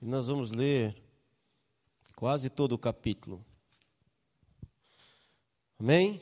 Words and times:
E 0.00 0.06
nós 0.06 0.28
vamos 0.28 0.50
ler 0.50 0.94
quase 2.16 2.50
todo 2.50 2.72
o 2.72 2.78
capítulo. 2.78 3.44
Amém? 5.78 6.20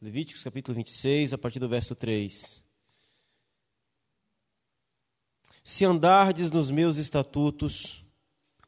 Levíticos 0.00 0.42
capítulo 0.42 0.76
26, 0.76 1.32
a 1.32 1.38
partir 1.38 1.58
do 1.58 1.68
verso 1.68 1.94
3. 1.94 2.62
Se 5.64 5.84
andardes 5.84 6.50
nos 6.50 6.70
meus 6.70 6.96
estatutos, 6.96 8.04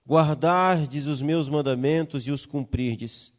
guardardes 0.07 1.07
os 1.07 1.23
meus 1.23 1.49
mandamentos 1.49 2.27
e 2.27 2.31
os 2.31 2.45
cumprirdes, 2.45 3.33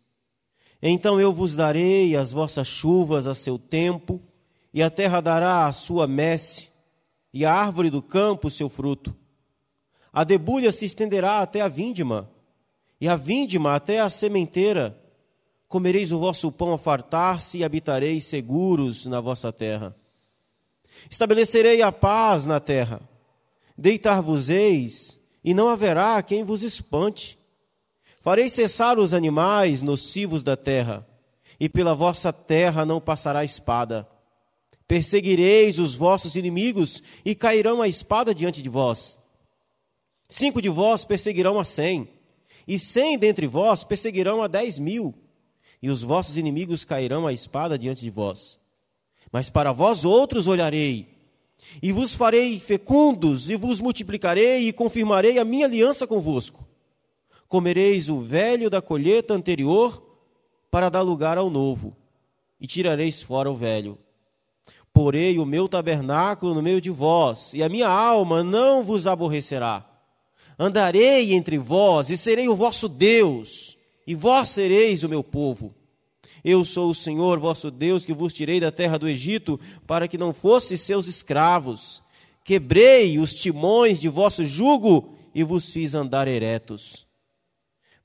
então 0.81 1.19
eu 1.19 1.31
vos 1.31 1.55
darei 1.55 2.15
as 2.15 2.31
vossas 2.31 2.67
chuvas 2.67 3.27
a 3.27 3.35
seu 3.35 3.59
tempo, 3.59 4.21
e 4.73 4.81
a 4.81 4.89
terra 4.89 5.21
dará 5.21 5.67
a 5.67 5.71
sua 5.71 6.07
messe, 6.07 6.71
e 7.31 7.45
a 7.45 7.53
árvore 7.53 7.89
do 7.89 8.01
campo 8.01 8.47
o 8.47 8.51
seu 8.51 8.67
fruto. 8.67 9.15
A 10.13 10.23
debulha 10.23 10.71
se 10.71 10.85
estenderá 10.85 11.39
até 11.39 11.61
a 11.61 11.67
vindima, 11.67 12.29
e 12.99 13.07
a 13.07 13.15
vindima 13.15 13.73
até 13.75 13.99
a 13.99 14.09
sementeira. 14.09 14.97
Comereis 15.67 16.11
o 16.11 16.19
vosso 16.19 16.51
pão 16.51 16.73
a 16.73 16.77
fartar-se 16.77 17.59
e 17.59 17.63
habitareis 17.63 18.25
seguros 18.25 19.05
na 19.05 19.21
vossa 19.21 19.53
terra. 19.53 19.95
Estabelecerei 21.09 21.81
a 21.81 21.91
paz 21.91 22.45
na 22.45 22.59
terra. 22.59 23.01
Deitar-vos-eis, 23.77 25.19
e 25.43 25.53
não 25.53 25.69
haverá 25.69 26.21
quem 26.21 26.43
vos 26.43 26.61
espante. 26.61 27.39
Farei 28.19 28.49
cessar 28.49 28.99
os 28.99 29.13
animais 29.13 29.81
nocivos 29.81 30.43
da 30.43 30.57
terra, 30.57 31.07
e 31.59 31.69
pela 31.69 31.95
vossa 31.95 32.33
terra 32.33 32.85
não 32.85 32.99
passará 32.99 33.43
espada. 33.45 34.07
Perseguireis 34.87 35.79
os 35.79 35.95
vossos 35.95 36.35
inimigos, 36.35 37.01
e 37.23 37.33
cairão 37.33 37.81
a 37.81 37.87
espada 37.87 38.35
diante 38.35 38.61
de 38.61 38.67
vós. 38.67 39.20
Cinco 40.31 40.61
de 40.61 40.69
vós 40.69 41.03
perseguirão 41.03 41.59
a 41.59 41.63
cem, 41.63 42.07
e 42.67 42.79
cem 42.79 43.17
dentre 43.17 43.47
vós 43.47 43.83
perseguirão 43.83 44.41
a 44.41 44.47
dez 44.47 44.79
mil, 44.79 45.13
e 45.81 45.89
os 45.89 46.03
vossos 46.03 46.37
inimigos 46.37 46.85
cairão 46.85 47.27
a 47.27 47.33
espada 47.33 47.77
diante 47.77 48.01
de 48.01 48.09
vós. 48.09 48.57
Mas 49.31 49.49
para 49.49 49.71
vós 49.73 50.05
outros 50.05 50.47
olharei, 50.47 51.07
e 51.83 51.91
vos 51.91 52.15
farei 52.15 52.59
fecundos, 52.59 53.49
e 53.49 53.55
vos 53.55 53.81
multiplicarei, 53.81 54.67
e 54.67 54.71
confirmarei 54.73 55.37
a 55.37 55.43
minha 55.43 55.65
aliança 55.65 56.07
convosco 56.07 56.71
comereis 57.51 58.07
o 58.07 58.21
velho 58.21 58.69
da 58.69 58.81
colheita 58.81 59.33
anterior 59.33 60.01
para 60.71 60.87
dar 60.87 61.01
lugar 61.01 61.37
ao 61.37 61.49
novo, 61.49 61.93
e 62.57 62.65
tirareis 62.65 63.21
fora 63.21 63.51
o 63.51 63.57
velho. 63.57 63.97
Porei 64.93 65.37
o 65.37 65.45
meu 65.45 65.67
tabernáculo 65.67 66.53
no 66.53 66.61
meio 66.61 66.79
de 66.79 66.89
vós, 66.89 67.53
e 67.53 67.61
a 67.61 67.67
minha 67.67 67.89
alma 67.89 68.41
não 68.41 68.81
vos 68.81 69.05
aborrecerá. 69.05 69.85
Andarei 70.63 71.33
entre 71.33 71.57
vós, 71.57 72.11
e 72.11 72.15
serei 72.15 72.47
o 72.47 72.55
vosso 72.55 72.87
Deus, 72.87 73.75
e 74.05 74.13
vós 74.13 74.49
sereis 74.49 75.01
o 75.01 75.09
meu 75.09 75.23
povo. 75.23 75.73
Eu 76.43 76.63
sou 76.63 76.91
o 76.91 76.93
Senhor 76.93 77.39
vosso 77.39 77.71
Deus, 77.71 78.05
que 78.05 78.13
vos 78.13 78.31
tirei 78.31 78.59
da 78.59 78.71
terra 78.71 78.99
do 78.99 79.09
Egito, 79.09 79.59
para 79.87 80.07
que 80.07 80.19
não 80.19 80.31
fosseis 80.31 80.81
seus 80.81 81.07
escravos. 81.07 82.03
Quebrei 82.43 83.17
os 83.17 83.33
timões 83.33 83.99
de 83.99 84.07
vosso 84.07 84.43
jugo, 84.43 85.15
e 85.33 85.43
vos 85.43 85.71
fiz 85.71 85.95
andar 85.95 86.27
eretos. 86.27 87.07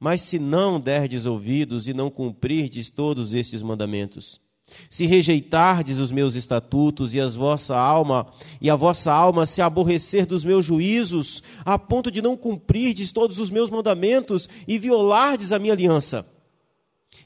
Mas 0.00 0.22
se 0.22 0.38
não 0.38 0.80
derdes 0.80 1.26
ouvidos 1.26 1.86
e 1.86 1.92
não 1.92 2.08
cumprirdes 2.08 2.88
todos 2.88 3.34
estes 3.34 3.60
mandamentos, 3.62 4.40
se 4.90 5.06
rejeitardes 5.06 5.98
os 5.98 6.10
meus 6.10 6.34
estatutos 6.34 7.14
e 7.14 7.20
as 7.20 7.36
vossa 7.36 7.76
alma 7.76 8.26
e 8.60 8.68
a 8.68 8.76
vossa 8.76 9.12
alma 9.12 9.46
se 9.46 9.62
aborrecer 9.62 10.26
dos 10.26 10.44
meus 10.44 10.64
juízos, 10.64 11.42
a 11.64 11.78
ponto 11.78 12.10
de 12.10 12.20
não 12.20 12.36
cumprirdes 12.36 13.12
todos 13.12 13.38
os 13.38 13.50
meus 13.50 13.70
mandamentos 13.70 14.48
e 14.66 14.78
violardes 14.78 15.52
a 15.52 15.58
minha 15.58 15.72
aliança, 15.72 16.26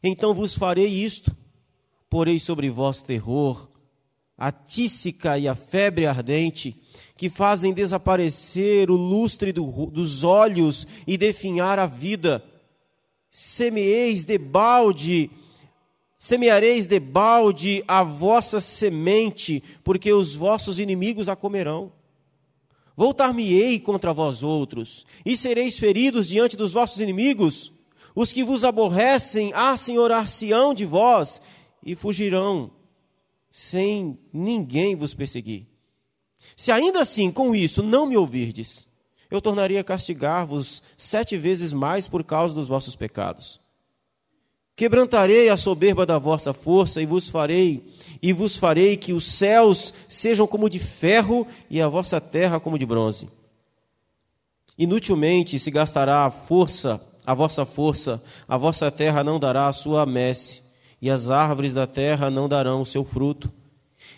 então 0.02 0.34
vos 0.34 0.54
farei 0.54 0.86
isto: 0.86 1.34
porei 2.08 2.38
sobre 2.38 2.70
vós 2.70 3.02
terror, 3.02 3.68
a 4.36 4.50
tísica 4.50 5.38
e 5.38 5.46
a 5.46 5.54
febre 5.54 6.06
ardente, 6.06 6.76
que 7.16 7.28
fazem 7.28 7.72
desaparecer 7.72 8.90
o 8.90 8.96
lustre 8.96 9.52
do, 9.52 9.86
dos 9.86 10.24
olhos 10.24 10.86
e 11.06 11.16
definhar 11.16 11.78
a 11.78 11.86
vida. 11.86 12.44
Semeeis 13.30 14.24
de 14.24 14.38
balde, 14.38 15.30
semeareis 16.20 16.86
de 16.86 17.00
balde 17.00 17.82
a 17.88 18.04
vossa 18.04 18.60
semente, 18.60 19.62
porque 19.82 20.12
os 20.12 20.36
vossos 20.36 20.78
inimigos 20.78 21.30
a 21.30 21.34
comerão. 21.34 21.90
Voltar-me-ei 22.94 23.80
contra 23.80 24.12
vós 24.12 24.42
outros, 24.42 25.06
e 25.24 25.34
sereis 25.34 25.78
feridos 25.78 26.28
diante 26.28 26.58
dos 26.58 26.74
vossos 26.74 27.00
inimigos. 27.00 27.72
Os 28.14 28.34
que 28.34 28.44
vos 28.44 28.64
aborrecem 28.64 29.50
assenhorar-se-ão 29.54 30.74
de 30.74 30.84
vós 30.84 31.40
e 31.82 31.94
fugirão, 31.94 32.70
sem 33.50 34.18
ninguém 34.30 34.94
vos 34.94 35.14
perseguir. 35.14 35.66
Se 36.54 36.70
ainda 36.70 37.00
assim 37.00 37.30
com 37.30 37.54
isso 37.54 37.82
não 37.82 38.04
me 38.04 38.18
ouvirdes, 38.18 38.86
eu 39.30 39.40
tornaria 39.40 39.80
a 39.80 39.84
castigar-vos 39.84 40.82
sete 40.98 41.38
vezes 41.38 41.72
mais 41.72 42.08
por 42.08 42.22
causa 42.22 42.52
dos 42.52 42.68
vossos 42.68 42.94
pecados. 42.94 43.59
Quebrantarei 44.80 45.50
a 45.50 45.58
soberba 45.58 46.06
da 46.06 46.18
vossa 46.18 46.54
força 46.54 47.02
e 47.02 47.04
vos 47.04 47.28
farei, 47.28 47.86
e 48.22 48.32
vos 48.32 48.56
farei 48.56 48.96
que 48.96 49.12
os 49.12 49.24
céus 49.24 49.92
sejam 50.08 50.46
como 50.46 50.70
de 50.70 50.78
ferro 50.78 51.46
e 51.68 51.82
a 51.82 51.86
vossa 51.86 52.18
terra 52.18 52.58
como 52.58 52.78
de 52.78 52.86
bronze. 52.86 53.28
Inutilmente 54.78 55.58
se 55.58 55.70
gastará 55.70 56.24
a 56.24 56.30
força, 56.30 56.98
a 57.26 57.34
vossa 57.34 57.66
força, 57.66 58.22
a 58.48 58.56
vossa 58.56 58.90
terra 58.90 59.22
não 59.22 59.38
dará 59.38 59.68
a 59.68 59.72
sua 59.74 60.06
messe, 60.06 60.62
e 60.98 61.10
as 61.10 61.28
árvores 61.28 61.74
da 61.74 61.86
terra 61.86 62.30
não 62.30 62.48
darão 62.48 62.80
o 62.80 62.86
seu 62.86 63.04
fruto. 63.04 63.52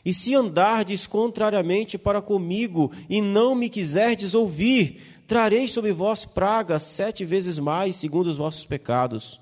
E 0.04 0.14
se 0.14 0.32
andardes 0.32 1.08
contrariamente 1.08 1.98
para 1.98 2.22
comigo 2.22 2.92
e 3.10 3.20
não 3.20 3.56
me 3.56 3.68
quiserdes 3.68 4.32
ouvir, 4.32 5.24
trarei 5.26 5.66
sobre 5.66 5.90
vós 5.90 6.24
pragas 6.24 6.82
sete 6.82 7.24
vezes 7.24 7.58
mais, 7.58 7.96
segundo 7.96 8.28
os 8.28 8.36
vossos 8.36 8.64
pecados. 8.64 9.41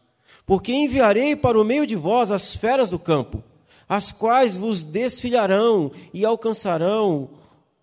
Porque 0.51 0.73
enviarei 0.73 1.37
para 1.37 1.57
o 1.61 1.65
meio 1.65 1.87
de 1.87 1.95
vós 1.95 2.33
as 2.33 2.53
feras 2.53 2.91
do 2.91 2.99
campo, 2.99 3.41
as 3.89 4.11
quais 4.11 4.57
vos 4.57 4.83
desfilharão 4.83 5.93
e 6.13 6.25
alcançarão 6.25 7.31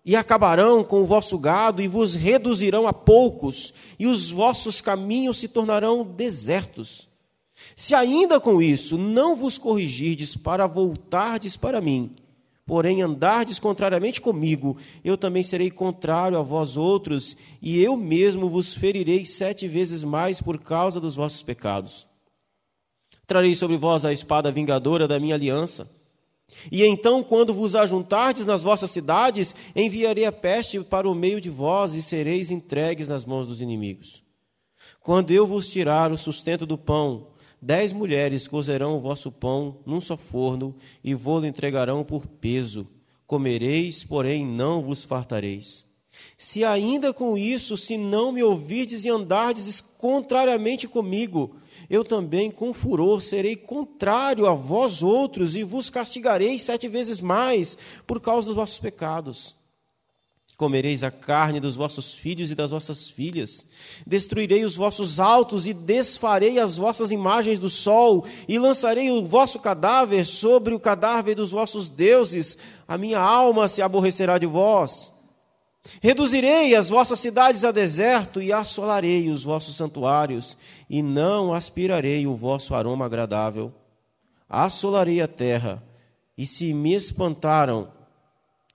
e 0.04 0.14
acabarão 0.14 0.84
com 0.84 1.00
o 1.00 1.06
vosso 1.06 1.38
gado 1.38 1.80
e 1.80 1.88
vos 1.88 2.14
reduzirão 2.14 2.86
a 2.86 2.92
poucos, 2.92 3.72
e 3.98 4.06
os 4.06 4.30
vossos 4.30 4.82
caminhos 4.82 5.38
se 5.38 5.48
tornarão 5.48 6.04
desertos. 6.04 7.08
Se 7.74 7.94
ainda 7.94 8.38
com 8.38 8.60
isso 8.60 8.98
não 8.98 9.34
vos 9.34 9.56
corrigirdes 9.56 10.36
para 10.36 10.66
voltardes 10.66 11.56
para 11.56 11.80
mim, 11.80 12.10
porém 12.66 13.00
andardes 13.00 13.58
contrariamente 13.58 14.20
comigo, 14.20 14.76
eu 15.02 15.16
também 15.16 15.42
serei 15.42 15.70
contrário 15.70 16.36
a 16.36 16.42
vós 16.42 16.76
outros, 16.76 17.34
e 17.62 17.82
eu 17.82 17.96
mesmo 17.96 18.46
vos 18.46 18.74
ferirei 18.74 19.24
sete 19.24 19.66
vezes 19.66 20.04
mais 20.04 20.42
por 20.42 20.58
causa 20.58 21.00
dos 21.00 21.16
vossos 21.16 21.42
pecados. 21.42 22.06
Trarei 23.28 23.54
sobre 23.54 23.76
vós 23.76 24.04
a 24.04 24.12
espada 24.12 24.50
vingadora 24.50 25.06
da 25.06 25.20
minha 25.20 25.36
aliança. 25.36 25.88
E 26.72 26.84
então, 26.84 27.22
quando 27.22 27.54
vos 27.54 27.76
ajuntardes 27.76 28.44
nas 28.44 28.64
vossas 28.64 28.90
cidades, 28.90 29.54
enviarei 29.76 30.24
a 30.24 30.32
peste 30.32 30.80
para 30.80 31.08
o 31.08 31.14
meio 31.14 31.40
de 31.40 31.48
vós 31.48 31.94
e 31.94 32.02
sereis 32.02 32.50
entregues 32.50 33.06
nas 33.06 33.24
mãos 33.24 33.46
dos 33.46 33.60
inimigos. 33.60 34.24
Quando 35.00 35.30
eu 35.30 35.46
vos 35.46 35.70
tirar 35.70 36.10
o 36.10 36.18
sustento 36.18 36.66
do 36.66 36.76
pão, 36.76 37.28
Dez 37.60 37.92
mulheres 37.92 38.46
cozerão 38.46 38.96
o 38.96 39.00
vosso 39.00 39.32
pão 39.32 39.78
num 39.84 40.00
só 40.00 40.16
forno 40.16 40.76
e 41.02 41.12
vô-lo 41.12 41.44
entregarão 41.44 42.04
por 42.04 42.24
peso. 42.24 42.86
Comereis, 43.26 44.04
porém 44.04 44.46
não 44.46 44.80
vos 44.80 45.02
fartareis. 45.02 45.84
Se 46.36 46.64
ainda 46.64 47.12
com 47.12 47.36
isso, 47.36 47.76
se 47.76 47.98
não 47.98 48.30
me 48.30 48.42
ouvirdes 48.42 49.04
e 49.04 49.08
andardes 49.08 49.80
contrariamente 49.80 50.86
comigo, 50.86 51.56
eu 51.90 52.04
também 52.04 52.50
com 52.50 52.74
furor 52.74 53.20
serei 53.20 53.56
contrário 53.56 54.46
a 54.46 54.52
vós 54.52 55.02
outros 55.02 55.56
e 55.56 55.62
vos 55.62 55.88
castigarei 55.88 56.58
sete 56.58 56.88
vezes 56.88 57.20
mais 57.20 57.76
por 58.06 58.20
causa 58.20 58.46
dos 58.46 58.56
vossos 58.56 58.78
pecados. 58.78 59.56
Comereis 60.58 61.04
a 61.04 61.10
carne 61.12 61.60
dos 61.60 61.76
vossos 61.76 62.12
filhos 62.12 62.50
e 62.50 62.54
das 62.54 62.72
vossas 62.72 63.08
filhas. 63.08 63.64
Destruirei 64.04 64.64
os 64.64 64.74
vossos 64.74 65.20
altos 65.20 65.68
e 65.68 65.72
desfarei 65.72 66.58
as 66.58 66.76
vossas 66.76 67.12
imagens 67.12 67.60
do 67.60 67.70
sol, 67.70 68.26
e 68.48 68.58
lançarei 68.58 69.08
o 69.08 69.24
vosso 69.24 69.60
cadáver 69.60 70.26
sobre 70.26 70.74
o 70.74 70.80
cadáver 70.80 71.36
dos 71.36 71.52
vossos 71.52 71.88
deuses. 71.88 72.58
A 72.88 72.98
minha 72.98 73.20
alma 73.20 73.68
se 73.68 73.80
aborrecerá 73.80 74.36
de 74.36 74.46
vós. 74.46 75.12
Reduzirei 76.00 76.74
as 76.74 76.88
vossas 76.88 77.18
cidades 77.18 77.64
a 77.64 77.72
deserto 77.72 78.40
e 78.40 78.52
assolarei 78.52 79.28
os 79.28 79.44
vossos 79.44 79.76
santuários, 79.76 80.56
e 80.88 81.02
não 81.02 81.52
aspirarei 81.52 82.26
o 82.26 82.36
vosso 82.36 82.74
aroma 82.74 83.06
agradável. 83.06 83.72
Assolarei 84.48 85.20
a 85.20 85.28
terra, 85.28 85.82
e 86.36 86.46
se 86.46 86.72
me 86.72 86.94
espantaram, 86.94 87.90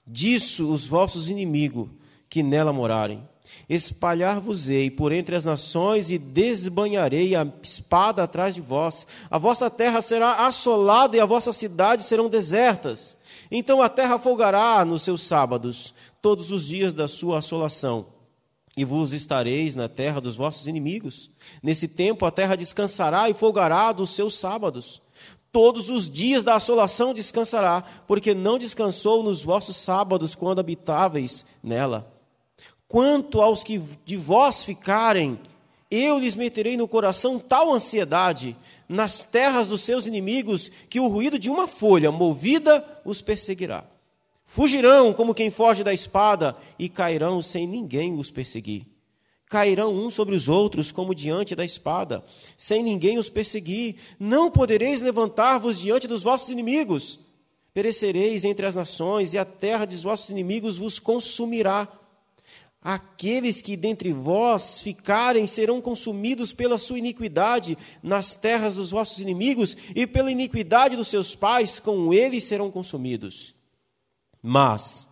disso 0.06 0.69
os 0.69 0.86
vossos 0.86 1.30
inimigos 1.30 1.89
que 2.30 2.44
nela 2.44 2.74
morarem. 2.74 3.27
Espalhar-vos-ei 3.69 4.89
por 4.89 5.12
entre 5.12 5.36
as 5.36 5.45
nações 5.45 6.10
e 6.10 6.18
desbanharei 6.18 7.36
a 7.36 7.48
espada 7.62 8.24
atrás 8.24 8.56
de 8.56 8.62
vós. 8.62 9.06
A 9.30 9.38
vossa 9.38 9.69
terra 9.69 10.01
será 10.01 10.45
assolada 10.48 11.15
e 11.15 11.19
a 11.19 11.25
vossa 11.25 11.54
cidade 11.54 12.04
serão 12.04 12.30
desertas. 12.30 13.15
Então 13.55 13.83
a 13.83 13.88
terra 13.88 14.17
folgará 14.17 14.83
nos 14.83 15.03
seus 15.03 15.21
sábados, 15.21 15.94
todos 16.19 16.51
os 16.51 16.65
dias 16.65 16.91
da 16.91 17.07
sua 17.07 17.38
assolação. 17.38 18.07
E 18.75 18.83
vos 18.83 19.13
estareis 19.13 19.75
na 19.75 19.88
terra 19.88 20.19
dos 20.19 20.35
vossos 20.35 20.65
inimigos. 20.65 21.29
Nesse 21.61 21.88
tempo 21.88 22.25
a 22.25 22.31
terra 22.31 22.57
descansará 22.57 23.29
e 23.29 23.35
folgará 23.35 23.91
dos 23.91 24.09
seus 24.09 24.35
sábados. 24.39 25.03
Todos 25.51 25.88
os 25.88 26.09
dias 26.09 26.44
da 26.44 26.55
assolação 26.55 27.13
descansará, 27.13 27.83
porque 28.07 28.33
não 28.33 28.57
descansou 28.57 29.21
nos 29.21 29.44
vossos 29.44 29.75
sábados 29.75 30.33
quando 30.33 30.57
habitáveis 30.57 31.45
nela. 31.61 32.11
Quanto 32.88 33.39
aos 33.39 33.63
que 33.63 33.79
de 34.03 34.17
vós 34.17 34.63
ficarem, 34.63 35.39
eu 35.91 36.17
lhes 36.17 36.35
meterei 36.35 36.75
no 36.75 36.88
coração 36.88 37.38
tal 37.38 37.71
ansiedade 37.71 38.57
nas 38.94 39.24
terras 39.24 39.68
dos 39.68 39.81
seus 39.81 40.06
inimigos, 40.06 40.69
que 40.88 41.00
o 41.00 41.07
ruído 41.07 41.40
de 41.40 41.50
uma 41.50 41.68
folha 41.68 42.12
movida 42.12 42.86
os 43.04 43.24
perseguirá. 43.24 43.86
Fugirão 44.45 45.12
como 45.12 45.34
quem 45.34 45.50
foge 45.50 45.84
da 45.84 45.92
espada 45.92 46.56
e 46.78 46.88
cairão 46.88 47.42
sem 47.42 47.66
ninguém 47.66 48.19
os 48.19 48.30
perseguir. 48.30 48.86
Cairão 49.48 49.94
uns 49.95 50.13
sobre 50.13 50.36
os 50.36 50.48
outros 50.48 50.92
como 50.92 51.16
diante 51.16 51.56
da 51.56 51.66
espada, 51.66 52.24
sem 52.56 52.84
ninguém 52.84 53.18
os 53.18 53.31
perseguir. 53.31 53.95
Não 54.19 54.51
podereis 54.51 55.01
levantar-vos 55.01 55.80
diante 55.80 56.07
dos 56.07 56.22
vossos 56.22 56.50
inimigos. 56.50 57.19
Perecereis 57.74 58.44
entre 58.44 58.68
as 58.68 58.75
nações 58.75 59.34
e 59.34 59.39
a 59.39 59.46
terra 59.46 59.86
dos 59.86 60.04
vossos 60.04 60.30
inimigos 60.30 60.78
vos 60.78 61.00
consumirá. 61.00 61.88
Aqueles 62.83 63.62
que 63.62 63.77
dentre 63.77 64.12
vós 64.12 64.81
ficarem 64.81 65.47
serão 65.47 65.80
consumidos 65.80 66.53
pela 66.53 66.77
sua 66.77 67.00
iniquidade 67.00 67.77
nas 68.01 68.35
terras 68.35 68.75
dos 68.75 68.91
vossos 68.91 69.19
inimigos, 69.19 69.77
e 69.95 70.06
pela 70.06 70.31
iniquidade 70.31 70.97
dos 70.97 71.07
seus 71.07 71.33
pais, 71.33 71.80
com 71.80 72.13
eles 72.13 72.44
serão 72.44 72.69
consumidos. 72.69 73.56
Mas, 74.41 75.07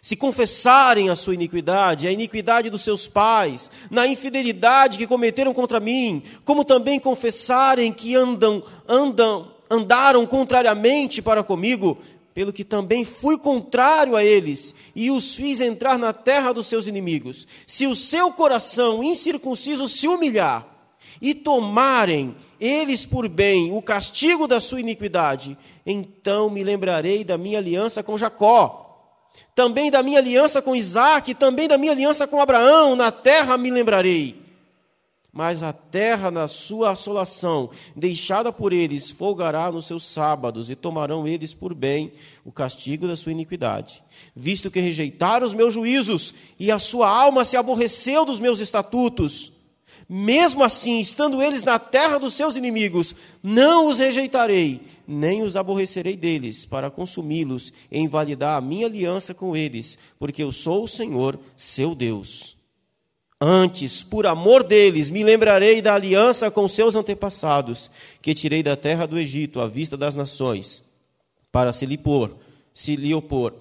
se 0.00 0.14
confessarem 0.14 1.10
a 1.10 1.16
sua 1.16 1.34
iniquidade, 1.34 2.06
a 2.06 2.12
iniquidade 2.12 2.70
dos 2.70 2.82
seus 2.82 3.08
pais, 3.08 3.70
na 3.90 4.06
infidelidade 4.06 4.96
que 4.96 5.06
cometeram 5.06 5.52
contra 5.52 5.80
mim, 5.80 6.22
como 6.44 6.64
também 6.64 7.00
confessarem 7.00 7.92
que 7.92 8.14
andam, 8.14 8.62
andam, 8.86 9.50
andaram 9.68 10.24
contrariamente 10.26 11.20
para 11.20 11.42
comigo, 11.42 11.98
pelo 12.34 12.52
que 12.52 12.64
também 12.64 13.04
fui 13.04 13.38
contrário 13.38 14.16
a 14.16 14.24
eles 14.24 14.74
e 14.94 15.10
os 15.10 15.34
fiz 15.34 15.60
entrar 15.60 15.98
na 15.98 16.12
terra 16.12 16.52
dos 16.52 16.66
seus 16.66 16.86
inimigos. 16.86 17.46
Se 17.66 17.86
o 17.86 17.94
seu 17.94 18.32
coração 18.32 19.04
incircunciso 19.04 19.86
se 19.86 20.08
humilhar 20.08 20.66
e 21.22 21.32
tomarem 21.32 22.36
eles 22.60 23.06
por 23.06 23.28
bem 23.28 23.72
o 23.72 23.80
castigo 23.80 24.48
da 24.48 24.60
sua 24.60 24.80
iniquidade, 24.80 25.56
então 25.86 26.50
me 26.50 26.64
lembrarei 26.64 27.22
da 27.22 27.38
minha 27.38 27.58
aliança 27.58 28.02
com 28.02 28.18
Jacó, 28.18 28.80
também 29.54 29.90
da 29.90 30.02
minha 30.02 30.18
aliança 30.18 30.60
com 30.60 30.74
Isaac, 30.74 31.34
também 31.34 31.68
da 31.68 31.78
minha 31.78 31.92
aliança 31.92 32.26
com 32.26 32.40
Abraão, 32.40 32.96
na 32.96 33.12
terra 33.12 33.56
me 33.56 33.70
lembrarei 33.70 34.43
mas 35.34 35.64
a 35.64 35.72
terra 35.72 36.30
na 36.30 36.46
sua 36.46 36.90
assolação, 36.90 37.68
deixada 37.96 38.52
por 38.52 38.72
eles, 38.72 39.10
folgará 39.10 39.70
nos 39.72 39.86
seus 39.86 40.06
sábados, 40.06 40.70
e 40.70 40.76
tomarão 40.76 41.26
eles 41.26 41.52
por 41.52 41.74
bem 41.74 42.12
o 42.44 42.52
castigo 42.52 43.08
da 43.08 43.16
sua 43.16 43.32
iniquidade. 43.32 44.02
Visto 44.34 44.70
que 44.70 44.78
rejeitaram 44.78 45.44
os 45.44 45.52
meus 45.52 45.74
juízos, 45.74 46.32
e 46.58 46.70
a 46.70 46.78
sua 46.78 47.08
alma 47.08 47.44
se 47.44 47.56
aborreceu 47.56 48.24
dos 48.24 48.38
meus 48.38 48.60
estatutos, 48.60 49.52
mesmo 50.08 50.62
assim, 50.62 51.00
estando 51.00 51.42
eles 51.42 51.64
na 51.64 51.78
terra 51.78 52.18
dos 52.18 52.34
seus 52.34 52.54
inimigos, 52.54 53.14
não 53.42 53.88
os 53.88 53.98
rejeitarei, 53.98 54.82
nem 55.06 55.42
os 55.42 55.56
aborrecerei 55.56 56.16
deles, 56.16 56.64
para 56.64 56.90
consumi-los 56.90 57.72
e 57.90 57.98
invalidar 57.98 58.56
a 58.56 58.60
minha 58.60 58.86
aliança 58.86 59.34
com 59.34 59.56
eles, 59.56 59.98
porque 60.16 60.42
eu 60.42 60.52
sou 60.52 60.84
o 60.84 60.88
Senhor, 60.88 61.40
seu 61.56 61.92
Deus. 61.92 62.53
Antes, 63.40 64.02
por 64.02 64.26
amor 64.26 64.62
deles, 64.62 65.10
me 65.10 65.22
lembrarei 65.22 65.82
da 65.82 65.94
aliança 65.94 66.50
com 66.50 66.66
seus 66.68 66.94
antepassados, 66.94 67.90
que 68.22 68.34
tirei 68.34 68.62
da 68.62 68.76
terra 68.76 69.06
do 69.06 69.18
Egito, 69.18 69.60
à 69.60 69.68
vista 69.68 69.96
das 69.96 70.14
nações, 70.14 70.84
para 71.50 71.72
se 71.72 71.84
lhe 71.84 71.98
pôr, 71.98 72.36
se 72.72 72.96
lhe 72.96 73.12
opor. 73.12 73.54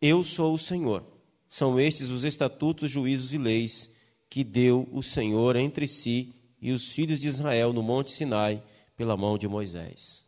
Eu 0.00 0.22
sou 0.22 0.54
o 0.54 0.58
Senhor. 0.58 1.02
São 1.48 1.78
estes 1.78 2.10
os 2.10 2.24
estatutos, 2.24 2.90
juízos 2.90 3.32
e 3.32 3.38
leis 3.38 3.90
que 4.28 4.42
deu 4.42 4.88
o 4.90 5.02
Senhor 5.02 5.54
entre 5.54 5.86
si 5.86 6.34
e 6.60 6.72
os 6.72 6.90
filhos 6.90 7.20
de 7.20 7.28
Israel 7.28 7.72
no 7.72 7.82
monte 7.82 8.10
Sinai, 8.10 8.60
pela 8.96 9.16
mão 9.16 9.38
de 9.38 9.46
Moisés. 9.46 10.26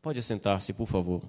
Pode 0.00 0.20
assentar-se, 0.20 0.72
por 0.72 0.86
favor. 0.86 1.22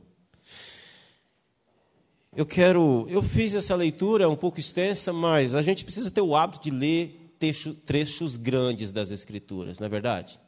Eu 2.38 2.46
quero, 2.46 3.08
eu 3.10 3.24
fiz 3.24 3.56
essa 3.56 3.76
leitura 3.76 4.30
um 4.30 4.36
pouco 4.36 4.60
extensa, 4.60 5.12
mas 5.12 5.56
a 5.56 5.64
gente 5.64 5.84
precisa 5.84 6.12
ter 6.12 6.22
o 6.22 6.36
hábito 6.36 6.66
de 6.66 6.70
ler 6.70 7.34
trecho, 7.40 7.74
trechos 7.74 8.38
grandes 8.38 8.92
das 8.92 9.10
Escrituras, 9.10 9.80
não 9.80 9.88
é 9.88 9.90
verdade? 9.90 10.40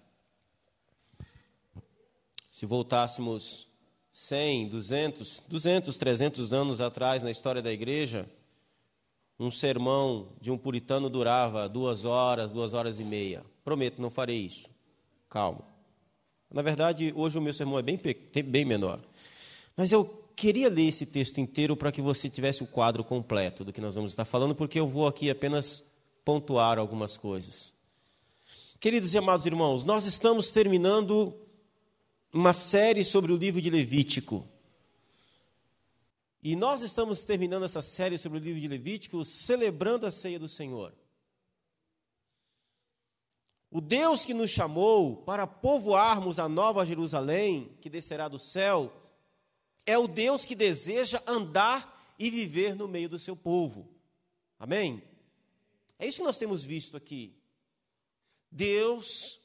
Se 2.51 2.63
voltássemos 2.67 3.67
100, 4.11 4.67
200, 4.69 5.41
200, 5.47 5.97
300 5.97 6.53
anos 6.53 6.79
atrás 6.79 7.23
na 7.23 7.31
história 7.31 7.59
da 7.59 7.73
igreja, 7.73 8.29
um 9.39 9.49
sermão 9.49 10.27
de 10.39 10.51
um 10.51 10.59
puritano 10.59 11.09
durava 11.09 11.67
duas 11.67 12.05
horas, 12.05 12.51
duas 12.51 12.75
horas 12.75 12.99
e 12.99 13.03
meia. 13.03 13.43
Prometo, 13.63 13.99
não 13.99 14.11
farei 14.11 14.45
isso. 14.45 14.69
Calma. 15.27 15.63
Na 16.53 16.61
verdade, 16.61 17.11
hoje 17.15 17.39
o 17.39 17.41
meu 17.41 17.51
sermão 17.51 17.79
é 17.79 17.81
bem, 17.81 17.99
bem 18.45 18.63
menor. 18.63 18.99
Mas 19.75 19.91
eu 19.91 20.19
queria 20.39 20.69
ler 20.69 20.87
esse 20.87 21.05
texto 21.05 21.39
inteiro 21.39 21.75
para 21.75 21.91
que 21.91 22.01
você 22.01 22.29
tivesse 22.29 22.63
o 22.63 22.67
quadro 22.67 23.03
completo 23.03 23.65
do 23.65 23.73
que 23.73 23.81
nós 23.81 23.95
vamos 23.95 24.13
estar 24.13 24.23
falando, 24.23 24.55
porque 24.55 24.79
eu 24.79 24.87
vou 24.87 25.05
aqui 25.05 25.29
apenas 25.29 25.83
pontuar 26.23 26.79
algumas 26.79 27.17
coisas. 27.17 27.73
Queridos 28.79 29.13
e 29.13 29.17
amados 29.17 29.45
irmãos, 29.45 29.83
nós 29.83 30.05
estamos 30.05 30.49
terminando 30.49 31.35
uma 32.33 32.53
série 32.53 33.03
sobre 33.03 33.33
o 33.33 33.35
livro 33.35 33.61
de 33.61 33.69
Levítico. 33.69 34.47
E 36.41 36.55
nós 36.55 36.81
estamos 36.81 37.21
terminando 37.21 37.65
essa 37.65 37.81
série 37.81 38.17
sobre 38.17 38.37
o 38.37 38.41
livro 38.41 38.61
de 38.61 38.67
Levítico 38.69 39.25
celebrando 39.25 40.05
a 40.05 40.11
ceia 40.11 40.39
do 40.39 40.47
Senhor. 40.47 40.93
O 43.69 43.81
Deus 43.81 44.23
que 44.23 44.33
nos 44.33 44.49
chamou 44.49 45.17
para 45.17 45.45
povoarmos 45.45 46.39
a 46.39 46.47
nova 46.47 46.85
Jerusalém, 46.85 47.75
que 47.81 47.89
descerá 47.89 48.29
do 48.29 48.39
céu, 48.39 49.08
é 49.89 49.97
o 49.97 50.07
Deus 50.07 50.45
que 50.45 50.53
deseja 50.53 51.19
andar 51.25 52.13
e 52.19 52.29
viver 52.29 52.75
no 52.75 52.87
meio 52.87 53.09
do 53.09 53.17
seu 53.17 53.35
povo. 53.35 53.89
Amém? 54.59 55.01
É 55.97 56.05
isso 56.05 56.19
que 56.19 56.23
nós 56.23 56.37
temos 56.37 56.63
visto 56.63 56.95
aqui. 56.95 57.35
Deus 58.51 59.41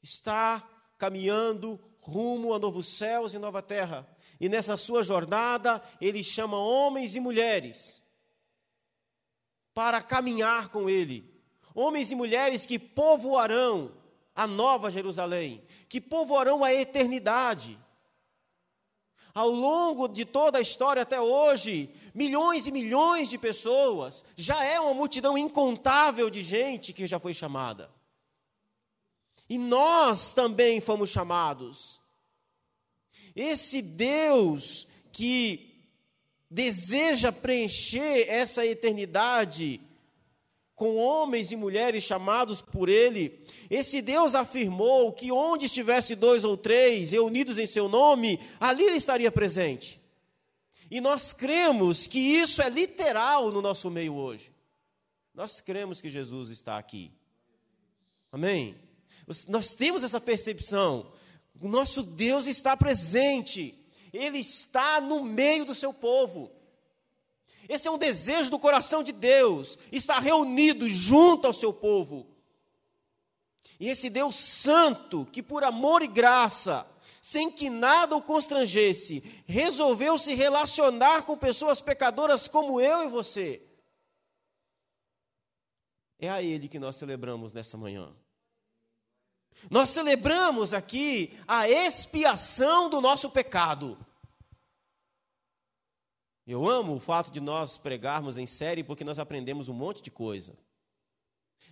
está 0.00 0.66
caminhando 0.96 1.80
rumo 2.00 2.54
a 2.54 2.60
novos 2.60 2.86
céus 2.86 3.34
e 3.34 3.38
nova 3.38 3.60
terra. 3.60 4.08
E 4.38 4.48
nessa 4.48 4.76
sua 4.76 5.02
jornada, 5.02 5.82
ele 6.00 6.22
chama 6.22 6.56
homens 6.56 7.16
e 7.16 7.20
mulheres 7.20 8.00
para 9.74 10.00
caminhar 10.00 10.68
com 10.68 10.88
ele. 10.88 11.28
Homens 11.74 12.12
e 12.12 12.14
mulheres 12.14 12.64
que 12.64 12.78
povoarão 12.78 13.96
a 14.32 14.46
nova 14.46 14.92
Jerusalém, 14.92 15.64
que 15.88 16.00
povoarão 16.00 16.62
a 16.62 16.72
eternidade 16.72 17.76
ao 19.38 19.50
longo 19.50 20.08
de 20.08 20.24
toda 20.24 20.58
a 20.58 20.60
história 20.60 21.02
até 21.02 21.20
hoje, 21.20 21.88
milhões 22.12 22.66
e 22.66 22.72
milhões 22.72 23.30
de 23.30 23.38
pessoas, 23.38 24.24
já 24.36 24.64
é 24.64 24.80
uma 24.80 24.92
multidão 24.92 25.38
incontável 25.38 26.28
de 26.28 26.42
gente 26.42 26.92
que 26.92 27.06
já 27.06 27.20
foi 27.20 27.32
chamada. 27.32 27.88
E 29.48 29.56
nós 29.56 30.34
também 30.34 30.80
fomos 30.80 31.10
chamados. 31.10 32.00
Esse 33.36 33.80
Deus 33.80 34.88
que 35.12 35.84
deseja 36.50 37.30
preencher 37.30 38.28
essa 38.28 38.66
eternidade 38.66 39.80
com 40.78 40.96
homens 40.96 41.50
e 41.50 41.56
mulheres 41.56 42.04
chamados 42.04 42.62
por 42.62 42.88
ele, 42.88 43.44
esse 43.68 44.00
Deus 44.00 44.36
afirmou 44.36 45.12
que 45.12 45.32
onde 45.32 45.66
estivesse 45.66 46.14
dois 46.14 46.44
ou 46.44 46.56
três 46.56 47.10
reunidos 47.10 47.58
em 47.58 47.66
seu 47.66 47.88
nome, 47.88 48.38
ali 48.60 48.84
ele 48.84 48.96
estaria 48.96 49.30
presente. 49.32 50.00
E 50.88 51.00
nós 51.00 51.32
cremos 51.32 52.06
que 52.06 52.20
isso 52.20 52.62
é 52.62 52.70
literal 52.70 53.50
no 53.50 53.60
nosso 53.60 53.90
meio 53.90 54.14
hoje. 54.14 54.52
Nós 55.34 55.60
cremos 55.60 56.00
que 56.00 56.08
Jesus 56.08 56.48
está 56.48 56.78
aqui. 56.78 57.10
Amém? 58.30 58.76
Nós 59.48 59.72
temos 59.72 60.04
essa 60.04 60.20
percepção. 60.20 61.10
O 61.60 61.68
nosso 61.68 62.04
Deus 62.04 62.46
está 62.46 62.76
presente. 62.76 63.74
Ele 64.12 64.38
está 64.38 65.00
no 65.00 65.24
meio 65.24 65.64
do 65.64 65.74
seu 65.74 65.92
povo. 65.92 66.52
Esse 67.68 67.86
é 67.86 67.90
um 67.90 67.98
desejo 67.98 68.50
do 68.50 68.58
coração 68.58 69.02
de 69.02 69.12
Deus, 69.12 69.78
estar 69.92 70.18
reunido 70.20 70.88
junto 70.88 71.46
ao 71.46 71.52
seu 71.52 71.72
povo. 71.72 72.26
E 73.78 73.88
esse 73.88 74.08
Deus 74.08 74.34
santo, 74.36 75.26
que 75.26 75.42
por 75.42 75.62
amor 75.62 76.02
e 76.02 76.08
graça, 76.08 76.88
sem 77.20 77.50
que 77.50 77.68
nada 77.68 78.16
o 78.16 78.22
constrangesse, 78.22 79.20
resolveu 79.46 80.16
se 80.16 80.34
relacionar 80.34 81.22
com 81.22 81.36
pessoas 81.36 81.80
pecadoras 81.82 82.48
como 82.48 82.80
eu 82.80 83.04
e 83.04 83.08
você. 83.08 83.62
É 86.18 86.28
a 86.28 86.42
Ele 86.42 86.68
que 86.68 86.78
nós 86.78 86.96
celebramos 86.96 87.52
nessa 87.52 87.76
manhã. 87.76 88.12
Nós 89.70 89.90
celebramos 89.90 90.72
aqui 90.72 91.38
a 91.46 91.68
expiação 91.68 92.88
do 92.88 93.00
nosso 93.00 93.28
pecado. 93.30 93.98
Eu 96.48 96.66
amo 96.66 96.94
o 96.94 96.98
fato 96.98 97.30
de 97.30 97.40
nós 97.40 97.76
pregarmos 97.76 98.38
em 98.38 98.46
série 98.46 98.82
porque 98.82 99.04
nós 99.04 99.18
aprendemos 99.18 99.68
um 99.68 99.74
monte 99.74 100.00
de 100.00 100.10
coisa. 100.10 100.56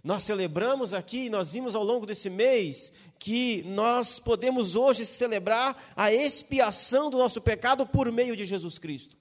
Nós 0.05 0.23
celebramos 0.23 0.93
aqui, 0.93 1.31
nós 1.31 1.51
vimos 1.51 1.75
ao 1.75 1.83
longo 1.83 2.05
desse 2.05 2.29
mês 2.29 2.93
que 3.19 3.63
nós 3.63 4.19
podemos 4.19 4.77
hoje 4.77 5.07
celebrar 5.07 5.95
a 5.97 6.13
expiação 6.13 7.09
do 7.09 7.17
nosso 7.17 7.41
pecado 7.41 7.87
por 7.87 8.13
meio 8.13 8.37
de 8.37 8.45
Jesus 8.45 8.77
Cristo. 8.77 9.17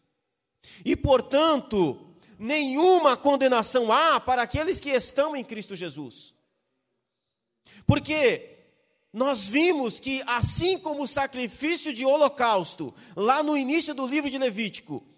E, 0.83 0.93
portanto, 0.93 2.05
nenhuma 2.37 3.15
condenação 3.15 3.93
há 3.93 4.19
para 4.19 4.41
aqueles 4.41 4.81
que 4.81 4.89
estão 4.89 5.37
em 5.37 5.43
Cristo 5.43 5.73
Jesus. 5.73 6.33
Porque 7.87 8.57
nós 9.13 9.45
vimos 9.45 10.01
que, 10.01 10.21
assim 10.27 10.77
como 10.77 11.03
o 11.03 11.07
sacrifício 11.07 11.93
de 11.93 12.05
holocausto, 12.05 12.93
lá 13.15 13.41
no 13.41 13.55
início 13.55 13.93
do 13.95 14.05
livro 14.05 14.29
de 14.29 14.37
Levítico, 14.37 15.14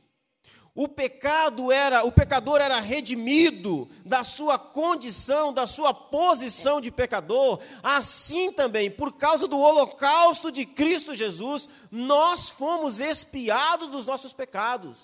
o 0.77 0.87
pecado 0.87 1.71
era, 1.71 2.03
o 2.03 2.11
pecador 2.11 2.61
era 2.61 2.79
redimido 2.79 3.89
da 4.05 4.23
sua 4.23 4.59
condição, 4.59 5.51
da 5.51 5.65
sua 5.65 5.91
posição 5.91 6.79
de 6.79 6.91
pecador, 6.91 7.59
assim 7.81 8.51
também, 8.51 8.91
por 8.91 9.13
causa 9.13 9.47
do 9.47 9.57
holocausto 9.57 10.51
de 10.51 10.67
Cristo 10.67 11.15
Jesus, 11.15 11.67
nós 11.89 12.49
fomos 12.49 12.99
expiados 12.99 13.89
dos 13.89 14.05
nossos 14.05 14.33
pecados. 14.33 14.99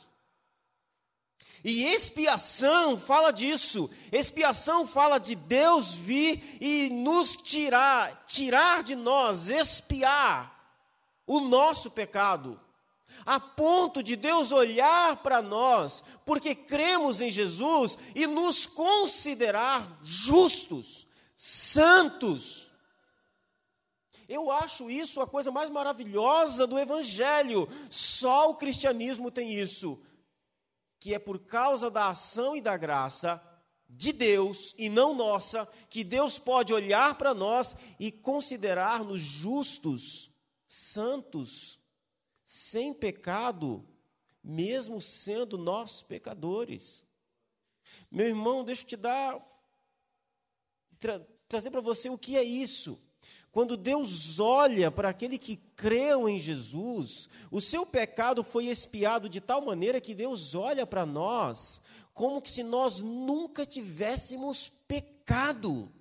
E 1.63 1.85
expiação 1.85 2.99
fala 2.99 3.31
disso. 3.31 3.89
Expiação 4.11 4.85
fala 4.85 5.17
de 5.17 5.33
Deus 5.33 5.91
vir 5.91 6.55
e 6.61 6.91
nos 6.91 7.35
tirar, 7.35 8.25
tirar 8.27 8.83
de 8.83 8.95
nós, 8.95 9.49
expiar 9.49 10.53
o 11.25 11.39
nosso 11.39 11.89
pecado. 11.89 12.59
A 13.25 13.39
ponto 13.39 14.03
de 14.03 14.15
Deus 14.15 14.51
olhar 14.51 15.17
para 15.23 15.41
nós, 15.41 16.03
porque 16.25 16.53
cremos 16.53 17.21
em 17.21 17.29
Jesus, 17.29 17.97
e 18.13 18.27
nos 18.27 18.65
considerar 18.65 19.99
justos, 20.01 21.07
santos. 21.35 22.71
Eu 24.27 24.51
acho 24.51 24.89
isso 24.89 25.21
a 25.21 25.27
coisa 25.27 25.51
mais 25.51 25.69
maravilhosa 25.69 26.65
do 26.65 26.79
Evangelho. 26.79 27.67
Só 27.89 28.49
o 28.49 28.55
cristianismo 28.55 29.29
tem 29.29 29.53
isso 29.53 29.99
que 31.03 31.13
é 31.13 31.19
por 31.19 31.39
causa 31.39 31.91
da 31.91 32.07
ação 32.07 32.55
e 32.55 32.61
da 32.61 32.77
graça 32.77 33.43
de 33.89 34.13
Deus 34.13 34.73
e 34.77 34.87
não 34.87 35.13
nossa, 35.13 35.67
que 35.89 36.01
Deus 36.01 36.39
pode 36.39 36.73
olhar 36.73 37.15
para 37.15 37.33
nós 37.33 37.75
e 37.99 38.09
considerar-nos 38.09 39.19
justos, 39.19 40.31
santos, 40.65 41.77
sem 42.53 42.93
pecado, 42.93 43.83
mesmo 44.43 45.01
sendo 45.01 45.57
nós 45.57 46.03
pecadores. 46.03 47.03
Meu 48.11 48.27
irmão, 48.27 48.63
deixa 48.63 48.83
eu 48.83 48.87
te 48.89 48.95
dar, 48.95 49.43
tra 50.99 51.19
trazer 51.47 51.71
para 51.71 51.81
você 51.81 52.11
o 52.11 52.17
que 52.17 52.37
é 52.37 52.43
isso. 52.43 52.99
Quando 53.51 53.75
Deus 53.75 54.39
olha 54.39 54.91
para 54.91 55.09
aquele 55.09 55.39
que 55.39 55.57
creu 55.75 56.29
em 56.29 56.39
Jesus, 56.39 57.27
o 57.49 57.59
seu 57.59 57.87
pecado 57.87 58.43
foi 58.43 58.67
expiado 58.67 59.27
de 59.27 59.41
tal 59.41 59.65
maneira 59.65 59.99
que 59.99 60.13
Deus 60.13 60.53
olha 60.53 60.85
para 60.85 61.07
nós 61.07 61.81
como 62.13 62.39
se 62.45 62.61
nós 62.61 62.99
nunca 62.99 63.65
tivéssemos 63.65 64.71
pecado. 64.87 65.91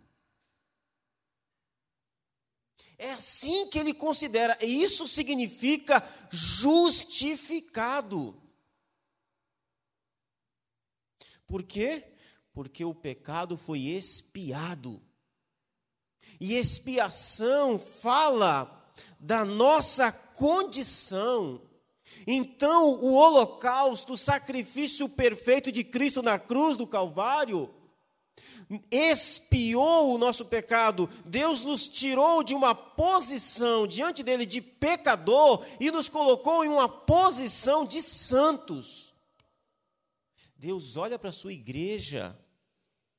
É 2.98 3.12
assim 3.12 3.68
que 3.68 3.78
ele 3.78 3.92
considera, 3.92 4.56
e 4.60 4.82
isso 4.82 5.06
significa 5.06 6.02
justificado. 6.30 7.62
Por 11.46 11.62
quê? 11.62 12.04
Porque 12.52 12.84
o 12.84 12.94
pecado 12.94 13.56
foi 13.56 13.80
expiado. 13.80 15.02
E 16.40 16.54
expiação 16.54 17.78
fala 17.78 18.94
da 19.18 19.44
nossa 19.44 20.10
condição. 20.10 21.60
Então, 22.26 22.94
o 22.94 23.12
holocausto, 23.12 24.14
o 24.14 24.18
sacrifício 24.18 25.08
perfeito 25.08 25.70
de 25.70 25.84
Cristo 25.84 26.22
na 26.22 26.38
cruz 26.38 26.76
do 26.76 26.86
Calvário, 26.86 27.72
expiou 28.90 30.14
o 30.14 30.18
nosso 30.18 30.44
pecado. 30.44 31.08
Deus 31.24 31.62
nos 31.62 31.88
tirou 31.88 32.42
de 32.42 32.54
uma 32.54 32.74
posição 32.74 33.86
diante 33.86 34.22
dele 34.22 34.46
de 34.46 34.60
pecador 34.60 35.64
e 35.80 35.90
nos 35.90 36.08
colocou 36.08 36.64
em 36.64 36.68
uma 36.68 36.88
posição 36.88 37.84
de 37.84 38.02
santos. 38.02 39.12
Deus 40.56 40.96
olha 40.96 41.18
para 41.18 41.30
a 41.30 41.32
sua 41.32 41.52
igreja 41.52 42.38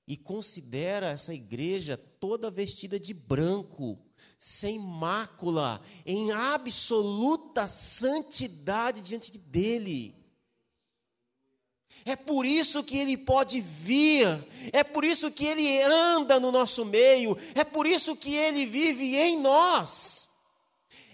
e 0.08 0.18
considera 0.18 1.10
essa 1.10 1.34
igreja 1.34 1.98
toda 1.98 2.52
vestida 2.52 3.00
de 3.00 3.14
branco, 3.14 4.00
sem 4.38 4.80
mácula, 4.80 5.82
em 6.06 6.32
absoluta 6.32 7.68
santidade 7.68 9.02
diante 9.02 9.38
dele. 9.38 10.23
É 12.06 12.16
por 12.16 12.46
isso 12.46 12.84
que 12.84 12.98
ele 12.98 13.18
pode 13.18 13.62
vir, 13.62 14.28
é 14.72 14.84
por 14.84 15.06
isso 15.06 15.32
que 15.32 15.46
ele 15.46 15.82
anda 15.82 16.40
no 16.40 16.52
nosso 16.52 16.84
meio, 16.84 17.38
é 17.56 17.64
por 17.64 17.86
isso 17.86 18.16
que 18.16 18.36
ele 18.36 18.66
vive 18.66 19.16
em 19.16 19.40
nós. 19.40 20.30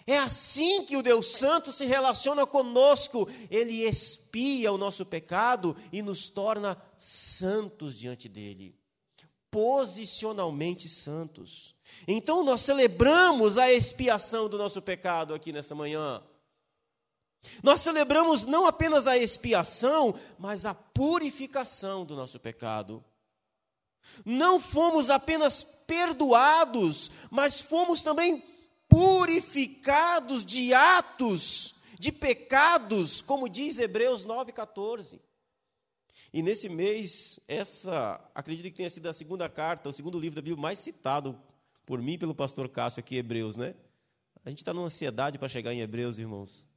É 0.08 0.18
assim 0.18 0.84
que 0.86 0.98
o 0.98 1.04
Deus 1.04 1.28
Santo 1.34 1.72
se 1.72 1.86
relaciona 1.86 2.46
conosco, 2.46 3.30
ele 3.52 3.88
expia 3.88 4.72
o 4.72 4.78
nosso 4.78 5.06
pecado 5.06 5.78
e 5.92 6.02
nos 6.02 6.28
torna 6.28 6.76
santos 6.98 7.96
diante 7.98 8.28
dele 8.28 8.80
posicionalmente 9.52 10.88
santos. 10.88 11.76
Então 12.08 12.44
nós 12.44 12.62
celebramos 12.62 13.58
a 13.58 13.72
expiação 13.72 14.48
do 14.48 14.58
nosso 14.58 14.82
pecado 14.82 15.34
aqui 15.34 15.52
nessa 15.52 15.76
manhã. 15.76 16.22
Nós 17.64 17.82
celebramos 17.82 18.46
não 18.46 18.66
apenas 18.66 19.08
a 19.08 19.18
expiação, 19.18 20.14
mas 20.38 20.66
a 20.66 20.74
purificação 20.74 22.06
do 22.06 22.16
nosso 22.16 22.40
pecado. 22.40 23.04
Não 24.26 24.60
fomos 24.60 25.10
apenas 25.10 25.64
perdoados, 25.64 27.10
mas 27.30 27.60
fomos 27.60 28.02
também 28.02 28.44
purificados 28.88 30.46
de 30.46 30.74
atos, 30.74 31.76
de 32.00 32.12
pecados, 32.12 33.22
como 33.22 33.50
diz 33.50 33.78
Hebreus 33.78 34.26
9,14. 34.26 35.20
E 36.32 36.44
nesse 36.44 36.70
mês, 36.70 37.40
essa, 37.48 38.22
acredito 38.36 38.66
que 38.66 38.78
tenha 38.78 38.90
sido 38.90 39.08
a 39.08 39.14
segunda 39.14 39.50
carta, 39.50 39.90
o 39.90 39.94
segundo 39.94 40.20
livro 40.20 40.36
da 40.36 40.42
Bíblia 40.42 40.62
mais 40.62 40.80
citado 40.80 41.40
por 41.86 42.00
mim 42.02 42.14
e 42.14 42.18
pelo 42.18 42.36
pastor 42.36 42.70
Cássio 42.70 43.00
aqui, 43.00 43.16
Hebreus, 43.16 43.58
né? 43.58 43.74
A 44.46 44.50
gente 44.50 44.60
está 44.60 44.74
numa 44.74 44.86
ansiedade 44.86 45.40
para 45.40 45.50
chegar 45.50 45.74
em 45.74 45.82
Hebreus, 45.82 46.20
irmãos. 46.20 46.69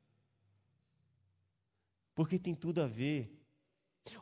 Porque 2.23 2.39
tem 2.39 2.55
tudo 2.55 2.81
a 2.81 2.87
ver. 2.87 3.37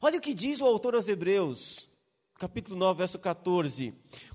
Olha 0.00 0.16
o 0.16 0.22
que 0.22 0.32
diz 0.32 0.62
o 0.62 0.64
autor 0.64 0.94
aos 0.94 1.06
Hebreus, 1.06 1.86
capítulo 2.38 2.74
9, 2.74 2.96
verso 2.96 3.18
14. 3.18 3.92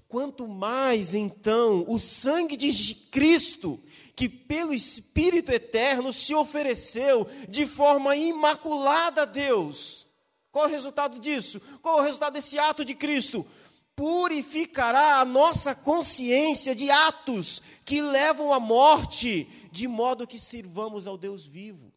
Quanto 0.07 0.48
mais 0.48 1.15
então 1.15 1.84
o 1.88 1.98
sangue 1.98 2.55
de 2.57 2.93
Cristo, 3.10 3.81
que 4.15 4.29
pelo 4.29 4.72
Espírito 4.72 5.51
eterno 5.51 6.13
se 6.13 6.36
ofereceu 6.36 7.27
de 7.50 7.65
forma 7.65 8.15
imaculada 8.15 9.24
a 9.24 9.25
Deus, 9.25 10.05
qual 10.51 10.67
o 10.67 10.72
resultado 10.72 11.17
disso? 11.17 11.60
Qual 11.81 11.98
o 11.98 12.03
resultado 12.03 12.34
desse 12.34 12.60
ato 12.60 12.86
de 12.86 12.93
Cristo? 12.93 13.48
Purificará 13.95 15.19
a 15.19 15.25
nossa 15.25 15.74
consciência 15.74 16.75
de 16.75 16.91
atos 16.91 17.63
que 17.84 18.00
levam 18.00 18.53
à 18.53 18.60
morte, 18.60 19.50
de 19.72 19.88
modo 19.88 20.27
que 20.27 20.38
sirvamos 20.38 21.07
ao 21.07 21.17
Deus 21.17 21.48
vivo. 21.48 21.95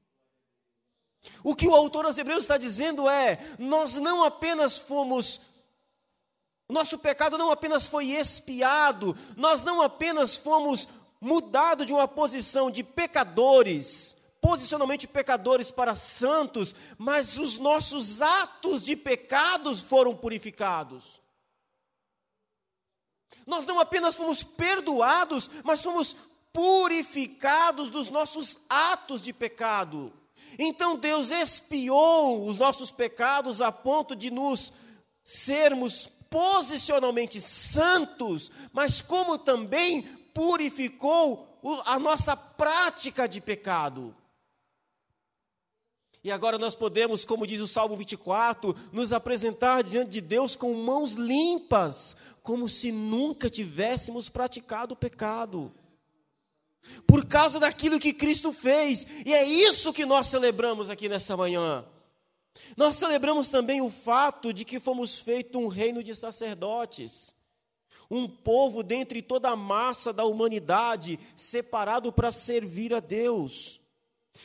O 1.42 1.54
que 1.54 1.66
o 1.66 1.74
autor 1.74 2.06
aos 2.06 2.18
Hebreus 2.18 2.40
está 2.40 2.56
dizendo 2.56 3.08
é: 3.08 3.38
nós 3.58 3.94
não 3.94 4.22
apenas 4.22 4.78
fomos 4.78 5.40
nosso 6.70 6.98
pecado 6.98 7.38
não 7.38 7.50
apenas 7.50 7.86
foi 7.86 8.10
expiado, 8.10 9.16
nós 9.34 9.62
não 9.62 9.80
apenas 9.80 10.36
fomos 10.36 10.86
mudados 11.18 11.86
de 11.86 11.94
uma 11.94 12.06
posição 12.06 12.70
de 12.70 12.84
pecadores 12.84 14.18
posicionalmente 14.40 15.06
pecadores 15.06 15.70
para 15.70 15.94
santos, 15.94 16.74
mas 16.96 17.38
os 17.38 17.58
nossos 17.58 18.22
atos 18.22 18.84
de 18.84 18.96
pecados 18.96 19.80
foram 19.80 20.16
purificados. 20.16 21.20
Nós 23.46 23.64
não 23.64 23.80
apenas 23.80 24.14
fomos 24.14 24.42
perdoados, 24.42 25.50
mas 25.64 25.82
fomos 25.82 26.16
purificados 26.52 27.90
dos 27.90 28.10
nossos 28.10 28.58
atos 28.68 29.22
de 29.22 29.32
pecado. 29.32 30.12
Então 30.58 30.96
Deus 30.96 31.30
expiou 31.30 32.44
os 32.44 32.58
nossos 32.58 32.90
pecados 32.90 33.60
a 33.60 33.72
ponto 33.72 34.14
de 34.14 34.30
nos 34.30 34.72
sermos 35.24 36.08
posicionalmente 36.30 37.40
santos, 37.40 38.50
mas 38.72 39.00
como 39.02 39.38
também 39.38 40.02
purificou 40.34 41.48
a 41.84 41.98
nossa 41.98 42.36
prática 42.36 43.28
de 43.28 43.40
pecado. 43.40 44.14
E 46.22 46.30
agora 46.30 46.58
nós 46.58 46.74
podemos, 46.74 47.24
como 47.24 47.46
diz 47.46 47.60
o 47.60 47.68
Salmo 47.68 47.96
24, 47.96 48.74
nos 48.92 49.12
apresentar 49.12 49.82
diante 49.82 50.10
de 50.10 50.20
Deus 50.20 50.56
com 50.56 50.74
mãos 50.74 51.12
limpas, 51.12 52.16
como 52.42 52.68
se 52.68 52.90
nunca 52.90 53.48
tivéssemos 53.48 54.28
praticado 54.28 54.94
o 54.94 54.96
pecado. 54.96 55.72
Por 57.06 57.26
causa 57.26 57.60
daquilo 57.60 57.98
que 57.98 58.12
Cristo 58.12 58.52
fez, 58.52 59.06
e 59.24 59.32
é 59.32 59.44
isso 59.44 59.92
que 59.92 60.06
nós 60.06 60.26
celebramos 60.26 60.90
aqui 60.90 61.08
nessa 61.08 61.36
manhã. 61.36 61.84
Nós 62.76 62.96
celebramos 62.96 63.48
também 63.48 63.80
o 63.80 63.90
fato 63.90 64.52
de 64.52 64.64
que 64.64 64.80
fomos 64.80 65.18
feitos 65.18 65.60
um 65.60 65.68
reino 65.68 66.02
de 66.02 66.14
sacerdotes, 66.14 67.34
um 68.10 68.26
povo 68.26 68.82
dentre 68.82 69.20
toda 69.20 69.50
a 69.50 69.56
massa 69.56 70.12
da 70.12 70.24
humanidade, 70.24 71.18
separado 71.36 72.12
para 72.12 72.32
servir 72.32 72.94
a 72.94 73.00
Deus. 73.00 73.80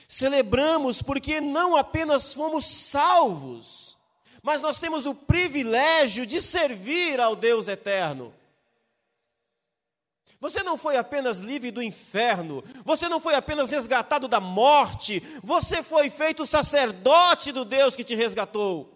Celebramos 0.08 1.02
porque 1.02 1.40
não 1.40 1.75
apenas 1.75 2.34
fomos 2.34 2.66
salvos, 2.66 3.98
mas 4.42 4.60
nós 4.60 4.80
temos 4.80 5.06
o 5.06 5.16
privilégio 5.16 6.25
de 6.25 6.42
servir 6.42 7.20
ao 7.22 7.36
Deus 7.36 7.68
eterno. 7.68 8.34
Você 10.44 10.62
não 10.62 10.78
foi 10.78 10.98
apenas 10.98 11.38
livre 11.38 11.72
do 11.72 11.82
inferno, 11.82 12.66
você 12.84 13.08
não 13.08 13.22
foi 13.22 13.34
apenas 13.34 13.72
resgatado 13.72 14.28
da 14.28 14.42
morte, 14.42 15.24
você 15.42 15.82
foi 15.82 16.10
feito 16.10 16.46
sacerdote 16.46 17.54
do 17.54 17.64
Deus 17.64 17.96
que 17.96 18.04
te 18.04 18.14
resgatou. 18.14 18.94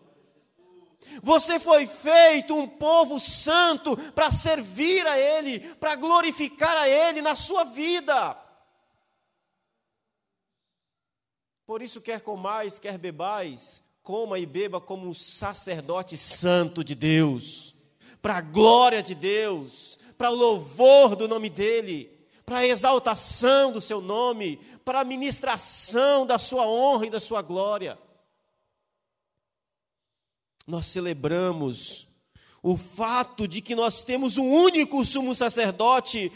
Você 1.23 1.57
foi 1.57 1.87
feito 1.87 2.53
um 2.53 2.67
povo 2.67 3.17
santo 3.17 3.95
para 4.11 4.29
servir 4.29 5.07
a 5.07 5.17
Ele, 5.17 5.61
para 5.75 5.95
glorificar 5.95 6.75
a 6.75 6.89
Ele 6.89 7.21
na 7.21 7.33
sua 7.33 7.63
vida. 7.63 8.37
Por 11.65 11.81
isso, 11.81 12.01
quer 12.01 12.19
comais, 12.19 12.77
quer 12.77 12.97
bebais, 12.97 13.81
coma 14.03 14.37
e 14.37 14.45
beba 14.45 14.81
como 14.81 15.07
um 15.07 15.13
sacerdote 15.13 16.17
santo 16.17 16.83
de 16.83 16.93
Deus, 16.93 17.73
para 18.21 18.35
a 18.35 18.41
glória 18.41 19.01
de 19.01 19.15
Deus, 19.15 19.96
para 20.17 20.31
o 20.31 20.35
louvor 20.35 21.15
do 21.15 21.27
nome 21.27 21.49
dEle, 21.49 22.11
para 22.45 22.59
a 22.59 22.67
exaltação 22.67 23.71
do 23.71 23.81
seu 23.81 24.01
nome, 24.01 24.57
para 24.83 25.01
a 25.01 25.05
ministração 25.05 26.25
da 26.25 26.39
sua 26.39 26.67
honra 26.67 27.07
e 27.07 27.09
da 27.09 27.19
sua 27.19 27.41
glória. 27.41 27.99
Nós 30.65 30.85
celebramos 30.85 32.07
o 32.63 32.75
fato 32.75 33.47
de 33.47 33.61
que 33.61 33.75
nós 33.75 34.01
temos 34.01 34.37
um 34.37 34.49
único 34.49 35.05
sumo 35.05 35.33
sacerdote, 35.33 36.31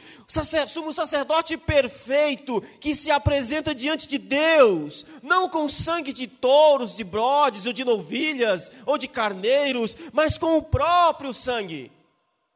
sumo 0.67 0.93
sacerdote 0.93 1.57
perfeito, 1.57 2.61
que 2.79 2.95
se 2.95 3.11
apresenta 3.11 3.75
diante 3.75 4.07
de 4.07 4.17
Deus, 4.17 5.05
não 5.21 5.50
com 5.50 5.67
sangue 5.67 6.13
de 6.13 6.27
touros, 6.27 6.95
de 6.95 7.03
brodes, 7.03 7.65
ou 7.65 7.73
de 7.73 7.83
novilhas, 7.83 8.71
ou 8.85 8.97
de 8.97 9.07
carneiros, 9.07 9.95
mas 10.13 10.38
com 10.38 10.57
o 10.57 10.63
próprio 10.63 11.33
sangue, 11.33 11.91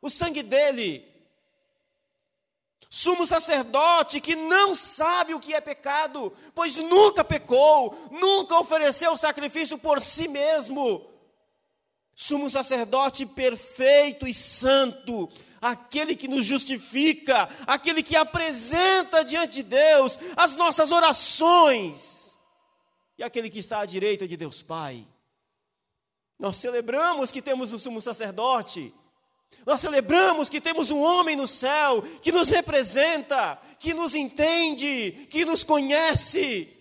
o 0.02 0.10
sangue 0.10 0.44
dele, 0.44 1.06
Sumo 2.96 3.28
sacerdote 3.28 4.22
que 4.22 4.38
não 4.38 4.74
sabe 4.74 5.34
o 5.34 5.40
que 5.42 5.54
é 5.54 5.60
pecado, 5.60 6.32
pois 6.54 6.78
nunca 6.78 7.26
pecou, 7.26 7.94
nunca 8.10 8.58
ofereceu 8.58 9.18
sacrifício 9.18 9.78
por 9.78 10.02
si 10.02 10.30
mesmo. 10.30 11.06
Sumo 12.16 12.50
sacerdote 12.50 13.26
perfeito 13.26 14.26
e 14.26 14.34
santo, 14.34 15.30
aquele 15.62 16.16
que 16.16 16.30
nos 16.30 16.46
justifica, 16.46 17.50
aquele 17.68 18.02
que 18.02 18.16
apresenta 18.16 19.26
diante 19.26 19.56
de 19.56 19.64
Deus 19.64 20.18
as 20.38 20.56
nossas 20.56 20.94
orações, 20.94 22.40
e 23.18 23.24
aquele 23.26 23.50
que 23.50 23.60
está 23.60 23.80
à 23.80 23.86
direita 23.86 24.26
de 24.26 24.38
Deus 24.38 24.64
Pai. 24.64 25.06
Nós 26.40 26.56
celebramos 26.56 27.30
que 27.30 27.42
temos 27.42 27.74
o 27.74 27.78
sumo 27.78 28.00
sacerdote, 28.00 28.96
nós 29.66 29.82
celebramos 29.82 30.48
que 30.48 30.62
temos 30.62 30.92
um 30.92 31.02
homem 31.02 31.36
no 31.36 31.48
céu 31.48 32.04
que 32.22 32.32
nos 32.32 32.50
representa, 32.50 33.60
que 33.80 33.94
nos 33.94 34.14
entende, 34.14 35.28
que 35.30 35.44
nos 35.44 35.64
conhece, 35.64 36.72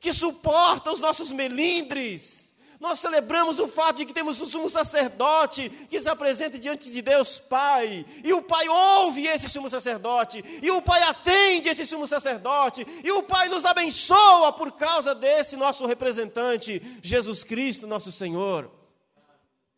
que 0.00 0.12
suporta 0.12 0.90
os 0.90 1.00
nossos 1.00 1.30
melindres. 1.30 2.40
Nós 2.80 2.98
celebramos 2.98 3.58
o 3.58 3.68
fato 3.68 3.98
de 3.98 4.06
que 4.06 4.14
temos 4.14 4.40
um 4.40 4.46
sumo 4.46 4.70
sacerdote 4.70 5.68
que 5.90 6.00
se 6.00 6.08
apresenta 6.08 6.58
diante 6.58 6.90
de 6.90 7.02
Deus 7.02 7.38
Pai, 7.38 8.06
e 8.24 8.32
o 8.32 8.40
Pai 8.40 8.66
ouve 8.66 9.26
esse 9.26 9.50
sumo 9.50 9.68
sacerdote, 9.68 10.42
e 10.62 10.70
o 10.70 10.80
Pai 10.80 11.02
atende 11.02 11.68
esse 11.68 11.84
sumo 11.84 12.06
sacerdote, 12.06 12.86
e 13.04 13.12
o 13.12 13.22
Pai 13.22 13.50
nos 13.50 13.66
abençoa 13.66 14.54
por 14.54 14.72
causa 14.72 15.14
desse 15.14 15.56
nosso 15.56 15.84
representante, 15.84 16.80
Jesus 17.02 17.44
Cristo, 17.44 17.86
nosso 17.86 18.10
Senhor. 18.10 18.70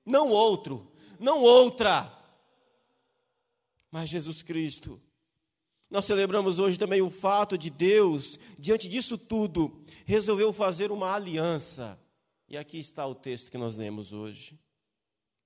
Não 0.07 0.29
outro, 0.29 0.92
não 1.23 1.39
outra, 1.39 2.13
mas 3.91 4.11
Jesus 4.11 4.43
Cristo. 4.43 5.01
Nós 5.89 6.07
celebramos 6.07 6.59
hoje 6.59 6.79
também 6.79 7.01
o 7.01 7.11
fato 7.11 7.57
de 7.57 7.71
Deus, 7.71 8.39
diante 8.59 8.89
disso 8.89 9.17
tudo, 9.17 9.85
resolveu 10.05 10.53
fazer 10.53 10.91
uma 10.91 11.15
aliança. 11.15 11.99
E 12.49 12.57
aqui 12.57 12.79
está 12.79 13.07
o 13.07 13.15
texto 13.15 13.51
que 13.51 13.59
nós 13.59 13.77
lemos 13.77 14.13
hoje. 14.13 14.59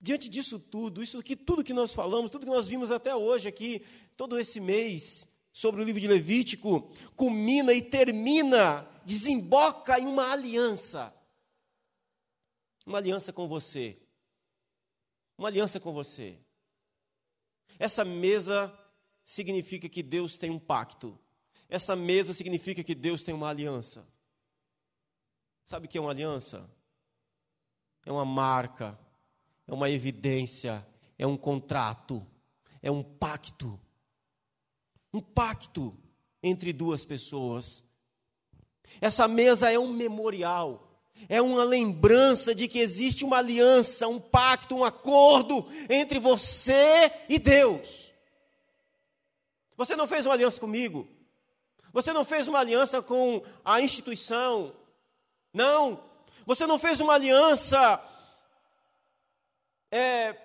Diante 0.01 0.29
disso 0.29 0.59
tudo, 0.59 1.03
isso 1.03 1.19
aqui, 1.19 1.35
tudo 1.35 1.65
que 1.65 1.73
nós 1.73 1.93
falamos, 1.93 2.31
tudo 2.31 2.47
que 2.47 2.53
nós 2.53 2.69
vimos 2.69 2.91
até 2.91 3.15
hoje 3.15 3.49
aqui, 3.49 3.85
todo 4.17 4.39
esse 4.39 4.61
mês, 4.61 5.27
sobre 5.53 5.83
o 5.83 5.85
livro 5.85 6.01
de 6.01 6.07
Levítico, 6.07 6.91
culmina 7.17 7.73
e 7.73 7.83
termina, 7.83 8.89
desemboca 9.05 9.99
em 9.99 10.07
uma 10.07 10.31
aliança. 10.31 11.12
Uma 12.87 12.99
aliança 12.99 13.33
com 13.33 13.49
você 13.49 13.99
uma 15.37 15.49
aliança 15.49 15.79
com 15.79 15.92
você. 15.92 16.38
Essa 17.79 18.05
mesa 18.05 18.72
significa 19.25 19.88
que 19.88 20.03
Deus 20.03 20.37
tem 20.37 20.51
um 20.51 20.59
pacto. 20.59 21.18
Essa 21.68 21.94
mesa 21.94 22.33
significa 22.33 22.83
que 22.83 22.94
Deus 22.94 23.22
tem 23.22 23.35
uma 23.35 23.49
aliança. 23.49 24.07
Sabe 25.64 25.87
o 25.87 25.88
que 25.88 25.99
é 25.99 26.01
uma 26.01 26.11
aliança? 26.11 26.70
É 28.05 28.12
uma 28.12 28.25
marca, 28.25 28.99
é 29.66 29.75
uma 29.75 29.90
evidência, 29.90 30.87
é 31.18 31.27
um 31.27 31.37
contrato, 31.37 32.25
é 32.81 32.90
um 32.90 33.03
pacto. 33.03 33.79
Um 35.12 35.20
pacto 35.20 35.96
entre 36.42 36.72
duas 36.72 37.05
pessoas. 37.05 37.83
Essa 39.01 39.27
mesa 39.27 39.70
é 39.70 39.79
um 39.79 39.92
memorial 39.92 40.86
é 41.29 41.42
uma 41.42 41.64
lembrança 41.64 42.55
de 42.55 42.68
que 42.68 42.79
existe 42.79 43.24
uma 43.24 43.38
aliança, 43.38 44.07
um 44.07 44.20
pacto, 44.20 44.76
um 44.76 44.85
acordo 44.85 45.66
entre 45.88 46.18
você 46.18 47.11
e 47.29 47.38
Deus. 47.38 48.12
Você 49.76 49.96
não 49.96 50.07
fez 50.07 50.24
uma 50.24 50.35
aliança 50.35 50.61
comigo. 50.61 51.09
Você 51.92 52.12
não 52.12 52.24
fez 52.24 52.46
uma 52.48 52.59
aliança 52.59 53.02
com 53.02 53.42
a 53.64 53.81
instituição. 53.81 54.74
Não. 55.52 56.02
Você 56.44 56.66
não 56.66 56.79
fez 56.79 57.00
uma 57.00 57.14
aliança 57.14 58.02
é, 59.90 60.37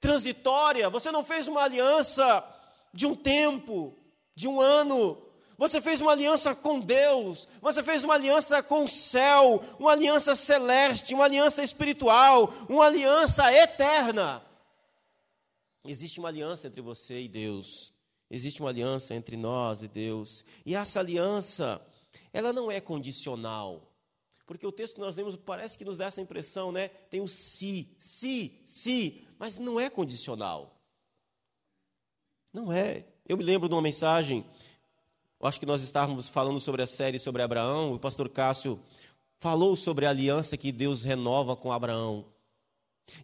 transitória. 0.00 0.90
Você 0.90 1.10
não 1.10 1.24
fez 1.24 1.46
uma 1.48 1.62
aliança 1.62 2.44
de 2.92 3.06
um 3.06 3.14
tempo, 3.14 3.96
de 4.34 4.48
um 4.48 4.60
ano. 4.60 5.22
Você 5.60 5.78
fez 5.78 6.00
uma 6.00 6.12
aliança 6.12 6.54
com 6.54 6.80
Deus, 6.80 7.46
você 7.60 7.82
fez 7.82 8.02
uma 8.02 8.14
aliança 8.14 8.62
com 8.62 8.84
o 8.84 8.88
céu, 8.88 9.62
uma 9.78 9.92
aliança 9.92 10.34
celeste, 10.34 11.12
uma 11.12 11.24
aliança 11.24 11.62
espiritual, 11.62 12.54
uma 12.66 12.86
aliança 12.86 13.52
eterna. 13.52 14.42
Existe 15.84 16.18
uma 16.18 16.30
aliança 16.30 16.66
entre 16.66 16.80
você 16.80 17.20
e 17.20 17.28
Deus. 17.28 17.92
Existe 18.30 18.62
uma 18.62 18.70
aliança 18.70 19.14
entre 19.14 19.36
nós 19.36 19.82
e 19.82 19.88
Deus. 19.88 20.46
E 20.64 20.74
essa 20.74 21.00
aliança, 21.00 21.78
ela 22.32 22.54
não 22.54 22.70
é 22.70 22.80
condicional. 22.80 23.86
Porque 24.46 24.66
o 24.66 24.72
texto 24.72 24.94
que 24.94 25.00
nós 25.02 25.14
lemos 25.14 25.36
parece 25.36 25.76
que 25.76 25.84
nos 25.84 25.98
dá 25.98 26.06
essa 26.06 26.22
impressão, 26.22 26.72
né? 26.72 26.88
Tem 26.88 27.20
o 27.20 27.28
se, 27.28 27.94
se, 27.98 28.58
se, 28.64 29.28
mas 29.38 29.58
não 29.58 29.78
é 29.78 29.90
condicional. 29.90 30.80
Não 32.50 32.72
é. 32.72 33.04
Eu 33.28 33.36
me 33.36 33.44
lembro 33.44 33.68
de 33.68 33.74
uma 33.74 33.82
mensagem 33.82 34.42
eu 35.40 35.48
acho 35.48 35.58
que 35.58 35.64
nós 35.64 35.82
estávamos 35.82 36.28
falando 36.28 36.60
sobre 36.60 36.82
a 36.82 36.86
série 36.86 37.18
sobre 37.18 37.40
Abraão, 37.40 37.94
o 37.94 37.98
pastor 37.98 38.28
Cássio 38.28 38.78
falou 39.38 39.74
sobre 39.74 40.04
a 40.04 40.10
aliança 40.10 40.54
que 40.54 40.70
Deus 40.70 41.02
renova 41.02 41.56
com 41.56 41.72
Abraão. 41.72 42.26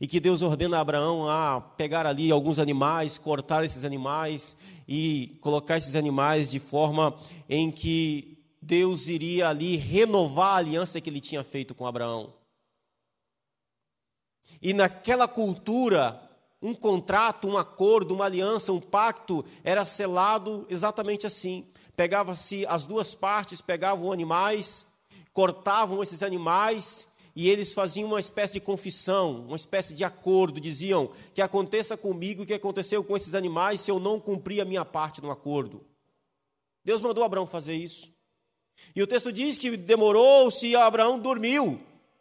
E 0.00 0.06
que 0.06 0.18
Deus 0.18 0.40
ordena 0.40 0.78
a 0.78 0.80
Abraão 0.80 1.28
a 1.28 1.60
pegar 1.60 2.06
ali 2.06 2.30
alguns 2.30 2.58
animais, 2.58 3.18
cortar 3.18 3.64
esses 3.64 3.84
animais 3.84 4.56
e 4.88 5.38
colocar 5.42 5.76
esses 5.76 5.94
animais 5.94 6.50
de 6.50 6.58
forma 6.58 7.14
em 7.48 7.70
que 7.70 8.38
Deus 8.62 9.08
iria 9.08 9.48
ali 9.48 9.76
renovar 9.76 10.54
a 10.54 10.56
aliança 10.56 11.00
que 11.00 11.10
ele 11.10 11.20
tinha 11.20 11.44
feito 11.44 11.74
com 11.74 11.86
Abraão. 11.86 12.32
E 14.60 14.72
naquela 14.72 15.28
cultura, 15.28 16.18
um 16.62 16.74
contrato, 16.74 17.46
um 17.46 17.58
acordo, 17.58 18.14
uma 18.14 18.24
aliança, 18.24 18.72
um 18.72 18.80
pacto 18.80 19.44
era 19.62 19.84
selado 19.84 20.66
exatamente 20.70 21.26
assim. 21.26 21.66
Pegava-se 21.96 22.66
as 22.66 22.84
duas 22.84 23.14
partes, 23.14 23.60
pegavam 23.60 24.12
animais, 24.12 24.86
cortavam 25.32 26.02
esses 26.02 26.22
animais 26.22 27.08
e 27.34 27.48
eles 27.48 27.72
faziam 27.72 28.08
uma 28.08 28.20
espécie 28.20 28.54
de 28.54 28.60
confissão, 28.60 29.44
uma 29.46 29.56
espécie 29.56 29.94
de 29.94 30.04
acordo, 30.04 30.60
diziam 30.60 31.10
que 31.34 31.42
aconteça 31.42 31.96
comigo 31.96 32.42
o 32.42 32.46
que 32.46 32.54
aconteceu 32.54 33.04
com 33.04 33.16
esses 33.16 33.34
animais 33.34 33.80
se 33.80 33.90
eu 33.90 33.98
não 33.98 34.18
cumprir 34.18 34.60
a 34.60 34.64
minha 34.64 34.84
parte 34.84 35.20
no 35.20 35.30
acordo. 35.30 35.84
Deus 36.84 37.00
mandou 37.00 37.24
Abraão 37.24 37.46
fazer 37.46 37.74
isso. 37.74 38.10
E 38.94 39.02
o 39.02 39.06
texto 39.06 39.32
diz 39.32 39.58
que 39.58 39.76
demorou-se 39.76 40.66
e 40.66 40.76
Abraão 40.76 41.18
dormiu. 41.18 41.80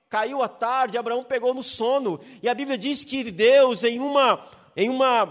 Caiu 0.10 0.42
a 0.42 0.48
tarde, 0.48 0.98
Abraão 0.98 1.24
pegou 1.24 1.54
no 1.54 1.64
sono. 1.64 2.20
E 2.42 2.50
a 2.50 2.54
Bíblia 2.54 2.78
diz 2.78 3.04
que 3.04 3.30
Deus, 3.32 3.84
em 3.84 4.00
uma, 4.00 4.46
em 4.76 4.90
uma, 4.90 5.26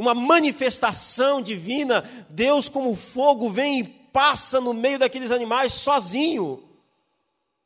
uma 0.00 0.14
manifestação 0.14 1.42
divina, 1.42 2.08
Deus, 2.30 2.68
como 2.68 2.94
fogo, 2.94 3.50
vem 3.50 3.80
e 3.80 3.84
passa 3.84 4.60
no 4.60 4.72
meio 4.72 4.98
daqueles 4.98 5.32
animais 5.32 5.74
sozinho. 5.74 6.68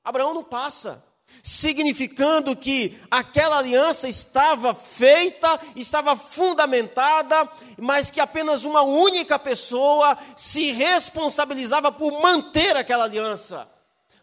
Abraão 0.03 0.33
não 0.33 0.42
passa 0.42 1.05
significando 1.42 2.55
que 2.57 2.99
aquela 3.11 3.59
aliança 3.59 4.09
estava 4.09 4.75
feita, 4.75 5.61
estava 5.77 6.16
fundamentada, 6.16 7.49
mas 7.79 8.11
que 8.11 8.21
apenas 8.21 8.64
uma 8.64 8.83
única 8.83 9.38
pessoa 9.38 10.16
se 10.37 10.73
responsabilizava 10.73 11.90
por 11.90 12.21
manter 12.21 12.77
aquela 12.77 13.05
aliança. 13.05 13.68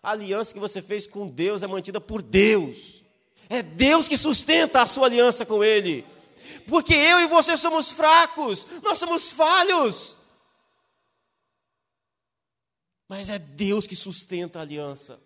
A 0.01 0.11
aliança 0.11 0.53
que 0.53 0.59
você 0.59 0.81
fez 0.81 1.05
com 1.05 1.27
Deus 1.27 1.61
é 1.61 1.67
mantida 1.67 1.99
por 1.99 2.21
Deus. 2.21 3.03
É 3.49 3.61
Deus 3.61 4.07
que 4.07 4.17
sustenta 4.17 4.81
a 4.81 4.87
sua 4.87 5.07
aliança 5.07 5.45
com 5.45 5.63
Ele. 5.63 6.05
Porque 6.69 6.93
eu 6.93 7.19
e 7.19 7.27
você 7.27 7.57
somos 7.57 7.91
fracos, 7.91 8.65
nós 8.83 8.97
somos 8.97 9.31
falhos. 9.31 10.15
Mas 13.07 13.29
é 13.29 13.39
Deus 13.39 13.87
que 13.87 13.95
sustenta 13.95 14.59
a 14.59 14.61
aliança. 14.61 15.19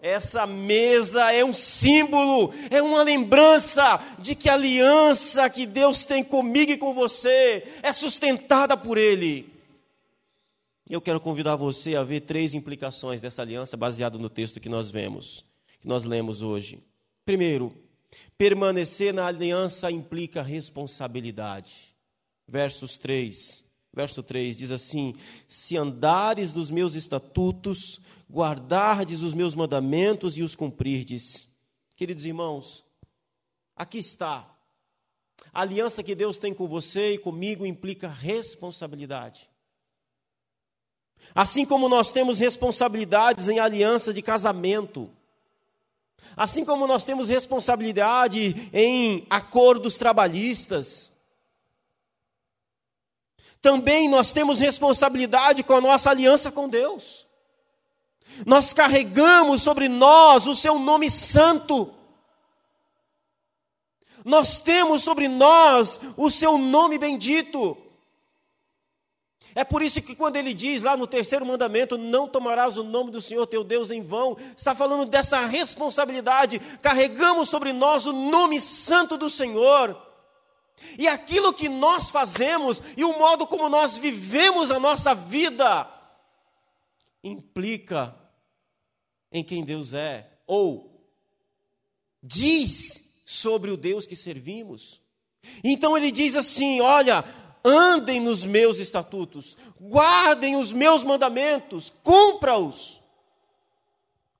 Essa 0.00 0.46
mesa 0.46 1.32
é 1.32 1.44
um 1.44 1.54
símbolo, 1.54 2.52
é 2.70 2.80
uma 2.80 3.02
lembrança 3.02 4.00
de 4.18 4.34
que 4.34 4.48
a 4.48 4.54
aliança 4.54 5.48
que 5.50 5.66
Deus 5.66 6.04
tem 6.04 6.22
comigo 6.22 6.72
e 6.72 6.78
com 6.78 6.92
você 6.92 7.64
é 7.82 7.92
sustentada 7.92 8.76
por 8.76 8.96
Ele. 8.96 9.52
Eu 10.88 11.00
quero 11.00 11.20
convidar 11.20 11.56
você 11.56 11.96
a 11.96 12.02
ver 12.02 12.20
três 12.20 12.54
implicações 12.54 13.20
dessa 13.20 13.42
aliança 13.42 13.76
baseado 13.76 14.18
no 14.18 14.30
texto 14.30 14.60
que 14.60 14.68
nós 14.68 14.90
vemos, 14.90 15.44
que 15.80 15.86
nós 15.86 16.04
lemos 16.04 16.42
hoje. 16.42 16.82
Primeiro, 17.24 17.74
permanecer 18.36 19.12
na 19.12 19.26
aliança 19.26 19.90
implica 19.90 20.42
responsabilidade. 20.42 21.94
Versos 22.46 22.96
3. 22.98 23.64
Verso 23.92 24.22
3 24.22 24.56
diz 24.56 24.70
assim: 24.70 25.14
Se 25.46 25.76
andares 25.76 26.52
dos 26.52 26.70
meus 26.70 26.94
estatutos, 26.94 28.00
guardardes 28.30 29.22
os 29.22 29.34
meus 29.34 29.54
mandamentos 29.54 30.36
e 30.36 30.42
os 30.42 30.54
cumprirdes. 30.54 31.48
Queridos 31.96 32.24
irmãos, 32.24 32.84
aqui 33.74 33.98
está. 33.98 34.54
A 35.52 35.62
aliança 35.62 36.02
que 36.02 36.14
Deus 36.14 36.38
tem 36.38 36.52
com 36.52 36.68
você 36.68 37.14
e 37.14 37.18
comigo 37.18 37.64
implica 37.64 38.08
responsabilidade. 38.08 39.48
Assim 41.34 41.64
como 41.64 41.88
nós 41.88 42.10
temos 42.10 42.38
responsabilidades 42.38 43.48
em 43.48 43.58
aliança 43.58 44.12
de 44.14 44.22
casamento, 44.22 45.10
assim 46.36 46.64
como 46.64 46.86
nós 46.86 47.04
temos 47.04 47.28
responsabilidade 47.28 48.70
em 48.72 49.26
acordos 49.28 49.94
trabalhistas, 49.94 51.12
também 53.60 54.08
nós 54.08 54.32
temos 54.32 54.60
responsabilidade 54.60 55.62
com 55.62 55.74
a 55.74 55.80
nossa 55.80 56.10
aliança 56.10 56.52
com 56.52 56.68
Deus. 56.68 57.26
Nós 58.46 58.72
carregamos 58.72 59.62
sobre 59.62 59.88
nós 59.88 60.46
o 60.46 60.54
seu 60.54 60.78
nome 60.78 61.10
santo. 61.10 61.92
Nós 64.24 64.60
temos 64.60 65.02
sobre 65.02 65.26
nós 65.26 66.00
o 66.16 66.30
seu 66.30 66.56
nome 66.56 66.98
bendito. 66.98 67.76
É 69.58 69.64
por 69.64 69.82
isso 69.82 70.00
que 70.00 70.14
quando 70.14 70.36
ele 70.36 70.54
diz 70.54 70.84
lá 70.84 70.96
no 70.96 71.04
terceiro 71.04 71.44
mandamento, 71.44 71.98
não 71.98 72.28
tomarás 72.28 72.78
o 72.78 72.84
nome 72.84 73.10
do 73.10 73.20
Senhor 73.20 73.44
teu 73.44 73.64
Deus 73.64 73.90
em 73.90 74.00
vão, 74.00 74.36
está 74.56 74.72
falando 74.72 75.04
dessa 75.04 75.44
responsabilidade. 75.46 76.60
Carregamos 76.80 77.48
sobre 77.48 77.72
nós 77.72 78.06
o 78.06 78.12
nome 78.12 78.60
santo 78.60 79.16
do 79.16 79.28
Senhor. 79.28 80.00
E 80.96 81.08
aquilo 81.08 81.52
que 81.52 81.68
nós 81.68 82.08
fazemos 82.08 82.80
e 82.96 83.02
o 83.02 83.18
modo 83.18 83.48
como 83.48 83.68
nós 83.68 83.98
vivemos 83.98 84.70
a 84.70 84.78
nossa 84.78 85.12
vida 85.12 85.92
implica 87.24 88.14
em 89.32 89.42
quem 89.42 89.64
Deus 89.64 89.92
é, 89.92 90.38
ou 90.46 91.04
diz 92.22 93.02
sobre 93.24 93.72
o 93.72 93.76
Deus 93.76 94.06
que 94.06 94.14
servimos. 94.14 95.02
Então 95.64 95.96
ele 95.96 96.12
diz 96.12 96.36
assim: 96.36 96.80
olha, 96.80 97.24
andem 97.68 98.20
nos 98.20 98.44
meus 98.44 98.78
estatutos, 98.78 99.56
guardem 99.80 100.56
os 100.56 100.72
meus 100.72 101.04
mandamentos, 101.04 101.92
cumpra-os. 102.02 103.00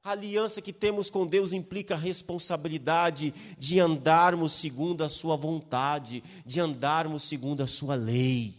A 0.03 0.13
aliança 0.13 0.63
que 0.63 0.73
temos 0.73 1.11
com 1.11 1.27
Deus 1.27 1.53
implica 1.53 1.95
a 1.95 1.99
responsabilidade 1.99 3.35
de 3.59 3.79
andarmos 3.79 4.53
segundo 4.53 5.05
a 5.05 5.09
Sua 5.09 5.37
vontade, 5.37 6.25
de 6.47 6.61
andarmos 6.61 7.25
segundo 7.25 7.63
a 7.63 7.67
Sua 7.67 7.95
lei. 7.95 8.55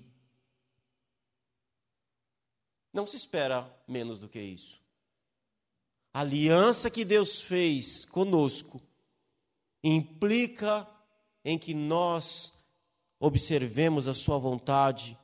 Não 2.94 3.08
se 3.08 3.18
espera 3.18 3.68
menos 3.88 4.20
do 4.20 4.30
que 4.30 4.40
isso. 4.40 4.80
A 6.14 6.22
aliança 6.22 6.90
que 6.90 7.06
Deus 7.06 7.42
fez 7.42 8.06
conosco 8.06 8.82
implica 9.84 10.88
em 11.44 11.58
que 11.58 11.74
nós 11.74 12.52
observemos 13.20 14.08
a 14.08 14.14
Sua 14.14 14.38
vontade, 14.38 15.18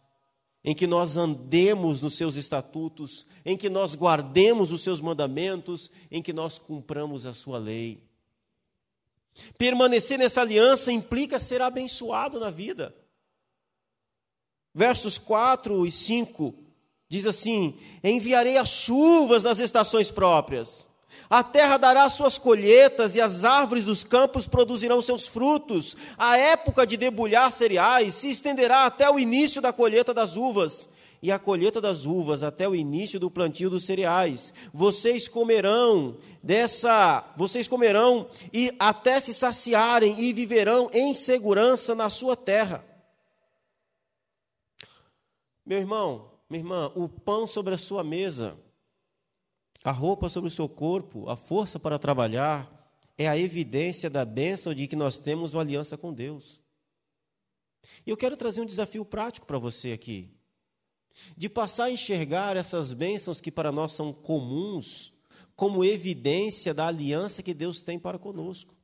em 0.63 0.73
que 0.73 0.87
nós 0.87 1.15
andemos 1.15 2.01
nos 2.01 2.15
seus 2.15 2.35
estatutos, 2.35 3.25
em 3.45 3.55
que 3.55 3.69
nós 3.69 3.95
guardemos 3.95 4.71
os 4.71 4.81
seus 4.81 4.99
mandamentos, 4.99 5.91
em 6.09 6.21
que 6.21 6.33
nós 6.33 6.57
cumpramos 6.57 7.25
a 7.25 7.33
Sua 7.33 7.57
lei. 7.57 8.03
Permanecer 9.57 10.17
nessa 10.17 10.41
aliança 10.41 10.91
implica 10.91 11.39
ser 11.39 11.61
abençoado 11.61 12.39
na 12.39 12.49
vida. 12.49 12.95
Versos 14.73 15.17
4 15.17 15.85
e 15.85 15.91
5 15.91 16.65
Diz 17.07 17.25
assim: 17.25 17.77
Enviarei 18.03 18.57
as 18.57 18.69
chuvas 18.69 19.43
nas 19.43 19.59
estações 19.59 20.11
próprias. 20.11 20.89
A 21.29 21.43
terra 21.43 21.77
dará 21.77 22.07
suas 22.09 22.37
colheitas 22.37 23.15
e 23.15 23.21
as 23.21 23.43
árvores 23.43 23.85
dos 23.85 24.03
campos 24.03 24.47
produzirão 24.47 25.01
seus 25.01 25.27
frutos. 25.27 25.95
A 26.17 26.37
época 26.37 26.85
de 26.85 26.97
debulhar 26.97 27.51
cereais 27.51 28.13
se 28.15 28.29
estenderá 28.29 28.85
até 28.85 29.09
o 29.09 29.19
início 29.19 29.61
da 29.61 29.73
colheita 29.73 30.13
das 30.13 30.35
uvas 30.35 30.89
e 31.21 31.31
a 31.31 31.39
colheita 31.39 31.81
das 31.81 32.05
uvas 32.05 32.43
até 32.43 32.69
o 32.69 32.75
início 32.75 33.19
do 33.19 33.31
plantio 33.31 33.69
dos 33.69 33.83
cereais. 33.83 34.53
Vocês 34.71 35.27
comerão 35.27 36.17
dessa, 36.43 37.25
vocês 37.35 37.67
comerão 37.67 38.27
e 38.53 38.71
até 38.77 39.19
se 39.19 39.33
saciarem 39.33 40.19
e 40.19 40.31
viverão 40.31 40.89
em 40.93 41.15
segurança 41.15 41.95
na 41.95 42.09
sua 42.09 42.35
terra. 42.35 42.85
Meu 45.65 45.79
irmão, 45.79 46.29
minha 46.47 46.61
irmã, 46.61 46.91
o 46.93 47.09
pão 47.09 47.47
sobre 47.47 47.73
a 47.73 47.77
sua 47.79 48.03
mesa, 48.03 48.55
a 49.85 49.91
roupa 49.91 50.29
sobre 50.29 50.47
o 50.47 50.51
seu 50.51 50.67
corpo, 50.67 51.29
a 51.29 51.35
força 51.35 51.79
para 51.79 51.99
trabalhar, 51.99 52.71
é 53.15 53.27
a 53.27 53.37
evidência 53.37 54.09
da 54.09 54.25
bênção 54.25 54.73
de 54.73 54.87
que 54.87 54.95
nós 54.95 55.19
temos 55.19 55.53
uma 55.53 55.61
aliança 55.61 55.95
com 55.95 56.11
Deus. 56.11 56.59
E 58.03 58.09
eu 58.09 58.17
quero 58.17 58.35
trazer 58.35 58.61
um 58.61 58.65
desafio 58.65 59.05
prático 59.05 59.45
para 59.45 59.59
você 59.59 59.91
aqui. 59.91 60.31
De 61.37 61.47
passar 61.47 61.85
a 61.85 61.91
enxergar 61.91 62.57
essas 62.57 62.93
bênçãos 62.93 63.39
que 63.39 63.51
para 63.51 63.71
nós 63.71 63.93
são 63.93 64.11
comuns, 64.11 65.13
como 65.55 65.85
evidência 65.85 66.73
da 66.73 66.87
aliança 66.87 67.43
que 67.43 67.53
Deus 67.53 67.79
tem 67.79 67.99
para 67.99 68.17
conosco. 68.17 68.75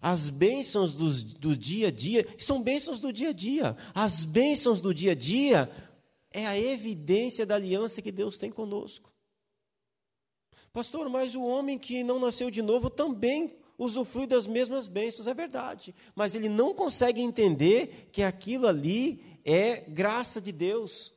As 0.00 0.30
bênçãos 0.30 0.94
do, 0.94 1.12
do 1.38 1.56
dia 1.56 1.88
a 1.88 1.90
dia 1.90 2.26
são 2.38 2.62
bênçãos 2.62 3.00
do 3.00 3.12
dia 3.12 3.30
a 3.30 3.32
dia. 3.32 3.76
As 3.94 4.24
bênçãos 4.24 4.80
do 4.80 4.94
dia 4.94 5.12
a 5.12 5.14
dia 5.14 5.70
é 6.32 6.46
a 6.46 6.58
evidência 6.58 7.46
da 7.46 7.54
aliança 7.54 8.02
que 8.02 8.12
Deus 8.12 8.36
tem 8.36 8.50
conosco. 8.50 9.12
Pastor, 10.72 11.08
mas 11.08 11.34
o 11.34 11.42
homem 11.42 11.78
que 11.78 12.04
não 12.04 12.18
nasceu 12.18 12.50
de 12.50 12.62
novo 12.62 12.90
também 12.90 13.56
usufrui 13.78 14.26
das 14.26 14.46
mesmas 14.46 14.88
bênçãos, 14.88 15.26
é 15.26 15.34
verdade. 15.34 15.94
Mas 16.14 16.34
ele 16.34 16.48
não 16.48 16.74
consegue 16.74 17.20
entender 17.20 18.08
que 18.12 18.22
aquilo 18.22 18.66
ali 18.66 19.24
é 19.44 19.80
graça 19.88 20.40
de 20.40 20.52
Deus. 20.52 21.14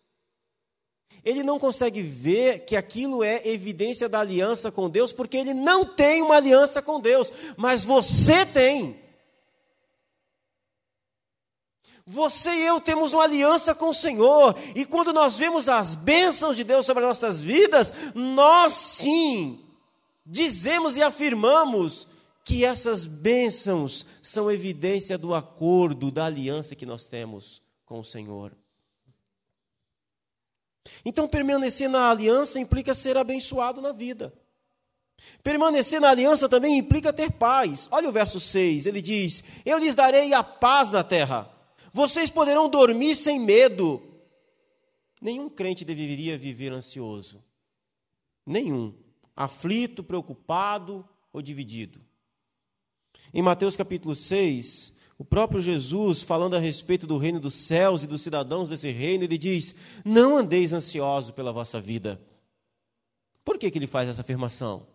Ele 1.24 1.44
não 1.44 1.60
consegue 1.60 2.02
ver 2.02 2.66
que 2.66 2.76
aquilo 2.76 3.24
é 3.24 3.48
evidência 3.48 4.08
da 4.08 4.20
aliança 4.20 4.72
com 4.72 4.90
Deus, 4.90 5.12
porque 5.12 5.38
ele 5.38 5.54
não 5.54 5.86
tem 5.86 6.22
uma 6.22 6.38
aliança 6.38 6.82
com 6.82 7.00
Deus, 7.00 7.32
mas 7.58 7.84
você 7.84 8.46
tem. 8.46 9.01
Você 12.06 12.50
e 12.50 12.66
eu 12.66 12.82
temos 12.82 13.14
uma 13.14 13.24
aliança 13.24 13.76
com 13.76 13.90
o 13.90 13.94
Senhor, 13.94 14.56
e 14.76 14.86
quando 14.86 15.14
nós 15.14 15.38
vemos 15.38 15.70
as 15.70 15.96
bênçãos 15.96 16.56
de 16.56 16.64
Deus 16.64 16.86
sobre 16.86 17.04
as 17.04 17.10
nossas 17.10 17.42
vidas, 17.42 17.94
nós 18.16 18.74
sim 18.74 19.64
dizemos 20.26 20.98
e 20.98 21.02
afirmamos 21.02 22.08
que 22.44 22.66
essas 22.66 23.06
bênçãos 23.06 24.06
são 24.22 24.52
evidência 24.52 25.18
do 25.18 25.34
acordo, 25.34 26.12
da 26.12 26.26
aliança 26.26 26.76
que 26.76 26.86
nós 26.86 27.06
temos 27.06 27.62
com 27.86 28.00
o 28.00 28.04
Senhor. 28.04 28.52
Então, 31.06 31.28
permanecer 31.28 31.90
na 31.90 32.10
aliança 32.10 32.60
implica 32.60 32.96
ser 32.96 33.18
abençoado 33.18 33.82
na 33.82 33.92
vida. 33.92 34.34
Permanecer 35.44 36.02
na 36.02 36.10
aliança 36.10 36.50
também 36.50 36.78
implica 36.78 37.14
ter 37.14 37.32
paz. 37.32 37.88
Olha 37.92 38.10
o 38.10 38.12
verso 38.12 38.40
6, 38.40 38.86
ele 38.86 39.02
diz: 39.02 39.44
Eu 39.66 39.78
lhes 39.78 39.96
darei 39.96 40.34
a 40.34 40.44
paz 40.44 40.90
na 40.90 41.04
terra, 41.04 41.50
vocês 41.94 42.30
poderão 42.30 42.70
dormir 42.70 43.16
sem 43.16 43.40
medo. 43.40 44.02
Nenhum 45.22 45.50
crente 45.50 45.86
deveria 45.86 46.38
viver 46.38 46.72
ansioso. 46.72 47.44
Nenhum. 48.46 48.94
Aflito, 49.36 50.04
preocupado 50.04 51.08
ou 51.32 51.42
dividido. 51.42 52.02
Em 53.34 53.42
Mateus 53.42 53.76
capítulo 53.76 54.16
6, 54.16 54.94
o 55.18 55.24
próprio 55.24 55.62
Jesus, 55.62 56.22
falando 56.22 56.56
a 56.56 56.60
respeito 56.60 57.06
do 57.06 57.18
reino 57.18 57.40
dos 57.40 57.54
céus 57.54 58.04
e 58.04 58.08
dos 58.08 58.22
cidadãos 58.22 58.70
desse 58.70 58.90
reino, 58.90 59.24
ele 59.24 59.38
diz: 59.38 59.76
Não 60.04 60.38
andeis 60.38 60.74
ansiosos 60.74 61.32
pela 61.32 61.54
vossa 61.54 61.80
vida. 61.80 62.20
Por 63.46 63.58
que, 63.58 63.70
que 63.70 63.78
ele 63.78 63.88
faz 63.88 64.10
essa 64.10 64.22
afirmação? 64.22 64.88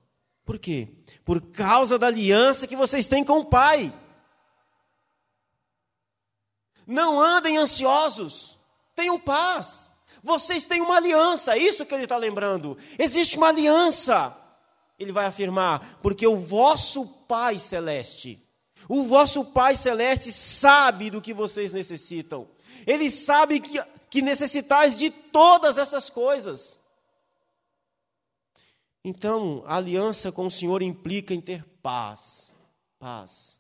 Por 0.44 0.58
quê? 0.58 0.88
Por 1.24 1.40
causa 1.40 1.98
da 1.98 2.06
aliança 2.06 2.66
que 2.66 2.76
vocês 2.76 3.08
têm 3.08 3.24
com 3.24 3.38
o 3.38 3.44
Pai. 3.44 3.92
Não 6.86 7.20
andem 7.20 7.56
ansiosos, 7.56 8.58
tenham 8.94 9.18
paz. 9.18 9.90
Vocês 10.22 10.64
têm 10.64 10.80
uma 10.80 10.96
aliança, 10.96 11.56
é 11.56 11.58
isso 11.58 11.84
que 11.84 11.94
ele 11.94 12.04
está 12.04 12.16
lembrando. 12.16 12.76
Existe 12.98 13.36
uma 13.36 13.48
aliança. 13.48 14.36
Ele 14.98 15.12
vai 15.12 15.26
afirmar, 15.26 15.98
porque 16.02 16.26
o 16.26 16.36
vosso 16.36 17.06
Pai 17.28 17.58
Celeste 17.58 18.46
o 18.88 19.04
vosso 19.04 19.44
Pai 19.44 19.74
Celeste 19.74 20.32
sabe 20.32 21.10
do 21.10 21.20
que 21.20 21.34
vocês 21.34 21.72
necessitam. 21.72 22.48
Ele 22.86 23.10
sabe 23.10 23.60
que, 23.60 23.82
que 24.08 24.22
necessitais 24.22 24.96
de 24.96 25.10
todas 25.10 25.76
essas 25.76 26.08
coisas. 26.08 26.78
Então, 29.04 29.64
a 29.66 29.76
aliança 29.76 30.30
com 30.30 30.46
o 30.46 30.50
Senhor 30.50 30.82
implica 30.82 31.34
em 31.34 31.40
ter 31.40 31.64
paz. 31.82 32.54
Paz. 32.98 33.55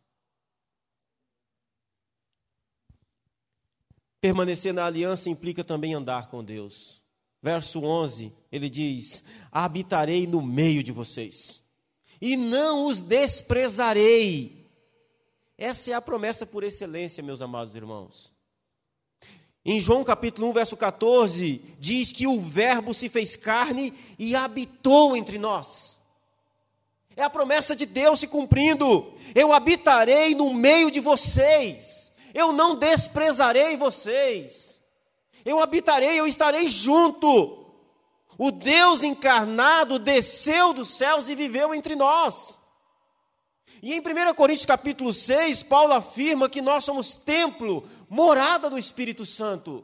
Permanecer 4.26 4.72
na 4.72 4.86
aliança 4.86 5.30
implica 5.30 5.62
também 5.62 5.94
andar 5.94 6.28
com 6.28 6.42
Deus. 6.42 7.00
Verso 7.42 7.82
11, 7.84 8.32
ele 8.50 8.68
diz: 8.68 9.22
Habitarei 9.52 10.26
no 10.26 10.42
meio 10.42 10.82
de 10.82 10.92
vocês, 10.92 11.62
e 12.20 12.36
não 12.36 12.84
os 12.86 13.00
desprezarei 13.00 14.66
essa 15.58 15.90
é 15.90 15.94
a 15.94 16.02
promessa 16.02 16.44
por 16.44 16.62
excelência, 16.62 17.22
meus 17.22 17.40
amados 17.40 17.74
irmãos. 17.74 18.30
Em 19.64 19.80
João 19.80 20.04
capítulo 20.04 20.48
1, 20.50 20.52
verso 20.52 20.76
14, 20.76 21.62
diz 21.78 22.12
que 22.12 22.26
o 22.26 22.40
Verbo 22.40 22.92
se 22.92 23.08
fez 23.08 23.36
carne 23.36 23.92
e 24.18 24.36
habitou 24.36 25.16
entre 25.16 25.38
nós. 25.38 25.98
É 27.16 27.22
a 27.22 27.30
promessa 27.30 27.74
de 27.74 27.86
Deus 27.86 28.20
se 28.20 28.26
cumprindo. 28.26 29.14
Eu 29.34 29.52
habitarei 29.52 30.34
no 30.34 30.52
meio 30.52 30.90
de 30.90 31.00
vocês. 31.00 32.05
Eu 32.36 32.52
não 32.52 32.74
desprezarei 32.74 33.78
vocês. 33.78 34.78
Eu 35.42 35.58
habitarei, 35.58 36.20
eu 36.20 36.26
estarei 36.26 36.68
junto. 36.68 37.64
O 38.36 38.50
Deus 38.50 39.02
encarnado 39.02 39.98
desceu 39.98 40.74
dos 40.74 40.90
céus 40.90 41.30
e 41.30 41.34
viveu 41.34 41.74
entre 41.74 41.96
nós. 41.96 42.60
E 43.82 43.94
em 43.94 44.00
1 44.00 44.34
Coríntios 44.34 44.66
capítulo 44.66 45.14
6, 45.14 45.62
Paulo 45.62 45.94
afirma 45.94 46.46
que 46.46 46.60
nós 46.60 46.84
somos 46.84 47.16
templo, 47.16 47.88
morada 48.06 48.68
do 48.68 48.78
Espírito 48.78 49.24
Santo. 49.24 49.82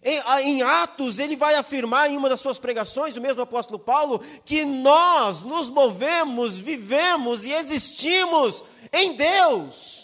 Em, 0.00 0.20
em, 0.42 0.62
Atos, 0.62 1.18
ele 1.18 1.34
vai 1.34 1.56
afirmar 1.56 2.08
em 2.08 2.16
uma 2.16 2.28
das 2.28 2.40
suas 2.40 2.60
pregações, 2.60 3.16
o 3.16 3.20
mesmo 3.20 3.42
apóstolo 3.42 3.80
Paulo, 3.80 4.20
que 4.44 4.64
nós 4.64 5.42
nos 5.42 5.68
movemos, 5.68 6.56
vivemos 6.56 7.44
e 7.44 7.50
existimos 7.50 8.62
em 8.92 9.14
Deus. 9.16 10.01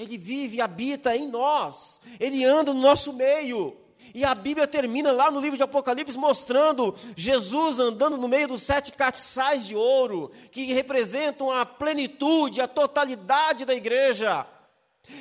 Ele 0.00 0.16
vive 0.16 0.56
e 0.56 0.60
habita 0.62 1.14
em 1.14 1.28
nós, 1.28 2.00
ele 2.18 2.42
anda 2.42 2.72
no 2.72 2.80
nosso 2.80 3.12
meio. 3.12 3.76
E 4.14 4.24
a 4.24 4.34
Bíblia 4.34 4.66
termina 4.66 5.12
lá 5.12 5.30
no 5.30 5.38
livro 5.38 5.58
de 5.58 5.62
Apocalipse 5.62 6.16
mostrando 6.16 6.96
Jesus 7.14 7.78
andando 7.78 8.16
no 8.16 8.26
meio 8.26 8.48
dos 8.48 8.62
sete 8.62 8.92
castiçais 8.92 9.66
de 9.66 9.76
ouro, 9.76 10.32
que 10.50 10.72
representam 10.72 11.52
a 11.52 11.66
plenitude, 11.66 12.62
a 12.62 12.66
totalidade 12.66 13.66
da 13.66 13.74
igreja. 13.74 14.46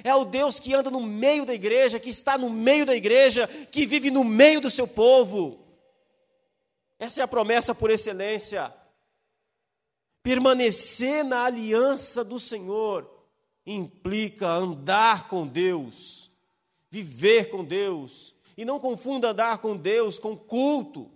É 0.01 0.15
o 0.15 0.23
Deus 0.23 0.61
que 0.61 0.73
anda 0.73 0.89
no 0.89 1.01
meio 1.01 1.45
da 1.45 1.53
igreja, 1.53 1.99
que 1.99 2.09
está 2.09 2.37
no 2.37 2.49
meio 2.49 2.85
da 2.85 2.95
igreja, 2.95 3.47
que 3.69 3.85
vive 3.85 4.09
no 4.09 4.23
meio 4.23 4.61
do 4.61 4.71
seu 4.71 4.87
povo. 4.87 5.59
Essa 6.97 7.19
é 7.19 7.23
a 7.23 7.27
promessa 7.27 7.75
por 7.75 7.91
excelência. 7.91 8.73
Permanecer 10.23 11.25
na 11.25 11.43
aliança 11.43 12.23
do 12.23 12.39
Senhor 12.39 13.18
implica 13.69 14.47
andar 14.47 15.27
com 15.27 15.47
Deus, 15.47 16.31
viver 16.89 17.49
com 17.51 17.63
Deus, 17.63 18.33
e 18.57 18.65
não 18.65 18.79
confunda 18.79 19.29
andar 19.29 19.59
com 19.59 19.77
Deus 19.77 20.17
com 20.17 20.35
culto. 20.35 21.09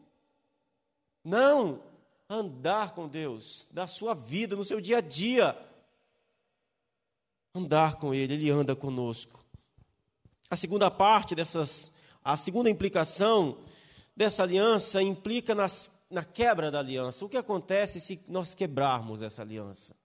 Não, 1.24 1.82
andar 2.30 2.94
com 2.94 3.08
Deus, 3.08 3.68
da 3.72 3.88
sua 3.88 4.14
vida, 4.14 4.56
no 4.56 4.64
seu 4.64 4.80
dia 4.80 5.00
a 5.00 5.02
dia. 5.02 5.58
Andar 7.56 7.96
com 7.96 8.14
Ele, 8.14 8.34
Ele 8.34 8.50
anda 8.50 8.76
conosco. 8.76 9.44
A 10.50 10.56
segunda 10.56 10.92
parte 10.92 11.34
dessas, 11.34 11.92
a 12.24 12.38
segunda 12.38 12.70
implicação 12.70 13.58
dessa 14.16 14.44
aliança 14.44 15.02
implica 15.02 15.56
nas, 15.56 15.92
na 16.10 16.24
quebra 16.24 16.70
da 16.70 16.80
aliança. 16.80 17.26
O 17.26 17.30
que 17.30 17.38
acontece 17.38 18.00
se 18.00 18.22
nós 18.28 18.54
quebrarmos 18.54 19.22
essa 19.22 19.42
aliança? 19.42 19.96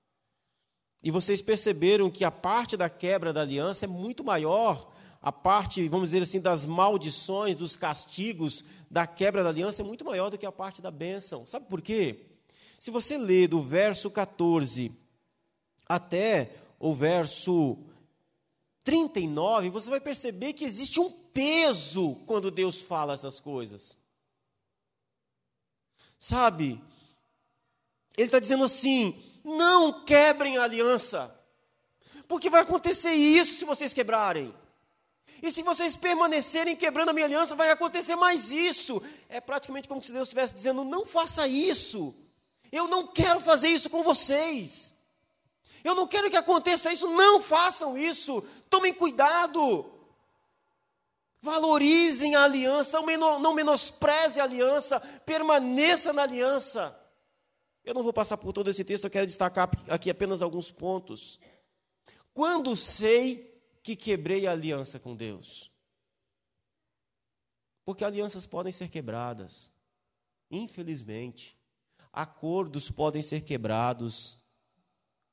E 1.02 1.11
vocês 1.11 1.40
perceberam 1.40 2.11
que 2.11 2.24
a 2.24 2.30
parte 2.30 2.76
da 2.76 2.90
quebra 2.90 3.32
da 3.32 3.42
aliança 3.42 3.84
é 3.84 3.88
muito 3.88 4.24
maior 4.24 4.92
a 5.20 5.32
parte, 5.32 5.88
vamos 5.88 6.11
dizer 6.11 6.22
assim, 6.22 6.40
das 6.40 6.64
maldições, 6.64 7.56
dos 7.56 7.76
castigos, 7.76 8.64
da 8.90 9.06
quebra 9.06 9.42
da 9.42 9.48
aliança 9.48 9.82
é 9.82 9.84
muito 9.84 10.04
maior 10.04 10.30
do 10.30 10.38
que 10.38 10.46
a 10.46 10.52
parte 10.52 10.80
da 10.80 10.90
bênção. 10.90 11.46
Sabe 11.46 11.66
por 11.66 11.82
quê? 11.82 12.26
Se 12.78 12.90
você 12.90 13.18
ler 13.18 13.48
do 13.48 13.61
verso 13.61 14.11
14 14.11 14.92
até 15.88 16.54
o 16.78 16.94
verso 16.94 17.78
39, 18.84 19.70
você 19.70 19.90
vai 19.90 20.00
perceber 20.00 20.52
que 20.52 20.64
existe 20.64 21.00
um 21.00 21.11
peso 21.11 22.14
quando 22.26 22.50
Deus 22.50 22.80
fala 22.80 23.14
essas 23.14 23.40
coisas. 23.40 23.98
Sabe? 26.18 26.80
Ele 28.16 28.26
está 28.26 28.38
dizendo 28.38 28.64
assim: 28.64 29.20
não 29.44 30.05
quebrem 30.05 30.57
a 30.57 30.64
aliança, 30.64 31.35
porque 32.27 32.51
vai 32.51 32.62
acontecer 32.62 33.12
isso 33.12 33.55
se 33.55 33.64
vocês 33.64 33.92
quebrarem. 33.92 34.55
E 35.42 35.53
se 35.53 35.62
vocês 35.62 35.94
permanecerem 35.94 36.74
quebrando 36.74 37.11
a 37.11 37.12
minha 37.12 37.27
aliança, 37.27 37.55
vai 37.55 37.70
acontecer 37.70 38.16
mais 38.16 38.51
isso. 38.51 39.01
É 39.29 39.40
praticamente 39.40 39.88
como 39.88 40.03
se 40.03 40.12
Deus 40.12 40.29
estivesse 40.29 40.55
dizendo: 40.55 40.85
não 40.85 41.07
faça 41.07 41.46
isso. 41.46 42.14
Eu 42.72 42.88
não 42.88 43.07
quero 43.07 43.40
fazer 43.40 43.68
isso 43.68 43.88
com 43.88 44.03
vocês. 44.03 44.94
Eu 45.85 45.94
não 45.94 46.07
quero 46.07 46.29
que 46.29 46.37
aconteça 46.37 46.92
isso. 46.92 47.09
Não 47.09 47.40
façam 47.40 47.96
isso. 47.96 48.42
Tomem 48.68 48.92
cuidado. 48.92 49.90
Valorizem 51.40 52.35
a 52.35 52.42
aliança. 52.42 53.01
Não 53.01 53.55
menospreze 53.55 54.40
a 54.40 54.44
aliança. 54.44 55.01
Permaneça 55.24 56.12
na 56.12 56.22
aliança. 56.22 56.98
Eu 57.88 57.94
não 57.94 58.03
vou 58.03 58.12
passar 58.12 58.37
por 58.37 58.53
todo 58.53 58.68
esse 58.68 58.85
texto, 58.85 59.05
eu 59.05 59.11
quero 59.11 59.27
destacar 59.27 59.70
aqui 59.88 60.11
apenas 60.11 60.42
alguns 60.42 60.70
pontos. 60.70 61.40
Quando 62.35 62.77
sei 62.77 63.59
que 63.83 63.96
quebrei 63.96 64.46
a 64.46 64.53
aliança 64.53 64.98
com 64.98 65.16
Deus? 65.16 65.72
Porque 67.87 68.05
alianças 68.05 68.44
podem 68.46 68.74
ser 68.74 68.90
quebradas, 68.90 69.72
infelizmente. 70.51 71.57
Acordos 72.12 72.90
podem 72.90 73.22
ser 73.22 73.40
quebrados, 73.40 74.38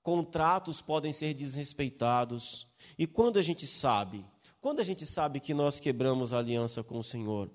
contratos 0.01 0.81
podem 0.81 1.11
ser 1.11 1.33
desrespeitados. 1.33 2.65
E 2.97 3.05
quando 3.05 3.37
a 3.37 3.41
gente 3.41 3.67
sabe? 3.67 4.25
Quando 4.61 4.79
a 4.79 4.85
gente 4.85 5.05
sabe 5.05 5.41
que 5.41 5.53
nós 5.53 5.77
quebramos 5.81 6.31
a 6.31 6.37
aliança 6.37 6.81
com 6.81 6.99
o 6.99 7.03
Senhor? 7.03 7.51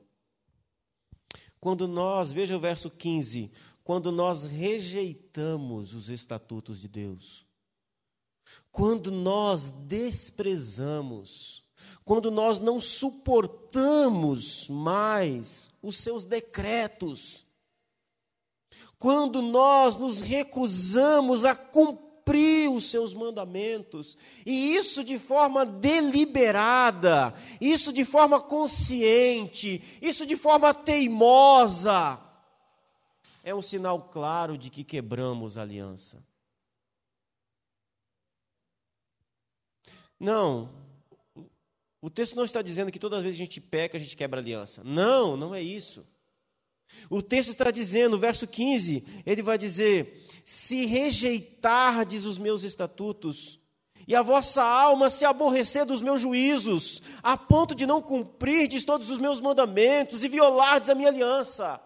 Quando 1.60 1.86
nós, 1.86 2.32
veja 2.32 2.56
o 2.56 2.60
verso 2.60 2.90
15, 2.90 3.52
quando 3.90 4.12
nós 4.12 4.44
rejeitamos 4.44 5.94
os 5.94 6.08
estatutos 6.08 6.80
de 6.80 6.86
Deus, 6.86 7.44
quando 8.70 9.10
nós 9.10 9.68
desprezamos, 9.68 11.64
quando 12.04 12.30
nós 12.30 12.60
não 12.60 12.80
suportamos 12.80 14.68
mais 14.68 15.72
os 15.82 15.96
seus 15.96 16.24
decretos, 16.24 17.44
quando 18.96 19.42
nós 19.42 19.96
nos 19.96 20.20
recusamos 20.20 21.44
a 21.44 21.56
cumprir 21.56 22.70
os 22.70 22.84
seus 22.84 23.12
mandamentos, 23.12 24.16
e 24.46 24.76
isso 24.76 25.02
de 25.02 25.18
forma 25.18 25.66
deliberada, 25.66 27.34
isso 27.60 27.92
de 27.92 28.04
forma 28.04 28.40
consciente, 28.40 29.82
isso 30.00 30.24
de 30.24 30.36
forma 30.36 30.72
teimosa, 30.72 32.29
é 33.42 33.54
um 33.54 33.62
sinal 33.62 34.08
claro 34.08 34.58
de 34.58 34.70
que 34.70 34.84
quebramos 34.84 35.56
a 35.56 35.62
aliança. 35.62 36.22
Não, 40.18 40.70
o 42.02 42.08
texto 42.08 42.34
não 42.34 42.44
está 42.44 42.62
dizendo 42.62 42.90
que 42.90 42.98
todas 42.98 43.18
as 43.18 43.22
vezes 43.22 43.38
a 43.38 43.44
gente 43.44 43.60
peca, 43.60 43.96
a 43.96 44.00
gente 44.00 44.16
quebra 44.16 44.40
a 44.40 44.42
aliança. 44.42 44.82
Não, 44.84 45.36
não 45.36 45.54
é 45.54 45.62
isso. 45.62 46.06
O 47.08 47.22
texto 47.22 47.50
está 47.50 47.70
dizendo, 47.70 48.18
verso 48.18 48.46
15, 48.46 49.04
ele 49.24 49.42
vai 49.42 49.56
dizer: 49.56 50.26
Se 50.44 50.86
rejeitardes 50.86 52.24
os 52.24 52.38
meus 52.38 52.62
estatutos, 52.64 53.60
e 54.08 54.14
a 54.14 54.22
vossa 54.22 54.62
alma 54.62 55.08
se 55.08 55.24
aborrecer 55.24 55.84
dos 55.84 56.02
meus 56.02 56.20
juízos, 56.20 57.00
a 57.22 57.36
ponto 57.36 57.74
de 57.74 57.86
não 57.86 58.02
cumprirdes 58.02 58.84
todos 58.84 59.10
os 59.10 59.18
meus 59.18 59.40
mandamentos 59.40 60.24
e 60.24 60.28
violardes 60.28 60.88
a 60.88 60.94
minha 60.94 61.08
aliança. 61.08 61.80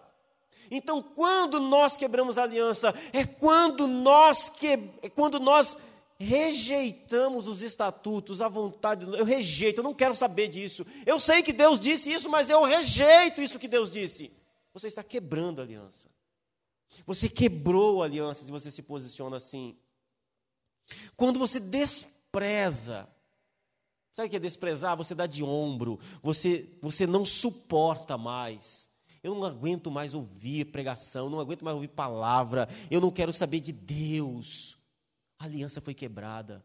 Então, 0.69 1.01
quando 1.01 1.59
nós 1.59 1.97
quebramos 1.97 2.37
aliança, 2.37 2.93
é 3.13 3.25
quando 3.25 3.87
nós, 3.87 4.49
que, 4.49 4.67
é 5.01 5.09
quando 5.09 5.39
nós 5.39 5.77
rejeitamos 6.17 7.47
os 7.47 7.61
estatutos, 7.61 8.41
a 8.41 8.47
vontade, 8.47 9.05
eu 9.05 9.25
rejeito, 9.25 9.79
eu 9.79 9.83
não 9.83 9.93
quero 9.93 10.15
saber 10.15 10.47
disso. 10.47 10.85
Eu 11.05 11.19
sei 11.19 11.43
que 11.43 11.51
Deus 11.53 11.79
disse 11.79 12.11
isso, 12.11 12.29
mas 12.29 12.49
eu 12.49 12.63
rejeito 12.63 13.41
isso 13.41 13.59
que 13.59 13.67
Deus 13.67 13.89
disse 13.91 14.31
você 14.75 14.87
está 14.87 15.01
quebrando 15.01 15.59
a 15.59 15.63
aliança. 15.63 16.09
Você 17.05 17.29
quebrou 17.29 18.03
a 18.03 18.05
aliança 18.05 18.43
se 18.43 18.51
você 18.51 18.69
se 18.69 18.81
posiciona 18.81 19.37
assim. 19.37 19.77
Quando 21.15 21.39
você 21.39 21.61
despreza, 21.61 23.07
sabe 24.11 24.27
o 24.27 24.29
que 24.29 24.35
é 24.35 24.39
desprezar? 24.39 24.97
Você 24.97 25.15
dá 25.15 25.25
de 25.25 25.41
ombro, 25.41 25.97
você, 26.21 26.77
você 26.81 27.07
não 27.07 27.25
suporta 27.25 28.17
mais. 28.17 28.84
Eu 29.25 29.35
não 29.35 29.43
aguento 29.43 29.89
mais 29.89 30.13
ouvir 30.13 30.65
pregação, 30.65 31.29
não 31.29 31.39
aguento 31.39 31.63
mais 31.63 31.75
ouvir 31.75 31.87
palavra, 31.87 32.69
eu 32.91 33.01
não 33.01 33.11
quero 33.11 33.33
saber 33.33 33.59
de 33.59 33.71
Deus. 33.71 34.77
A 35.39 35.45
aliança 35.45 35.81
foi 35.81 35.93
quebrada 35.93 36.63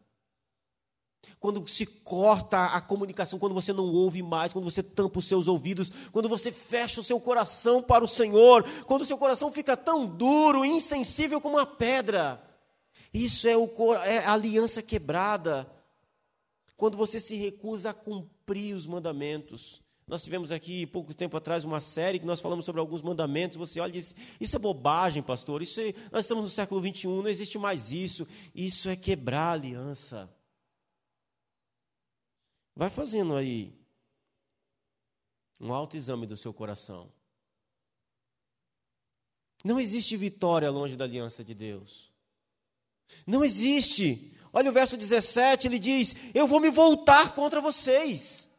quando 1.39 1.67
se 1.67 1.85
corta 1.85 2.65
a 2.65 2.81
comunicação, 2.81 3.39
quando 3.39 3.53
você 3.53 3.71
não 3.73 3.85
ouve 3.85 4.21
mais, 4.21 4.53
quando 4.53 4.65
você 4.65 4.81
tampa 4.81 5.19
os 5.19 5.25
seus 5.25 5.47
ouvidos, 5.47 5.91
quando 6.11 6.29
você 6.29 6.51
fecha 6.51 7.01
o 7.01 7.03
seu 7.03 7.19
coração 7.19 7.81
para 7.81 8.03
o 8.03 8.07
Senhor, 8.07 8.63
quando 8.85 9.01
o 9.01 9.05
seu 9.05 9.17
coração 9.17 9.51
fica 9.51 9.77
tão 9.77 10.05
duro, 10.05 10.65
insensível 10.65 11.39
como 11.39 11.57
uma 11.57 11.65
pedra. 11.65 12.41
Isso 13.13 13.47
é, 13.47 13.57
o, 13.57 13.69
é 14.03 14.19
a 14.19 14.33
aliança 14.33 14.81
quebrada. 14.81 15.71
Quando 16.75 16.97
você 16.97 17.19
se 17.19 17.35
recusa 17.35 17.91
a 17.91 17.93
cumprir 17.93 18.75
os 18.75 18.87
mandamentos. 18.87 19.80
Nós 20.07 20.23
tivemos 20.23 20.51
aqui 20.51 20.85
pouco 20.85 21.13
tempo 21.13 21.37
atrás 21.37 21.63
uma 21.63 21.79
série 21.79 22.19
que 22.19 22.25
nós 22.25 22.41
falamos 22.41 22.65
sobre 22.65 22.81
alguns 22.81 23.01
mandamentos. 23.01 23.57
Você 23.57 23.79
olha 23.79 23.89
e 23.89 23.93
diz: 23.93 24.15
Isso 24.39 24.55
é 24.55 24.59
bobagem, 24.59 25.23
pastor. 25.23 25.61
Isso 25.61 25.79
é, 25.79 25.93
nós 26.11 26.25
estamos 26.25 26.43
no 26.43 26.49
século 26.49 26.81
21, 26.81 27.21
não 27.21 27.29
existe 27.29 27.57
mais 27.57 27.91
isso. 27.91 28.27
Isso 28.53 28.89
é 28.89 28.95
quebrar 28.95 29.49
a 29.49 29.53
aliança. 29.53 30.29
Vai 32.75 32.89
fazendo 32.89 33.35
aí 33.35 33.73
um 35.59 35.71
autoexame 35.71 36.25
do 36.25 36.35
seu 36.35 36.53
coração. 36.53 37.11
Não 39.63 39.79
existe 39.79 40.17
vitória 40.17 40.69
longe 40.69 40.95
da 40.95 41.05
aliança 41.05 41.43
de 41.43 41.53
Deus. 41.53 42.11
Não 43.25 43.45
existe. 43.45 44.35
Olha 44.51 44.69
o 44.69 44.73
verso 44.73 44.97
17, 44.97 45.67
ele 45.67 45.79
diz: 45.79 46.15
Eu 46.33 46.47
vou 46.47 46.59
me 46.59 46.71
voltar 46.71 47.33
contra 47.33 47.61
vocês. 47.61 48.50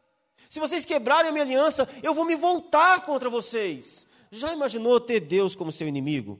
Se 0.53 0.59
vocês 0.59 0.85
quebrarem 0.85 1.29
a 1.29 1.31
minha 1.31 1.43
aliança, 1.43 1.89
eu 2.03 2.13
vou 2.13 2.25
me 2.25 2.35
voltar 2.35 3.03
contra 3.07 3.27
vocês. 3.27 4.05
Já 4.31 4.53
imaginou 4.53 4.99
ter 4.99 5.19
Deus 5.19 5.55
como 5.55 5.71
seu 5.71 5.87
inimigo? 5.87 6.39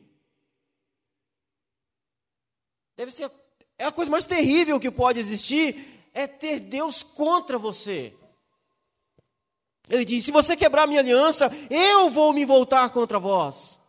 Deve 2.95 3.11
ser 3.11 3.31
é 3.75 3.85
a 3.85 3.91
coisa 3.91 4.11
mais 4.11 4.23
terrível 4.23 4.79
que 4.79 4.91
pode 4.91 5.19
existir 5.19 6.07
é 6.13 6.27
ter 6.27 6.59
Deus 6.59 7.01
contra 7.01 7.57
você. 7.57 8.15
Ele 9.89 10.05
diz: 10.05 10.23
se 10.23 10.29
você 10.29 10.55
quebrar 10.55 10.85
minha 10.85 10.99
aliança, 10.99 11.49
eu 11.71 12.07
vou 12.11 12.33
me 12.33 12.45
voltar 12.45 12.91
contra 12.91 13.17
vós. 13.17 13.79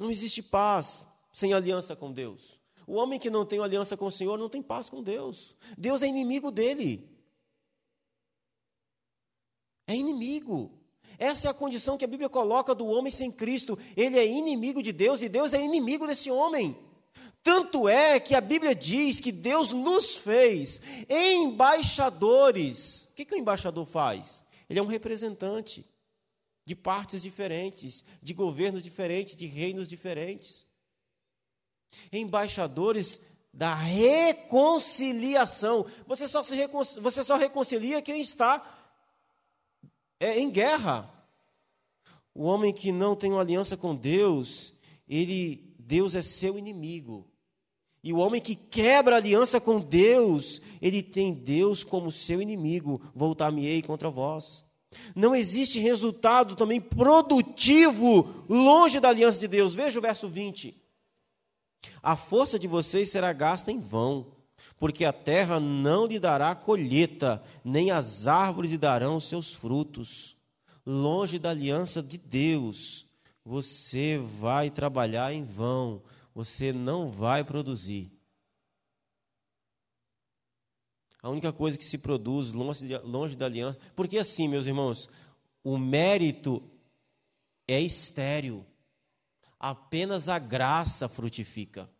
Não 0.00 0.12
existe 0.12 0.40
paz 0.40 1.08
sem 1.32 1.52
aliança 1.52 1.96
com 1.96 2.12
Deus. 2.12 2.60
O 2.86 2.94
homem 2.94 3.18
que 3.18 3.30
não 3.30 3.44
tem 3.44 3.58
aliança 3.58 3.96
com 3.96 4.06
o 4.06 4.12
Senhor 4.12 4.38
não 4.38 4.48
tem 4.48 4.62
paz 4.62 4.88
com 4.88 5.02
Deus. 5.02 5.56
Deus 5.76 6.02
é 6.02 6.06
inimigo 6.06 6.52
dele. 6.52 7.15
É 9.86 9.94
inimigo. 9.94 10.72
Essa 11.18 11.48
é 11.48 11.50
a 11.50 11.54
condição 11.54 11.96
que 11.96 12.04
a 12.04 12.08
Bíblia 12.08 12.28
coloca 12.28 12.74
do 12.74 12.86
homem 12.86 13.12
sem 13.12 13.30
Cristo. 13.30 13.78
Ele 13.96 14.18
é 14.18 14.26
inimigo 14.26 14.82
de 14.82 14.92
Deus 14.92 15.22
e 15.22 15.28
Deus 15.28 15.52
é 15.52 15.62
inimigo 15.62 16.04
desse 16.06 16.30
homem. 16.30 16.76
Tanto 17.42 17.88
é 17.88 18.20
que 18.20 18.34
a 18.34 18.40
Bíblia 18.40 18.74
diz 18.74 19.20
que 19.20 19.32
Deus 19.32 19.72
nos 19.72 20.16
fez 20.16 20.80
embaixadores. 21.08 23.04
O 23.04 23.14
que, 23.14 23.24
que 23.24 23.34
o 23.34 23.38
embaixador 23.38 23.86
faz? 23.86 24.44
Ele 24.68 24.78
é 24.78 24.82
um 24.82 24.86
representante 24.86 25.84
de 26.64 26.74
partes 26.74 27.22
diferentes, 27.22 28.04
de 28.20 28.34
governos 28.34 28.82
diferentes, 28.82 29.36
de 29.36 29.46
reinos 29.46 29.86
diferentes. 29.86 30.66
Embaixadores 32.12 33.20
da 33.54 33.74
reconciliação. 33.74 35.86
Você 36.06 36.28
só, 36.28 36.42
recon... 36.42 36.82
Você 37.00 37.24
só 37.24 37.36
reconcilia 37.36 38.02
quem 38.02 38.20
está 38.20 38.60
é, 40.18 40.38
em 40.38 40.50
guerra. 40.50 41.12
O 42.34 42.44
homem 42.44 42.72
que 42.72 42.92
não 42.92 43.16
tem 43.16 43.32
uma 43.32 43.40
aliança 43.40 43.76
com 43.76 43.94
Deus, 43.94 44.74
ele 45.08 45.74
Deus 45.78 46.14
é 46.14 46.22
seu 46.22 46.58
inimigo. 46.58 47.26
E 48.02 48.12
o 48.12 48.18
homem 48.18 48.40
que 48.40 48.54
quebra 48.54 49.16
aliança 49.16 49.60
com 49.60 49.80
Deus, 49.80 50.60
ele 50.80 51.02
tem 51.02 51.32
Deus 51.32 51.82
como 51.82 52.12
seu 52.12 52.40
inimigo. 52.40 53.00
Voltar-me-ei 53.14 53.82
contra 53.82 54.10
vós. 54.10 54.64
Não 55.14 55.34
existe 55.34 55.80
resultado 55.80 56.54
também 56.54 56.80
produtivo 56.80 58.44
longe 58.48 59.00
da 59.00 59.08
aliança 59.08 59.40
de 59.40 59.48
Deus. 59.48 59.74
Veja 59.74 59.98
o 59.98 60.02
verso 60.02 60.28
20. 60.28 60.80
A 62.02 62.16
força 62.16 62.58
de 62.58 62.68
vocês 62.68 63.10
será 63.10 63.32
gasta 63.32 63.70
em 63.70 63.80
vão, 63.80 64.26
porque 64.78 65.04
a 65.04 65.12
terra 65.12 65.58
não 65.60 66.06
lhe 66.06 66.18
dará 66.18 66.54
colheita, 66.54 67.42
nem 67.64 67.90
as 67.90 68.26
árvores 68.26 68.70
lhe 68.70 68.78
darão 68.78 69.18
seus 69.20 69.54
frutos. 69.54 70.36
Longe 70.84 71.38
da 71.38 71.50
aliança 71.50 72.02
de 72.02 72.18
Deus, 72.18 73.06
você 73.44 74.18
vai 74.18 74.70
trabalhar 74.70 75.32
em 75.32 75.44
vão, 75.44 76.02
você 76.34 76.72
não 76.72 77.08
vai 77.08 77.42
produzir. 77.42 78.12
A 81.22 81.28
única 81.28 81.52
coisa 81.52 81.76
que 81.76 81.84
se 81.84 81.98
produz 81.98 82.52
longe, 82.52 82.86
de, 82.86 82.98
longe 82.98 83.34
da 83.34 83.46
aliança. 83.46 83.80
Porque 83.96 84.16
assim, 84.16 84.46
meus 84.46 84.64
irmãos, 84.64 85.08
o 85.64 85.76
mérito 85.76 86.62
é 87.66 87.80
estéril. 87.80 88.64
Apenas 89.58 90.28
a 90.28 90.38
graça 90.38 91.08
frutifica. 91.08 91.90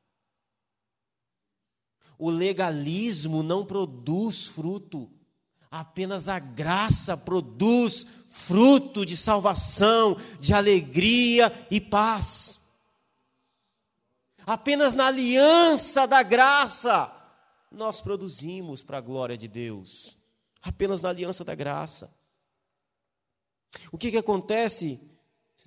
O 2.19 2.31
legalismo 2.31 3.43
não 3.43 3.65
produz 3.65 4.47
fruto. 4.47 5.11
Apenas 5.71 6.29
a 6.29 6.39
graça 6.39 7.17
produz 7.17 8.07
fruto 8.29 9.05
de 9.05 9.17
salvação, 9.17 10.17
de 10.41 10.55
alegria 10.55 11.53
e 11.71 11.81
paz. 11.81 12.61
apenas 14.47 14.93
na 14.93 15.07
aliança 15.07 16.07
da 16.07 16.23
graça, 16.23 17.13
nós 17.71 18.01
produzimos 18.01 18.83
para 18.83 18.99
a 18.99 19.01
glória 19.01 19.37
de 19.37 19.49
Deus. 19.49 20.17
Apenas 20.63 21.01
na 21.01 21.09
aliança 21.09 21.45
da 21.45 21.55
graça. 21.55 22.15
O 23.91 23.99
que, 23.99 24.11
que 24.11 24.19
acontece 24.19 25.01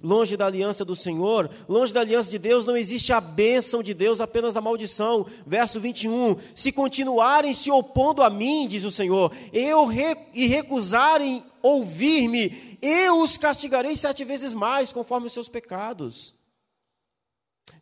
longe 0.02 0.38
da 0.38 0.46
aliança 0.46 0.86
do 0.86 0.96
Senhor, 0.96 1.50
longe 1.68 1.94
da 1.94 2.00
aliança 2.00 2.32
de 2.32 2.40
Deus, 2.40 2.66
não 2.66 2.78
existe 2.78 3.12
a 3.12 3.20
bênção 3.20 3.84
de 3.84 3.94
Deus, 3.94 4.22
apenas 4.22 4.56
a 4.56 4.62
maldição. 4.62 5.26
Verso 5.46 5.80
21: 5.80 6.38
Se 6.56 6.72
continuarem 6.72 7.54
se 7.54 7.70
opondo 7.70 8.24
a 8.24 8.30
mim, 8.30 8.68
diz 8.68 8.84
o 8.84 8.92
Senhor, 8.92 9.32
eu 9.54 9.88
e 10.34 10.48
recusarem 10.48 11.44
ouvir-me, 11.62 12.78
eu 12.82 13.22
os 13.22 13.38
castigarei 13.38 13.96
sete 13.96 14.24
vezes 14.24 14.54
mais, 14.54 14.92
conforme 14.92 15.28
os 15.28 15.34
seus 15.34 15.50
pecados. 15.50 16.34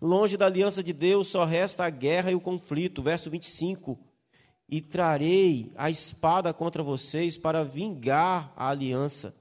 Longe 0.01 0.37
da 0.37 0.45
aliança 0.45 0.83
de 0.83 0.93
Deus 0.93 1.27
só 1.27 1.45
resta 1.45 1.85
a 1.85 1.89
guerra 1.89 2.31
e 2.31 2.35
o 2.35 2.41
conflito. 2.41 3.01
Verso 3.01 3.29
25: 3.29 3.97
E 4.67 4.81
trarei 4.81 5.71
a 5.75 5.89
espada 5.89 6.53
contra 6.53 6.81
vocês 6.81 7.37
para 7.37 7.63
vingar 7.63 8.51
a 8.55 8.69
aliança 8.69 9.35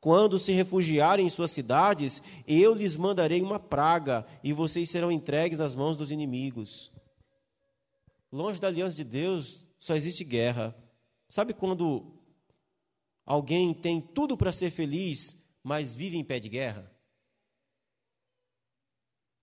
quando 0.00 0.38
se 0.38 0.52
refugiarem 0.52 1.26
em 1.26 1.30
suas 1.30 1.50
cidades, 1.50 2.22
eu 2.46 2.72
lhes 2.72 2.96
mandarei 2.96 3.42
uma 3.42 3.60
praga, 3.60 4.26
e 4.42 4.52
vocês 4.52 4.88
serão 4.88 5.12
entregues 5.12 5.58
nas 5.58 5.74
mãos 5.74 5.96
dos 5.96 6.10
inimigos. 6.10 6.90
Longe 8.32 8.58
da 8.58 8.68
aliança 8.68 8.96
de 8.96 9.04
Deus, 9.04 9.62
só 9.78 9.94
existe 9.94 10.24
guerra. 10.24 10.74
Sabe 11.28 11.52
quando 11.52 12.18
alguém 13.26 13.74
tem 13.74 14.00
tudo 14.00 14.36
para 14.36 14.52
ser 14.52 14.70
feliz, 14.70 15.36
mas 15.62 15.92
vive 15.92 16.16
em 16.16 16.24
pé 16.24 16.40
de 16.40 16.48
guerra? 16.48 16.90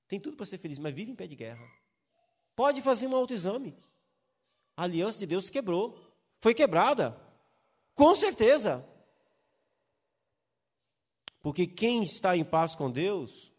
Tem 0.08 0.20
tudo 0.20 0.38
para 0.38 0.46
ser 0.46 0.58
feliz, 0.58 0.80
mas 0.80 0.96
vive 0.96 1.12
em 1.12 1.16
pé 1.16 1.28
de 1.28 1.36
guerra. 1.36 1.70
Pode 2.56 2.82
fazer 2.82 3.06
um 3.08 3.16
autoexame. 3.16 3.78
A 4.76 4.84
aliança 4.84 5.20
de 5.20 5.28
Deus 5.28 5.50
quebrou. 5.50 6.00
Foi 6.40 6.54
quebrada. 6.54 7.16
Com 7.94 8.16
certeza. 8.16 8.88
Porque 11.42 11.68
quem 11.68 12.04
está 12.04 12.36
em 12.36 12.44
paz 12.44 12.76
com 12.76 12.92
Deus 12.92 13.54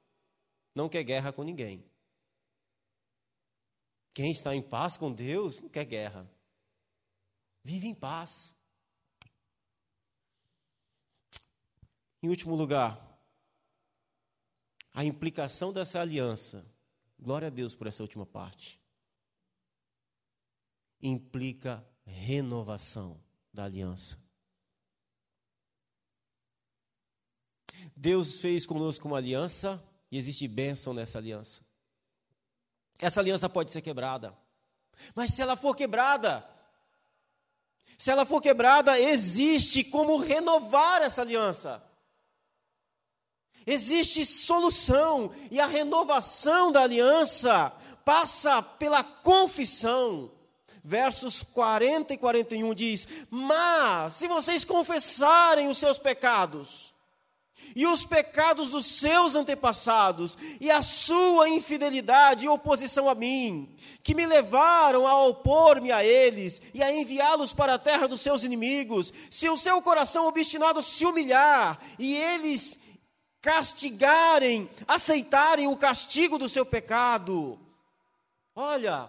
não 0.74 0.88
quer 0.88 1.02
guerra 1.02 1.32
com 1.32 1.42
ninguém. 1.42 1.84
Quem 4.14 4.30
está 4.30 4.54
em 4.54 4.62
paz 4.62 4.96
com 4.96 5.12
Deus 5.12 5.60
não 5.60 5.68
quer 5.68 5.84
guerra. 5.84 6.28
Vive 7.62 7.86
em 7.86 7.94
paz. 7.94 8.54
Em 12.22 12.28
último 12.28 12.56
lugar, 12.56 13.08
a 14.92 15.04
implicação 15.04 15.72
dessa 15.72 16.00
aliança, 16.00 16.66
glória 17.18 17.46
a 17.46 17.50
Deus 17.50 17.76
por 17.76 17.86
essa 17.86 18.02
última 18.02 18.26
parte, 18.26 18.80
implica 21.00 21.86
renovação 22.04 23.22
da 23.52 23.64
aliança. 23.64 24.18
Deus 27.96 28.36
fez 28.36 28.64
conosco 28.64 29.06
uma 29.08 29.18
aliança 29.18 29.82
e 30.10 30.18
existe 30.18 30.46
bênção 30.48 30.94
nessa 30.94 31.18
aliança. 31.18 31.62
Essa 33.00 33.20
aliança 33.20 33.48
pode 33.48 33.70
ser 33.70 33.80
quebrada. 33.80 34.36
Mas 35.14 35.32
se 35.32 35.42
ela 35.42 35.56
for 35.56 35.76
quebrada, 35.76 36.44
se 37.96 38.10
ela 38.10 38.24
for 38.24 38.40
quebrada, 38.40 38.98
existe 38.98 39.84
como 39.84 40.18
renovar 40.18 41.02
essa 41.02 41.22
aliança. 41.22 41.82
Existe 43.66 44.24
solução, 44.24 45.30
e 45.50 45.60
a 45.60 45.66
renovação 45.66 46.72
da 46.72 46.82
aliança 46.82 47.70
passa 48.04 48.62
pela 48.62 49.04
confissão. 49.04 50.32
Versos 50.82 51.42
40 51.42 52.14
e 52.14 52.16
41 52.16 52.72
diz: 52.72 53.06
Mas 53.30 54.14
se 54.14 54.26
vocês 54.26 54.64
confessarem 54.64 55.68
os 55.68 55.76
seus 55.76 55.98
pecados, 55.98 56.94
e 57.74 57.86
os 57.86 58.04
pecados 58.04 58.70
dos 58.70 58.86
seus 58.86 59.34
antepassados, 59.34 60.36
e 60.60 60.70
a 60.70 60.82
sua 60.82 61.48
infidelidade 61.48 62.44
e 62.44 62.48
oposição 62.48 63.08
a 63.08 63.14
mim, 63.14 63.74
que 64.02 64.14
me 64.14 64.26
levaram 64.26 65.06
a 65.06 65.22
opor-me 65.24 65.92
a 65.92 66.04
eles 66.04 66.60
e 66.74 66.82
a 66.82 66.92
enviá-los 66.92 67.52
para 67.52 67.74
a 67.74 67.78
terra 67.78 68.06
dos 68.06 68.20
seus 68.20 68.42
inimigos, 68.42 69.12
se 69.30 69.48
o 69.48 69.56
seu 69.56 69.80
coração 69.82 70.26
obstinado 70.26 70.82
se 70.82 71.04
humilhar 71.04 71.78
e 71.98 72.16
eles 72.16 72.78
castigarem, 73.40 74.68
aceitarem 74.86 75.68
o 75.68 75.76
castigo 75.76 76.38
do 76.38 76.48
seu 76.48 76.66
pecado. 76.66 77.58
Olha, 78.54 79.08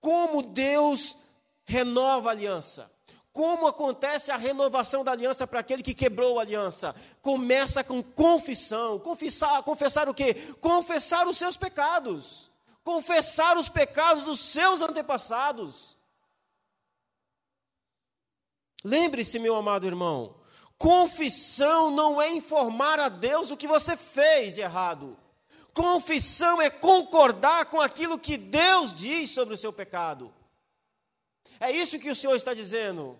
como 0.00 0.42
Deus 0.42 1.16
renova 1.64 2.30
a 2.30 2.32
aliança. 2.32 2.90
Como 3.38 3.68
acontece 3.68 4.32
a 4.32 4.36
renovação 4.36 5.04
da 5.04 5.12
aliança 5.12 5.46
para 5.46 5.60
aquele 5.60 5.80
que 5.80 5.94
quebrou 5.94 6.40
a 6.40 6.42
aliança? 6.42 6.92
Começa 7.22 7.84
com 7.84 8.02
confissão. 8.02 8.98
Confessar, 8.98 9.62
confessar 9.62 10.08
o 10.08 10.12
quê? 10.12 10.34
Confessar 10.60 11.24
os 11.28 11.36
seus 11.36 11.56
pecados. 11.56 12.50
Confessar 12.82 13.56
os 13.56 13.68
pecados 13.68 14.24
dos 14.24 14.40
seus 14.40 14.80
antepassados. 14.80 15.96
Lembre-se, 18.82 19.38
meu 19.38 19.54
amado 19.54 19.86
irmão, 19.86 20.34
confissão 20.76 21.92
não 21.92 22.20
é 22.20 22.32
informar 22.32 22.98
a 22.98 23.08
Deus 23.08 23.52
o 23.52 23.56
que 23.56 23.68
você 23.68 23.96
fez 23.96 24.56
de 24.56 24.62
errado. 24.62 25.16
Confissão 25.72 26.60
é 26.60 26.68
concordar 26.68 27.66
com 27.66 27.80
aquilo 27.80 28.18
que 28.18 28.36
Deus 28.36 28.92
diz 28.92 29.30
sobre 29.30 29.54
o 29.54 29.58
seu 29.58 29.72
pecado. 29.72 30.34
É 31.60 31.70
isso 31.70 32.00
que 32.00 32.10
o 32.10 32.16
Senhor 32.16 32.34
está 32.34 32.52
dizendo. 32.52 33.16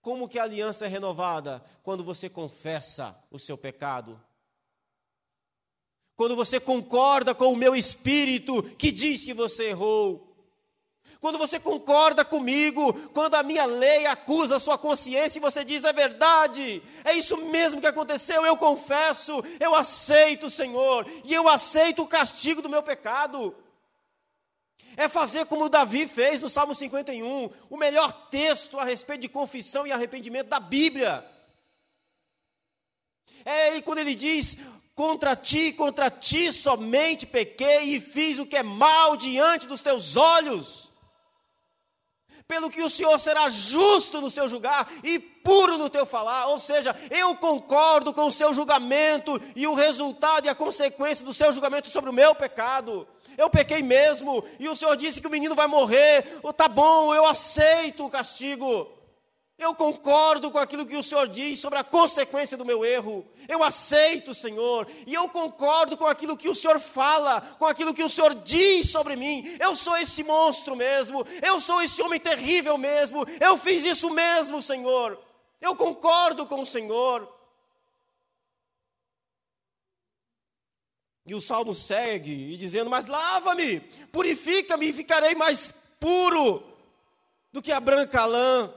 Como 0.00 0.28
que 0.28 0.38
a 0.38 0.44
aliança 0.44 0.86
é 0.86 0.88
renovada? 0.88 1.62
Quando 1.82 2.04
você 2.04 2.28
confessa 2.28 3.16
o 3.30 3.38
seu 3.38 3.58
pecado. 3.58 4.20
Quando 6.16 6.34
você 6.34 6.58
concorda 6.58 7.34
com 7.34 7.52
o 7.52 7.56
meu 7.56 7.76
espírito 7.76 8.62
que 8.76 8.90
diz 8.90 9.24
que 9.24 9.34
você 9.34 9.70
errou. 9.70 10.28
Quando 11.20 11.38
você 11.38 11.58
concorda 11.58 12.24
comigo, 12.24 12.92
quando 13.10 13.34
a 13.34 13.42
minha 13.42 13.64
lei 13.64 14.06
acusa 14.06 14.56
a 14.56 14.60
sua 14.60 14.78
consciência 14.78 15.38
e 15.38 15.42
você 15.42 15.64
diz 15.64 15.82
é 15.82 15.92
verdade, 15.92 16.80
é 17.04 17.14
isso 17.14 17.36
mesmo 17.36 17.80
que 17.80 17.88
aconteceu, 17.88 18.46
eu 18.46 18.56
confesso, 18.56 19.42
eu 19.58 19.74
aceito, 19.74 20.48
Senhor, 20.48 21.10
e 21.24 21.34
eu 21.34 21.48
aceito 21.48 22.02
o 22.02 22.08
castigo 22.08 22.62
do 22.62 22.68
meu 22.68 22.84
pecado. 22.84 23.52
É 24.98 25.08
fazer 25.08 25.46
como 25.46 25.68
Davi 25.68 26.08
fez 26.08 26.40
no 26.40 26.48
Salmo 26.48 26.74
51, 26.74 27.50
o 27.70 27.76
melhor 27.76 28.10
texto 28.30 28.80
a 28.80 28.84
respeito 28.84 29.20
de 29.20 29.28
confissão 29.28 29.86
e 29.86 29.92
arrependimento 29.92 30.48
da 30.48 30.58
Bíblia. 30.58 31.24
É 33.44 33.68
ele 33.68 33.80
quando 33.80 33.98
ele 33.98 34.16
diz: 34.16 34.56
Contra 34.96 35.36
ti, 35.36 35.72
contra 35.72 36.10
ti 36.10 36.52
somente 36.52 37.26
pequei 37.26 37.94
e 37.94 38.00
fiz 38.00 38.40
o 38.40 38.46
que 38.46 38.56
é 38.56 38.62
mal 38.64 39.16
diante 39.16 39.68
dos 39.68 39.80
teus 39.80 40.16
olhos. 40.16 40.90
Pelo 42.48 42.68
que 42.68 42.82
o 42.82 42.90
Senhor 42.90 43.16
será 43.20 43.48
justo 43.48 44.20
no 44.20 44.32
seu 44.32 44.48
julgar 44.48 44.90
e 45.04 45.20
puro 45.20 45.78
no 45.78 45.88
teu 45.88 46.06
falar, 46.06 46.46
ou 46.46 46.58
seja, 46.58 46.96
eu 47.08 47.36
concordo 47.36 48.12
com 48.12 48.24
o 48.24 48.32
seu 48.32 48.52
julgamento 48.52 49.40
e 49.54 49.64
o 49.64 49.74
resultado 49.74 50.46
e 50.46 50.48
a 50.48 50.56
consequência 50.56 51.24
do 51.24 51.32
seu 51.32 51.52
julgamento 51.52 51.88
sobre 51.88 52.10
o 52.10 52.12
meu 52.12 52.34
pecado 52.34 53.06
eu 53.38 53.48
pequei 53.48 53.82
mesmo, 53.82 54.44
e 54.58 54.68
o 54.68 54.74
Senhor 54.74 54.96
disse 54.96 55.20
que 55.20 55.26
o 55.28 55.30
menino 55.30 55.54
vai 55.54 55.68
morrer, 55.68 56.40
oh, 56.42 56.52
tá 56.52 56.66
bom, 56.66 57.14
eu 57.14 57.24
aceito 57.24 58.04
o 58.04 58.10
castigo. 58.10 58.98
Eu 59.56 59.74
concordo 59.74 60.50
com 60.50 60.58
aquilo 60.58 60.84
que 60.84 60.96
o 60.96 61.02
Senhor 61.02 61.26
diz 61.28 61.60
sobre 61.60 61.78
a 61.78 61.84
consequência 61.84 62.56
do 62.56 62.64
meu 62.64 62.84
erro. 62.84 63.26
Eu 63.48 63.62
aceito, 63.62 64.32
Senhor. 64.32 64.86
E 65.04 65.14
eu 65.14 65.28
concordo 65.28 65.96
com 65.96 66.06
aquilo 66.06 66.36
que 66.36 66.48
o 66.48 66.54
Senhor 66.54 66.78
fala, 66.78 67.40
com 67.58 67.66
aquilo 67.66 67.92
que 67.92 68.04
o 68.04 68.10
Senhor 68.10 68.36
diz 68.36 68.90
sobre 68.90 69.16
mim. 69.16 69.56
Eu 69.58 69.74
sou 69.74 69.96
esse 69.96 70.22
monstro 70.22 70.76
mesmo. 70.76 71.26
Eu 71.42 71.60
sou 71.60 71.82
esse 71.82 72.00
homem 72.00 72.20
terrível 72.20 72.78
mesmo. 72.78 73.26
Eu 73.40 73.56
fiz 73.56 73.84
isso 73.84 74.10
mesmo, 74.10 74.62
Senhor. 74.62 75.18
Eu 75.60 75.74
concordo 75.74 76.46
com 76.46 76.60
o 76.60 76.66
Senhor. 76.66 77.28
E 81.28 81.34
o 81.34 81.42
salmo 81.42 81.74
segue 81.74 82.32
e 82.32 82.56
dizendo: 82.56 82.88
Mas 82.88 83.04
lava-me, 83.06 83.80
purifica-me 84.10 84.88
e 84.88 84.92
ficarei 84.94 85.34
mais 85.34 85.74
puro 86.00 86.62
do 87.52 87.60
que 87.60 87.70
a 87.70 87.78
branca 87.78 88.24
lã. 88.24 88.72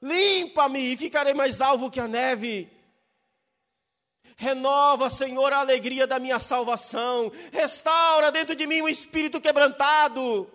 Limpa-me 0.00 0.80
e 0.80 0.96
ficarei 0.96 1.34
mais 1.34 1.60
alvo 1.60 1.90
que 1.90 2.00
a 2.00 2.08
neve. 2.08 2.70
Renova, 4.38 5.10
Senhor, 5.10 5.52
a 5.52 5.58
alegria 5.58 6.06
da 6.06 6.18
minha 6.18 6.40
salvação. 6.40 7.30
Restaura 7.52 8.32
dentro 8.32 8.56
de 8.56 8.66
mim 8.66 8.80
um 8.80 8.88
espírito 8.88 9.38
quebrantado. 9.38 10.50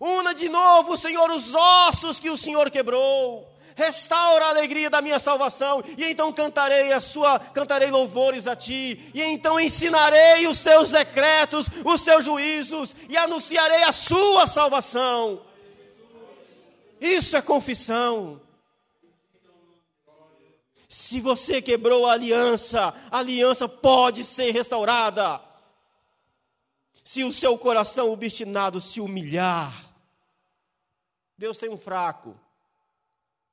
Una 0.00 0.32
de 0.32 0.48
novo, 0.48 0.96
Senhor, 0.96 1.28
os 1.32 1.52
ossos 1.52 2.20
que 2.20 2.30
o 2.30 2.36
Senhor 2.36 2.70
quebrou. 2.70 3.49
Restaura 3.80 4.44
a 4.44 4.50
alegria 4.50 4.90
da 4.90 5.00
minha 5.00 5.18
salvação, 5.18 5.82
e 5.96 6.04
então 6.04 6.30
cantarei 6.32 6.92
a 6.92 7.00
sua, 7.00 7.38
cantarei 7.38 7.90
louvores 7.90 8.46
a 8.46 8.54
ti, 8.54 9.10
e 9.14 9.22
então 9.22 9.58
ensinarei 9.58 10.46
os 10.46 10.60
teus 10.60 10.90
decretos, 10.90 11.66
os 11.84 12.02
teus 12.02 12.24
juízos, 12.24 12.94
e 13.08 13.16
anunciarei 13.16 13.82
a 13.84 13.92
sua 13.92 14.46
salvação. 14.46 15.42
Isso 17.00 17.36
é 17.36 17.40
confissão. 17.40 18.40
Se 20.86 21.20
você 21.20 21.62
quebrou 21.62 22.04
a 22.06 22.12
aliança, 22.12 22.92
a 23.10 23.18
aliança 23.18 23.68
pode 23.68 24.24
ser 24.24 24.50
restaurada. 24.50 25.40
Se 27.02 27.24
o 27.24 27.32
seu 27.32 27.56
coração 27.56 28.10
obstinado 28.10 28.80
se 28.80 29.00
humilhar, 29.00 29.72
Deus 31.38 31.56
tem 31.56 31.70
um 31.70 31.78
fraco. 31.78 32.38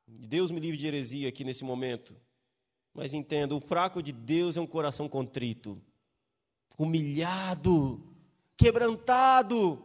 Deus 0.08 0.52
me 0.52 0.60
livre 0.60 0.78
de 0.78 0.88
heresia 0.88 1.28
aqui 1.28 1.44
nesse 1.44 1.64
momento. 1.64 2.16
Mas 2.94 3.14
entenda, 3.14 3.54
o 3.54 3.60
fraco 3.60 4.02
de 4.02 4.12
Deus 4.12 4.56
é 4.56 4.62
um 4.62 4.66
coração 4.66 5.10
contrito, 5.10 5.80
humilhado, 6.78 8.02
quebrantado, 8.56 9.84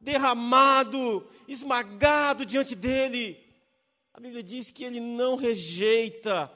derramado, 0.00 1.26
esmagado 1.46 2.44
diante 2.46 2.74
dele. 2.74 3.38
A 4.12 4.20
Bíblia 4.20 4.42
diz 4.42 4.70
que 4.70 4.82
ele 4.82 4.98
não 4.98 5.36
rejeita 5.36 6.50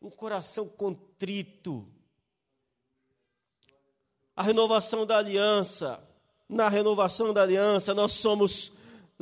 um 0.00 0.10
coração 0.10 0.66
contrito. 0.66 1.86
A 4.34 4.42
renovação 4.42 5.06
da 5.06 5.18
aliança, 5.18 6.02
na 6.48 6.68
renovação 6.68 7.32
da 7.32 7.42
aliança, 7.42 7.94
nós 7.94 8.12
somos 8.12 8.72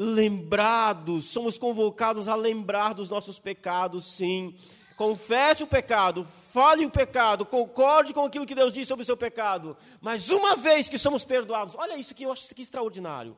lembrados, 0.02 1.26
somos 1.26 1.58
convocados 1.58 2.26
a 2.26 2.34
lembrar 2.34 2.94
dos 2.94 3.10
nossos 3.10 3.38
pecados, 3.38 4.06
sim. 4.06 4.56
Confesse 4.96 5.62
o 5.62 5.66
pecado, 5.66 6.26
fale 6.54 6.86
o 6.86 6.90
pecado, 6.90 7.44
concorde 7.44 8.14
com 8.14 8.24
aquilo 8.24 8.46
que 8.46 8.54
Deus 8.54 8.72
diz 8.72 8.88
sobre 8.88 9.02
o 9.02 9.06
seu 9.06 9.16
pecado. 9.16 9.76
Mas 10.00 10.30
uma 10.30 10.56
vez 10.56 10.88
que 10.88 10.96
somos 10.96 11.22
perdoados, 11.22 11.74
olha 11.76 11.98
isso 11.98 12.14
aqui, 12.14 12.22
eu 12.22 12.32
acho 12.32 12.44
isso 12.44 12.52
aqui 12.54 12.62
extraordinário. 12.62 13.36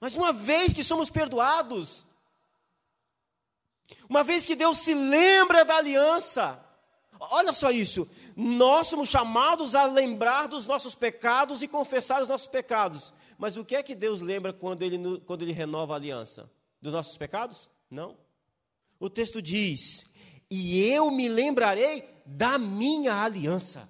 Mas 0.00 0.14
uma 0.14 0.32
vez 0.32 0.72
que 0.72 0.84
somos 0.84 1.10
perdoados, 1.10 2.06
uma 4.08 4.22
vez 4.22 4.46
que 4.46 4.54
Deus 4.54 4.78
se 4.78 4.94
lembra 4.94 5.64
da 5.64 5.78
aliança, 5.78 6.60
olha 7.18 7.52
só 7.52 7.72
isso, 7.72 8.08
nós 8.36 8.86
somos 8.86 9.08
chamados 9.08 9.74
a 9.74 9.84
lembrar 9.86 10.46
dos 10.46 10.64
nossos 10.64 10.94
pecados 10.94 11.60
e 11.60 11.66
confessar 11.66 12.22
os 12.22 12.28
nossos 12.28 12.46
pecados. 12.46 13.12
Mas 13.38 13.56
o 13.56 13.64
que 13.64 13.76
é 13.76 13.82
que 13.82 13.94
Deus 13.94 14.20
lembra 14.20 14.52
quando 14.52 14.82
ele, 14.82 15.20
quando 15.20 15.42
ele 15.42 15.52
renova 15.52 15.94
a 15.94 15.96
aliança? 15.96 16.50
Dos 16.80 16.92
nossos 16.92 17.16
pecados? 17.16 17.68
Não. 17.90 18.16
O 18.98 19.10
texto 19.10 19.40
diz: 19.40 20.04
E 20.50 20.86
eu 20.86 21.10
me 21.10 21.28
lembrarei 21.28 22.08
da 22.24 22.58
minha 22.58 23.22
aliança. 23.22 23.88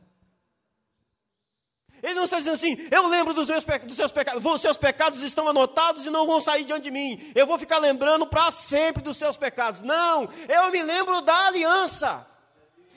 Ele 2.04 2.14
não 2.14 2.24
está 2.24 2.36
dizendo 2.36 2.56
assim, 2.56 2.76
eu 2.90 3.08
lembro 3.08 3.32
dos, 3.32 3.48
meus, 3.48 3.64
dos 3.64 3.96
seus 3.96 4.12
pecados, 4.12 4.44
os 4.44 4.60
seus 4.60 4.76
pecados 4.76 5.22
estão 5.22 5.48
anotados 5.48 6.04
e 6.04 6.10
não 6.10 6.26
vão 6.26 6.42
sair 6.42 6.66
diante 6.66 6.82
de 6.82 6.90
mim. 6.90 7.32
Eu 7.34 7.46
vou 7.46 7.56
ficar 7.56 7.78
lembrando 7.78 8.26
para 8.26 8.50
sempre 8.50 9.02
dos 9.02 9.16
seus 9.16 9.38
pecados. 9.38 9.80
Não, 9.80 10.28
eu 10.46 10.70
me 10.70 10.82
lembro 10.82 11.22
da 11.22 11.46
aliança. 11.46 12.26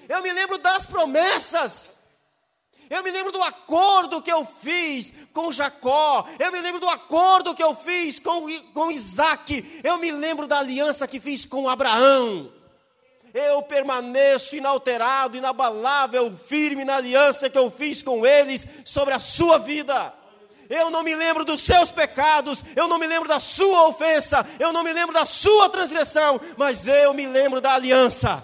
Eu 0.10 0.22
me 0.22 0.34
lembro 0.34 0.58
das 0.58 0.86
promessas. 0.86 1.97
Eu 2.90 3.04
me 3.04 3.12
lembro 3.12 3.32
do 3.32 3.42
acordo 3.44 4.22
que 4.22 4.32
eu 4.32 4.48
fiz 4.62 5.14
com 5.34 5.52
Jacó. 5.52 6.26
Eu 6.40 6.52
me 6.52 6.62
lembro 6.62 6.80
do 6.80 6.88
acordo 6.88 7.54
que 7.54 7.64
eu 7.64 7.76
fiz 7.76 8.20
com, 8.20 8.46
com 8.74 8.92
Isaac. 8.92 9.82
Eu 9.84 9.98
me 9.98 10.12
lembro 10.12 10.48
da 10.48 10.60
aliança 10.60 11.08
que 11.08 11.20
fiz 11.20 11.46
com 11.46 11.68
Abraão. 11.68 12.52
Eu 13.34 13.62
permaneço 13.62 14.56
inalterado, 14.56 15.38
inabalável, 15.38 16.34
firme 16.48 16.86
na 16.86 16.96
aliança 16.96 17.50
que 17.50 17.58
eu 17.58 17.70
fiz 17.70 18.02
com 18.02 18.26
eles 18.26 18.66
sobre 18.86 19.14
a 19.14 19.20
sua 19.20 19.60
vida. 19.60 20.14
Eu 20.70 20.90
não 20.90 21.04
me 21.04 21.16
lembro 21.16 21.46
dos 21.46 21.62
seus 21.62 21.92
pecados, 21.92 22.64
eu 22.76 22.88
não 22.88 22.98
me 22.98 23.08
lembro 23.08 23.28
da 23.28 23.40
sua 23.40 23.88
ofensa, 23.88 24.46
eu 24.60 24.74
não 24.74 24.84
me 24.84 24.92
lembro 24.92 25.14
da 25.14 25.26
sua 25.26 25.70
transgressão, 25.70 26.40
mas 26.58 26.88
eu 26.88 27.14
me 27.14 27.26
lembro 27.26 27.62
da 27.62 27.74
aliança. 27.74 28.44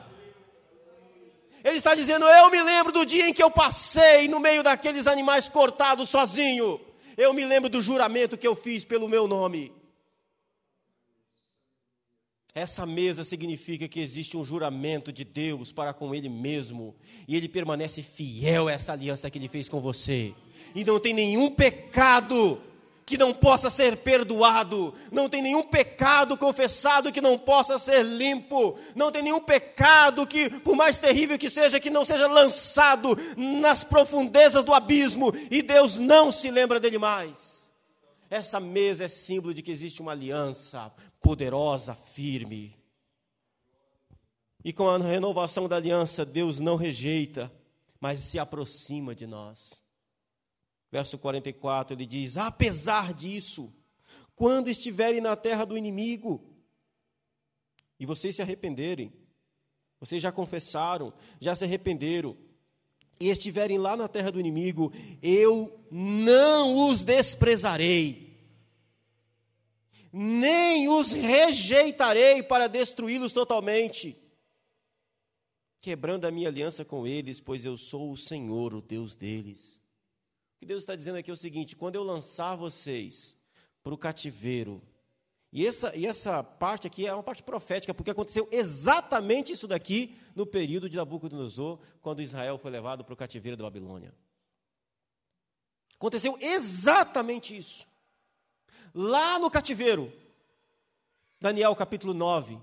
Ele 1.64 1.78
está 1.78 1.96
dizendo: 1.96 2.26
Eu 2.26 2.52
me 2.52 2.62
lembro 2.62 2.92
do 2.92 3.06
dia 3.06 3.28
em 3.28 3.34
que 3.34 3.42
eu 3.42 3.50
passei 3.50 4.28
no 4.28 4.40
meio 4.40 4.62
daqueles 4.62 5.08
animais 5.08 5.48
cortados 5.48 6.10
sozinho. 6.10 6.80
Eu 7.16 7.34
me 7.34 7.46
lembro 7.46 7.70
do 7.70 7.82
juramento 7.82 8.38
que 8.38 8.48
eu 8.48 8.56
fiz 8.56 8.84
pelo 8.84 9.08
meu 9.08 9.28
nome. 9.28 9.72
Essa 12.56 12.86
mesa 12.86 13.24
significa 13.24 13.88
que 13.88 14.00
existe 14.00 14.38
um 14.38 14.46
juramento 14.46 15.12
de 15.12 15.24
Deus 15.24 15.72
para 15.72 15.92
com 15.92 16.14
Ele 16.14 16.30
mesmo, 16.30 16.96
e 17.28 17.36
Ele 17.36 17.50
permanece 17.50 18.04
fiel 18.04 18.68
a 18.68 18.74
essa 18.74 18.94
aliança 18.94 19.28
que 19.28 19.40
Ele 19.40 19.48
fez 19.48 19.68
com 19.68 19.82
você, 19.82 20.36
e 20.76 20.84
não 20.84 21.00
tem 21.00 21.14
nenhum 21.16 21.50
pecado 21.50 22.62
que 23.06 23.18
não 23.18 23.34
possa 23.34 23.70
ser 23.70 23.98
perdoado, 23.98 24.94
não 25.12 25.28
tem 25.28 25.42
nenhum 25.42 25.64
pecado 25.64 26.38
confessado 26.38 27.12
que 27.12 27.22
não 27.22 27.38
possa 27.38 27.78
ser 27.78 28.04
limpo, 28.04 28.78
não 28.96 29.12
tem 29.12 29.22
nenhum 29.22 29.42
pecado 29.42 30.26
que, 30.26 30.50
por 30.50 30.76
mais 30.76 30.98
terrível 30.98 31.38
que 31.38 31.50
seja, 31.50 31.80
que 31.80 31.90
não 31.90 32.06
seja 32.06 32.28
lançado 32.28 33.18
nas 33.36 33.84
profundezas 33.84 34.64
do 34.64 34.74
abismo 34.74 35.34
e 35.52 35.62
Deus 35.62 35.98
não 35.98 36.32
se 36.32 36.50
lembra 36.50 36.80
dele 36.80 36.98
mais. 36.98 37.70
Essa 38.30 38.60
mesa 38.60 39.04
é 39.04 39.08
símbolo 39.08 39.54
de 39.54 39.62
que 39.62 39.72
existe 39.72 40.02
uma 40.02 40.14
aliança 40.14 40.92
poderosa, 41.22 41.96
firme. 42.14 42.76
E 44.64 44.72
com 44.72 44.90
a 44.90 44.98
renovação 44.98 45.68
da 45.68 45.76
aliança, 45.76 46.26
Deus 46.26 46.58
não 46.58 46.76
rejeita, 46.76 47.52
mas 48.00 48.20
se 48.20 48.40
aproxima 48.40 49.14
de 49.14 49.28
nós. 49.28 49.83
Verso 50.94 51.18
44, 51.18 51.96
ele 51.96 52.06
diz: 52.06 52.38
Apesar 52.38 53.16
disso, 53.16 53.74
quando 54.36 54.70
estiverem 54.70 55.20
na 55.20 55.36
terra 55.36 55.66
do 55.66 55.76
inimigo, 55.76 56.48
e 58.00 58.06
vocês 58.06 58.36
se 58.36 58.44
arrependerem, 58.44 59.12
vocês 60.00 60.22
já 60.22 60.32
confessaram, 60.32 61.12
já 61.42 61.56
se 61.56 61.64
arrependeram, 61.64 62.38
e 63.20 63.30
estiverem 63.30 63.80
lá 63.80 63.98
na 63.98 64.08
terra 64.08 64.32
do 64.32 64.40
inimigo, 64.40 64.94
eu 65.20 65.84
não 65.90 66.88
os 66.88 67.04
desprezarei, 67.04 68.38
nem 70.12 70.88
os 70.90 71.12
rejeitarei 71.12 72.44
para 72.44 72.68
destruí-los 72.68 73.34
totalmente, 73.34 74.16
quebrando 75.82 76.26
a 76.26 76.32
minha 76.32 76.50
aliança 76.50 76.86
com 76.86 77.08
eles, 77.08 77.40
pois 77.40 77.66
eu 77.66 77.76
sou 77.78 78.12
o 78.12 78.18
Senhor, 78.18 78.76
o 78.76 78.82
Deus 78.82 79.16
deles 79.16 79.82
que 80.64 80.68
Deus 80.68 80.84
está 80.84 80.96
dizendo 80.96 81.18
aqui 81.18 81.30
é 81.30 81.34
o 81.34 81.38
seguinte: 81.38 81.76
quando 81.76 81.96
eu 81.96 82.04
lançar 82.04 82.56
vocês 82.56 83.38
para 83.84 83.94
o 83.94 83.98
cativeiro, 83.98 84.82
e 85.52 85.68
essa, 85.68 85.96
e 85.96 86.06
essa 86.06 86.42
parte 86.42 86.88
aqui 86.88 87.06
é 87.06 87.14
uma 87.14 87.22
parte 87.22 87.44
profética, 87.44 87.94
porque 87.94 88.10
aconteceu 88.10 88.48
exatamente 88.50 89.52
isso 89.52 89.68
daqui 89.68 90.18
no 90.34 90.46
período 90.46 90.90
de 90.90 90.96
Nabucodonosor, 90.96 91.80
quando 92.02 92.22
Israel 92.22 92.58
foi 92.58 92.72
levado 92.72 93.04
para 93.04 93.14
o 93.14 93.18
cativeiro 93.18 93.58
da 93.58 93.64
Babilônia. 93.66 94.14
Aconteceu 95.96 96.38
exatamente 96.40 97.56
isso. 97.56 97.86
Lá 98.96 99.38
no 99.38 99.52
cativeiro, 99.52 100.12
Daniel 101.40 101.76
capítulo 101.76 102.14
9, 102.14 102.58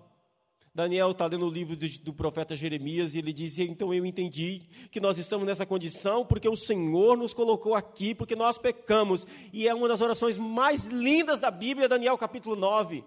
Daniel 0.72 1.10
está 1.10 1.26
lendo 1.26 1.46
o 1.46 1.50
livro 1.50 1.74
do, 1.76 2.14
profeta 2.14 2.54
Jeremias 2.54 3.14
e 3.14 3.18
ele 3.18 3.32
diz: 3.32 3.58
Então 3.58 3.92
eu 3.92 4.06
entendi 4.06 4.62
que 4.90 5.00
nós 5.00 5.18
estamos 5.18 5.44
nessa 5.44 5.66
condição 5.66 6.24
porque 6.24 6.48
o 6.48 6.56
Senhor 6.56 7.16
nos 7.16 7.34
colocou 7.34 7.74
aqui, 7.74 8.14
porque 8.14 8.36
nós 8.36 8.56
pecamos. 8.56 9.26
E 9.52 9.66
é 9.66 9.74
uma 9.74 9.88
das 9.88 10.00
orações 10.00 10.38
mais 10.38 10.86
lindas 10.86 11.40
da 11.40 11.50
Bíblia, 11.50 11.88
Daniel 11.88 12.16
capítulo 12.16 12.54
9. 12.54 13.04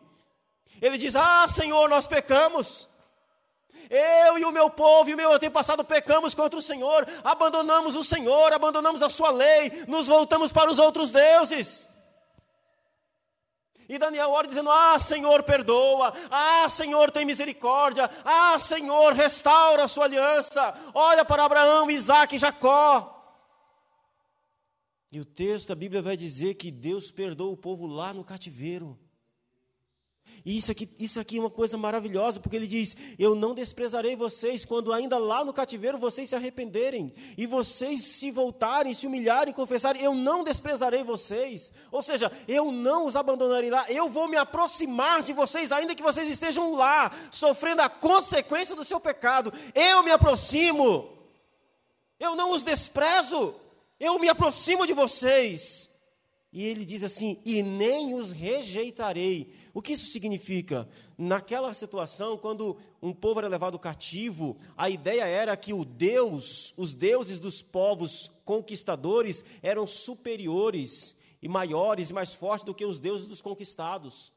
Ele 0.81 0.97
diz: 0.97 1.15
Ah, 1.15 1.47
Senhor, 1.47 1.87
nós 1.89 2.05
pecamos. 2.05 2.89
Eu 3.89 4.37
e 4.37 4.45
o 4.45 4.51
meu 4.51 4.69
povo 4.69 5.09
e 5.09 5.13
o 5.13 5.17
meu 5.17 5.31
antepassado 5.31 5.83
pecamos 5.83 6.33
contra 6.33 6.57
o 6.57 6.61
Senhor, 6.61 7.07
abandonamos 7.23 7.95
o 7.95 8.03
Senhor, 8.03 8.51
abandonamos 8.51 9.01
a 9.01 9.09
Sua 9.09 9.29
lei, 9.29 9.71
nos 9.87 10.07
voltamos 10.07 10.51
para 10.51 10.71
os 10.71 10.79
outros 10.79 11.11
deuses. 11.11 11.89
E 13.93 13.99
Daniel 13.99 14.31
ora 14.31 14.47
dizendo: 14.47 14.71
Ah, 14.71 14.99
Senhor, 14.99 15.43
perdoa. 15.43 16.11
Ah, 16.31 16.67
Senhor, 16.67 17.11
tem 17.11 17.23
misericórdia. 17.23 18.09
Ah, 18.25 18.57
Senhor, 18.57 19.13
restaura 19.13 19.83
a 19.83 19.87
sua 19.87 20.05
aliança. 20.05 20.73
Olha 20.95 21.23
para 21.23 21.45
Abraão, 21.45 21.91
Isaac 21.91 22.35
e 22.35 22.39
Jacó. 22.39 23.11
E 25.11 25.19
o 25.19 25.25
texto 25.25 25.67
da 25.67 25.75
Bíblia 25.75 26.01
vai 26.01 26.17
dizer 26.17 26.55
que 26.55 26.71
Deus 26.71 27.11
perdoa 27.11 27.53
o 27.53 27.57
povo 27.57 27.85
lá 27.85 28.11
no 28.15 28.23
cativeiro. 28.23 28.97
E 30.45 30.57
isso 30.57 30.71
aqui, 30.71 30.89
isso 30.99 31.19
aqui 31.21 31.37
é 31.37 31.39
uma 31.39 31.49
coisa 31.49 31.77
maravilhosa, 31.77 32.39
porque 32.39 32.57
ele 32.57 32.67
diz: 32.67 32.97
Eu 33.17 33.33
não 33.33 33.53
desprezarei 33.53 34.13
vocês 34.13 34.65
quando 34.65 34.91
ainda 34.91 35.17
lá 35.17 35.43
no 35.45 35.53
cativeiro 35.53 35.97
vocês 35.97 36.27
se 36.27 36.35
arrependerem 36.35 37.13
e 37.37 37.45
vocês 37.45 38.01
se 38.03 38.29
voltarem, 38.29 38.93
se 38.93 39.07
humilharem, 39.07 39.53
confessarem. 39.53 40.01
Eu 40.01 40.13
não 40.13 40.43
desprezarei 40.43 41.01
vocês. 41.01 41.71
Ou 41.89 42.01
seja, 42.01 42.29
eu 42.45 42.73
não 42.73 43.05
os 43.05 43.15
abandonarei 43.15 43.69
lá. 43.69 43.89
Eu 43.89 44.09
vou 44.09 44.27
me 44.27 44.35
aproximar 44.35 45.23
de 45.23 45.31
vocês, 45.31 45.71
ainda 45.71 45.95
que 45.95 46.03
vocês 46.03 46.29
estejam 46.29 46.75
lá, 46.75 47.11
sofrendo 47.31 47.81
a 47.81 47.87
consequência 47.87 48.75
do 48.75 48.83
seu 48.83 48.99
pecado. 48.99 49.53
Eu 49.73 50.03
me 50.03 50.11
aproximo. 50.11 51.09
Eu 52.19 52.35
não 52.35 52.51
os 52.51 52.63
desprezo. 52.63 53.55
Eu 53.97 54.19
me 54.19 54.27
aproximo 54.27 54.85
de 54.85 54.91
vocês. 54.91 55.89
E 56.51 56.63
ele 56.63 56.83
diz 56.85 57.01
assim: 57.01 57.41
e 57.45 57.63
nem 57.63 58.13
os 58.13 58.33
rejeitarei. 58.33 59.62
O 59.73 59.81
que 59.81 59.93
isso 59.93 60.11
significa? 60.11 60.87
Naquela 61.17 61.73
situação, 61.73 62.37
quando 62.37 62.77
um 63.01 63.11
povo 63.11 63.39
era 63.39 63.47
levado 63.47 63.79
cativo, 63.79 64.55
a 64.77 64.87
ideia 64.87 65.25
era 65.25 65.57
que 65.57 65.73
o 65.73 65.83
Deus, 65.83 66.75
os 66.77 66.93
deuses 66.93 67.39
dos 67.39 67.63
povos 67.63 68.29
conquistadores 68.45 69.43
eram 69.63 69.87
superiores 69.87 71.15
e 71.41 71.47
maiores 71.47 72.11
e 72.11 72.13
mais 72.13 72.33
fortes 72.33 72.65
do 72.65 72.75
que 72.75 72.85
os 72.85 72.99
deuses 72.99 73.25
dos 73.25 73.41
conquistados. 73.41 74.31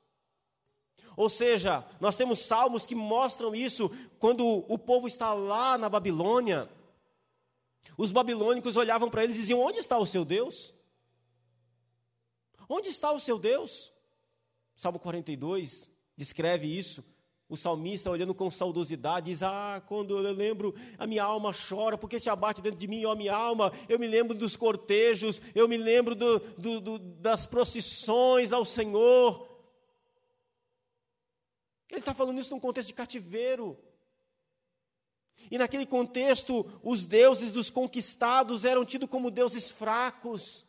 Ou 1.14 1.28
seja, 1.28 1.86
nós 2.00 2.16
temos 2.16 2.38
salmos 2.38 2.86
que 2.86 2.94
mostram 2.94 3.54
isso 3.54 3.90
quando 4.18 4.64
o 4.68 4.78
povo 4.78 5.06
está 5.06 5.34
lá 5.34 5.76
na 5.76 5.88
Babilônia. 5.88 6.68
Os 7.96 8.10
babilônicos 8.10 8.76
olhavam 8.76 9.10
para 9.10 9.22
eles 9.22 9.36
e 9.36 9.40
diziam: 9.40 9.60
Onde 9.60 9.78
está 9.78 9.98
o 9.98 10.06
seu 10.06 10.24
Deus? 10.24 10.74
Onde 12.68 12.88
está 12.88 13.12
o 13.12 13.20
seu 13.20 13.38
Deus? 13.38 13.92
Salmo 14.76 14.98
42 14.98 15.90
descreve 16.16 16.66
isso. 16.66 17.02
O 17.48 17.56
salmista, 17.56 18.10
olhando 18.10 18.34
com 18.34 18.50
saudosidade, 18.50 19.30
diz: 19.30 19.42
Ah, 19.42 19.80
quando 19.86 20.18
eu 20.18 20.32
lembro, 20.32 20.74
a 20.98 21.06
minha 21.06 21.22
alma 21.22 21.52
chora, 21.52 21.96
porque 21.96 22.18
te 22.18 22.28
abate 22.28 22.60
dentro 22.60 22.78
de 22.78 22.88
mim, 22.88 23.04
ó 23.04 23.14
minha 23.14 23.34
alma. 23.34 23.72
Eu 23.88 24.00
me 24.00 24.08
lembro 24.08 24.36
dos 24.36 24.56
cortejos, 24.56 25.40
eu 25.54 25.68
me 25.68 25.76
lembro 25.76 26.16
do, 26.16 26.40
do, 26.40 26.80
do, 26.80 26.98
das 26.98 27.46
procissões 27.46 28.52
ao 28.52 28.64
Senhor. 28.64 29.48
Ele 31.88 32.00
está 32.00 32.12
falando 32.12 32.40
isso 32.40 32.50
num 32.50 32.58
contexto 32.58 32.88
de 32.88 32.94
cativeiro. 32.94 33.78
E 35.48 35.56
naquele 35.56 35.86
contexto, 35.86 36.66
os 36.82 37.04
deuses 37.04 37.52
dos 37.52 37.70
conquistados 37.70 38.64
eram 38.64 38.84
tidos 38.84 39.08
como 39.08 39.30
deuses 39.30 39.70
fracos. 39.70 40.65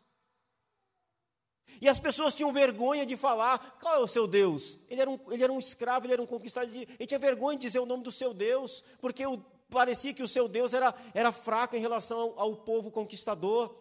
E 1.81 1.87
as 1.87 1.99
pessoas 1.99 2.33
tinham 2.33 2.51
vergonha 2.51 3.05
de 3.05 3.15
falar, 3.15 3.77
qual 3.79 3.95
é 3.95 3.99
o 3.99 4.07
seu 4.07 4.25
Deus? 4.25 4.77
Ele 4.89 5.01
era 5.01 5.09
um, 5.09 5.19
ele 5.29 5.43
era 5.43 5.53
um 5.53 5.59
escravo, 5.59 6.05
ele 6.05 6.13
era 6.13 6.21
um 6.21 6.25
conquistado, 6.25 6.69
ele 6.73 7.05
tinha 7.05 7.19
vergonha 7.19 7.57
de 7.57 7.63
dizer 7.63 7.79
o 7.79 7.85
nome 7.85 8.03
do 8.03 8.11
seu 8.11 8.33
Deus, 8.33 8.83
porque 8.99 9.23
parecia 9.69 10.13
que 10.13 10.23
o 10.23 10.27
seu 10.27 10.47
Deus 10.47 10.73
era, 10.73 10.93
era 11.13 11.31
fraco 11.31 11.75
em 11.75 11.79
relação 11.79 12.19
ao, 12.19 12.39
ao 12.39 12.55
povo 12.55 12.89
conquistador. 12.89 13.75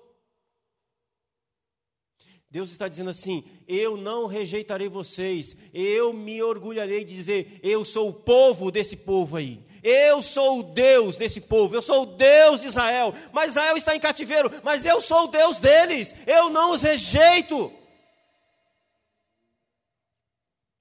Deus 2.57 2.71
está 2.71 2.89
dizendo 2.89 3.11
assim: 3.11 3.45
eu 3.69 3.99
não 3.99 4.25
rejeitarei 4.25 4.89
vocês, 4.89 5.55
eu 5.75 6.15
me 6.15 6.43
orgulharei 6.43 7.05
de 7.05 7.15
dizer, 7.15 7.61
eu 7.63 7.85
sou 7.85 8.09
o 8.09 8.15
povo 8.15 8.71
desse 8.71 8.97
povo 8.97 9.37
aí, 9.37 9.63
eu 9.83 10.23
sou 10.23 10.61
o 10.61 10.63
Deus 10.63 11.19
desse 11.19 11.39
povo, 11.39 11.75
eu 11.75 11.83
sou 11.83 12.05
o 12.05 12.07
Deus 12.07 12.63
de 12.63 12.69
Israel, 12.69 13.13
mas 13.31 13.51
Israel 13.51 13.77
está 13.77 13.95
em 13.95 14.01
cativeiro, 14.01 14.51
mas 14.65 14.87
eu 14.87 15.03
sou 15.03 15.25
o 15.25 15.27
Deus 15.27 15.59
deles, 15.59 16.15
eu 16.27 16.49
não 16.49 16.71
os 16.71 16.81
rejeito. 16.81 17.71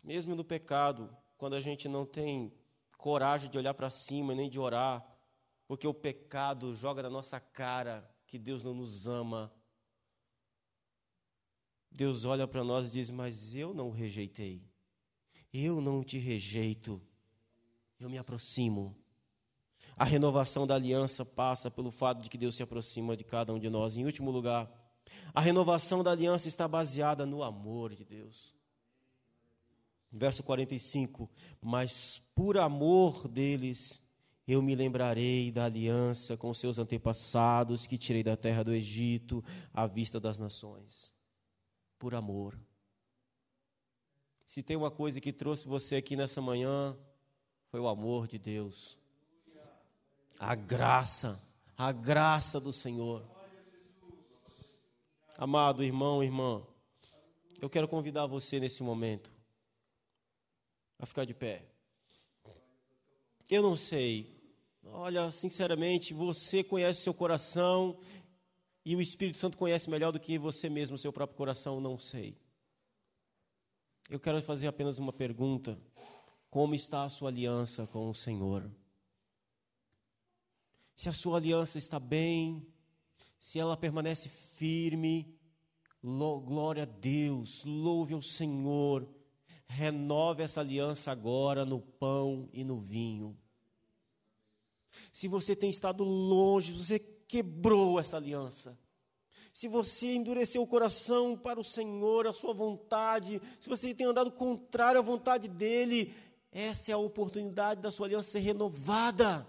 Mesmo 0.01 0.34
no 0.34 0.45
pecado, 0.45 1.13
quando 1.36 1.57
a 1.57 1.59
gente 1.59 1.89
não 1.89 2.05
tem 2.05 2.53
coragem 2.97 3.49
de 3.49 3.57
olhar 3.57 3.73
para 3.73 3.89
cima 3.89 4.34
nem 4.34 4.49
de 4.49 4.57
orar, 4.57 5.05
porque 5.67 5.86
o 5.86 5.93
pecado 5.93 6.73
joga 6.73 7.03
na 7.03 7.09
nossa 7.09 7.38
cara 7.38 8.09
que 8.28 8.39
Deus 8.39 8.63
não 8.63 8.73
nos 8.73 9.07
ama. 9.07 9.51
Deus 11.95 12.25
olha 12.25 12.45
para 12.45 12.63
nós 12.63 12.87
e 12.87 12.91
diz: 12.91 13.09
Mas 13.09 13.55
eu 13.55 13.73
não 13.73 13.87
o 13.87 13.91
rejeitei, 13.91 14.61
eu 15.53 15.79
não 15.79 16.03
te 16.03 16.17
rejeito, 16.17 17.01
eu 17.97 18.09
me 18.09 18.17
aproximo. 18.17 18.93
A 19.95 20.03
renovação 20.03 20.67
da 20.67 20.75
aliança 20.75 21.23
passa 21.23 21.71
pelo 21.71 21.89
fato 21.89 22.21
de 22.21 22.29
que 22.29 22.37
Deus 22.37 22.55
se 22.55 22.61
aproxima 22.61 23.15
de 23.15 23.23
cada 23.23 23.53
um 23.53 23.59
de 23.59 23.69
nós. 23.69 23.95
Em 23.95 24.03
último 24.03 24.29
lugar, 24.29 24.69
a 25.33 25.39
renovação 25.39 26.03
da 26.03 26.11
aliança 26.11 26.49
está 26.49 26.67
baseada 26.67 27.25
no 27.25 27.41
amor 27.41 27.95
de 27.95 28.03
Deus. 28.03 28.53
Verso 30.11 30.43
45: 30.43 31.29
Mas 31.61 32.21
por 32.35 32.57
amor 32.57 33.25
deles 33.29 34.01
eu 34.45 34.61
me 34.61 34.75
lembrarei 34.75 35.49
da 35.49 35.63
aliança 35.63 36.35
com 36.35 36.53
seus 36.53 36.77
antepassados 36.77 37.87
que 37.87 37.97
tirei 37.97 38.21
da 38.21 38.35
terra 38.35 38.63
do 38.63 38.73
Egito 38.73 39.41
à 39.73 39.87
vista 39.87 40.19
das 40.19 40.37
nações. 40.37 41.14
Por 41.97 42.13
amor. 42.13 42.59
Se 44.45 44.61
tem 44.61 44.77
uma 44.77 44.91
coisa 44.91 45.19
que 45.19 45.33
trouxe 45.33 45.67
você 45.67 45.95
aqui 45.95 46.15
nessa 46.15 46.41
manhã, 46.41 46.95
foi 47.69 47.79
o 47.79 47.87
amor 47.87 48.27
de 48.27 48.37
Deus. 48.37 48.97
A 50.39 50.53
graça, 50.55 51.41
a 51.77 51.91
graça 51.91 52.59
do 52.59 52.71
Senhor. 52.71 53.25
Amado 55.37 55.83
irmão, 55.83 56.23
irmã, 56.23 56.65
eu 57.59 57.69
quero 57.69 57.87
convidar 57.87 58.25
você 58.25 58.59
nesse 58.59 58.81
momento 58.81 59.31
a 60.97 61.05
ficar 61.05 61.25
de 61.25 61.33
pé. 61.33 61.65
Eu 63.49 63.61
não 63.61 63.75
sei. 63.75 64.33
Olha, 64.83 65.29
sinceramente, 65.31 66.13
você 66.13 66.63
conhece 66.63 67.01
seu 67.01 67.13
coração 67.13 67.97
e 68.86 68.95
o 68.95 69.01
Espírito 69.01 69.39
Santo 69.39 69.57
conhece 69.57 69.89
melhor 69.89 70.11
do 70.11 70.19
que 70.19 70.38
você 70.38 70.69
mesmo 70.69 70.97
seu 70.97 71.11
próprio 71.11 71.36
coração, 71.36 71.81
não 71.81 71.97
sei. 71.97 72.38
Eu 74.09 74.19
quero 74.19 74.41
fazer 74.41 74.67
apenas 74.67 74.99
uma 74.99 75.11
pergunta: 75.11 75.77
como 76.49 76.75
está 76.75 77.03
a 77.03 77.09
sua 77.09 77.29
aliança 77.29 77.88
com 77.88 78.09
o 78.09 78.13
Senhor? 78.13 78.69
Se 80.95 81.09
a 81.09 81.13
sua 81.13 81.38
aliança 81.38 81.77
está 81.77 81.99
bem, 81.99 82.65
se 83.39 83.59
ela 83.59 83.75
permanece 83.75 84.29
firme, 84.29 85.36
glória 86.01 86.83
a 86.83 86.86
Deus, 86.86 87.65
louve 87.65 88.13
ao 88.13 88.21
Senhor 88.21 89.09
renove 89.67 90.43
essa 90.43 90.61
aliança 90.61 91.11
agora 91.11 91.65
no 91.65 91.79
pão 91.79 92.49
e 92.53 92.63
no 92.63 92.79
vinho. 92.79 93.38
Se 95.11 95.27
você 95.27 95.55
tem 95.55 95.69
estado 95.69 96.03
longe, 96.03 96.71
você 96.71 96.99
quebrou 97.28 97.99
essa 97.99 98.17
aliança. 98.17 98.78
Se 99.51 99.67
você 99.67 100.13
endureceu 100.15 100.61
o 100.61 100.67
coração 100.67 101.38
para 101.38 101.59
o 101.59 101.63
Senhor, 101.63 102.28
a 102.28 102.34
sua 102.34 102.53
vontade, 102.53 103.41
se 103.59 103.69
você 103.69 103.93
tem 103.93 104.05
andado 104.05 104.32
contrário 104.32 104.99
à 104.99 105.03
vontade 105.03 105.47
dele, 105.47 106.13
essa 106.51 106.91
é 106.91 106.93
a 106.93 106.97
oportunidade 106.97 107.82
da 107.82 107.91
sua 107.91 108.07
aliança 108.07 108.32
ser 108.32 108.39
renovada. 108.39 109.47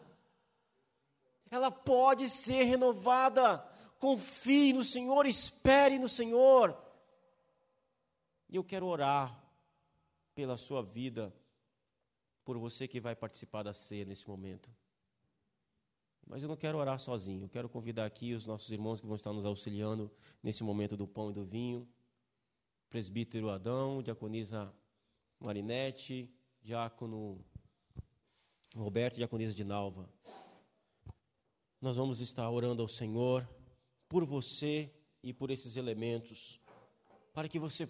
Ela 1.50 1.70
pode 1.70 2.28
ser 2.28 2.64
renovada. 2.64 3.58
Confie 3.98 4.72
no 4.72 4.84
Senhor, 4.84 5.26
espere 5.26 5.98
no 5.98 6.08
Senhor. 6.08 6.76
E 8.48 8.56
eu 8.56 8.64
quero 8.64 8.86
orar 8.86 9.42
pela 10.34 10.56
sua 10.56 10.82
vida, 10.82 11.34
por 12.44 12.58
você 12.58 12.86
que 12.86 13.00
vai 13.00 13.16
participar 13.16 13.62
da 13.62 13.72
ceia 13.72 14.04
nesse 14.04 14.28
momento. 14.28 14.70
Mas 16.26 16.42
eu 16.42 16.48
não 16.48 16.56
quero 16.56 16.76
orar 16.76 16.98
sozinho, 16.98 17.44
eu 17.44 17.48
quero 17.48 17.68
convidar 17.68 18.04
aqui 18.04 18.34
os 18.34 18.46
nossos 18.46 18.68
irmãos 18.70 19.00
que 19.00 19.06
vão 19.06 19.14
estar 19.14 19.32
nos 19.32 19.44
auxiliando 19.44 20.10
nesse 20.42 20.64
momento 20.64 20.96
do 20.96 21.06
pão 21.06 21.30
e 21.30 21.32
do 21.32 21.44
vinho. 21.44 21.88
Presbítero 22.88 23.48
Adão, 23.48 24.02
diaconisa 24.02 24.74
Marinete, 25.38 26.28
diácono 26.60 27.44
Roberto 28.74 29.14
e 29.14 29.18
diaconisa 29.18 29.54
de 29.54 29.62
Nalva. 29.62 30.10
Nós 31.80 31.96
vamos 31.96 32.20
estar 32.20 32.50
orando 32.50 32.82
ao 32.82 32.88
Senhor 32.88 33.48
por 34.08 34.24
você 34.24 34.92
e 35.22 35.32
por 35.32 35.50
esses 35.50 35.76
elementos, 35.76 36.60
para 37.32 37.48
que 37.48 37.58
você 37.58 37.86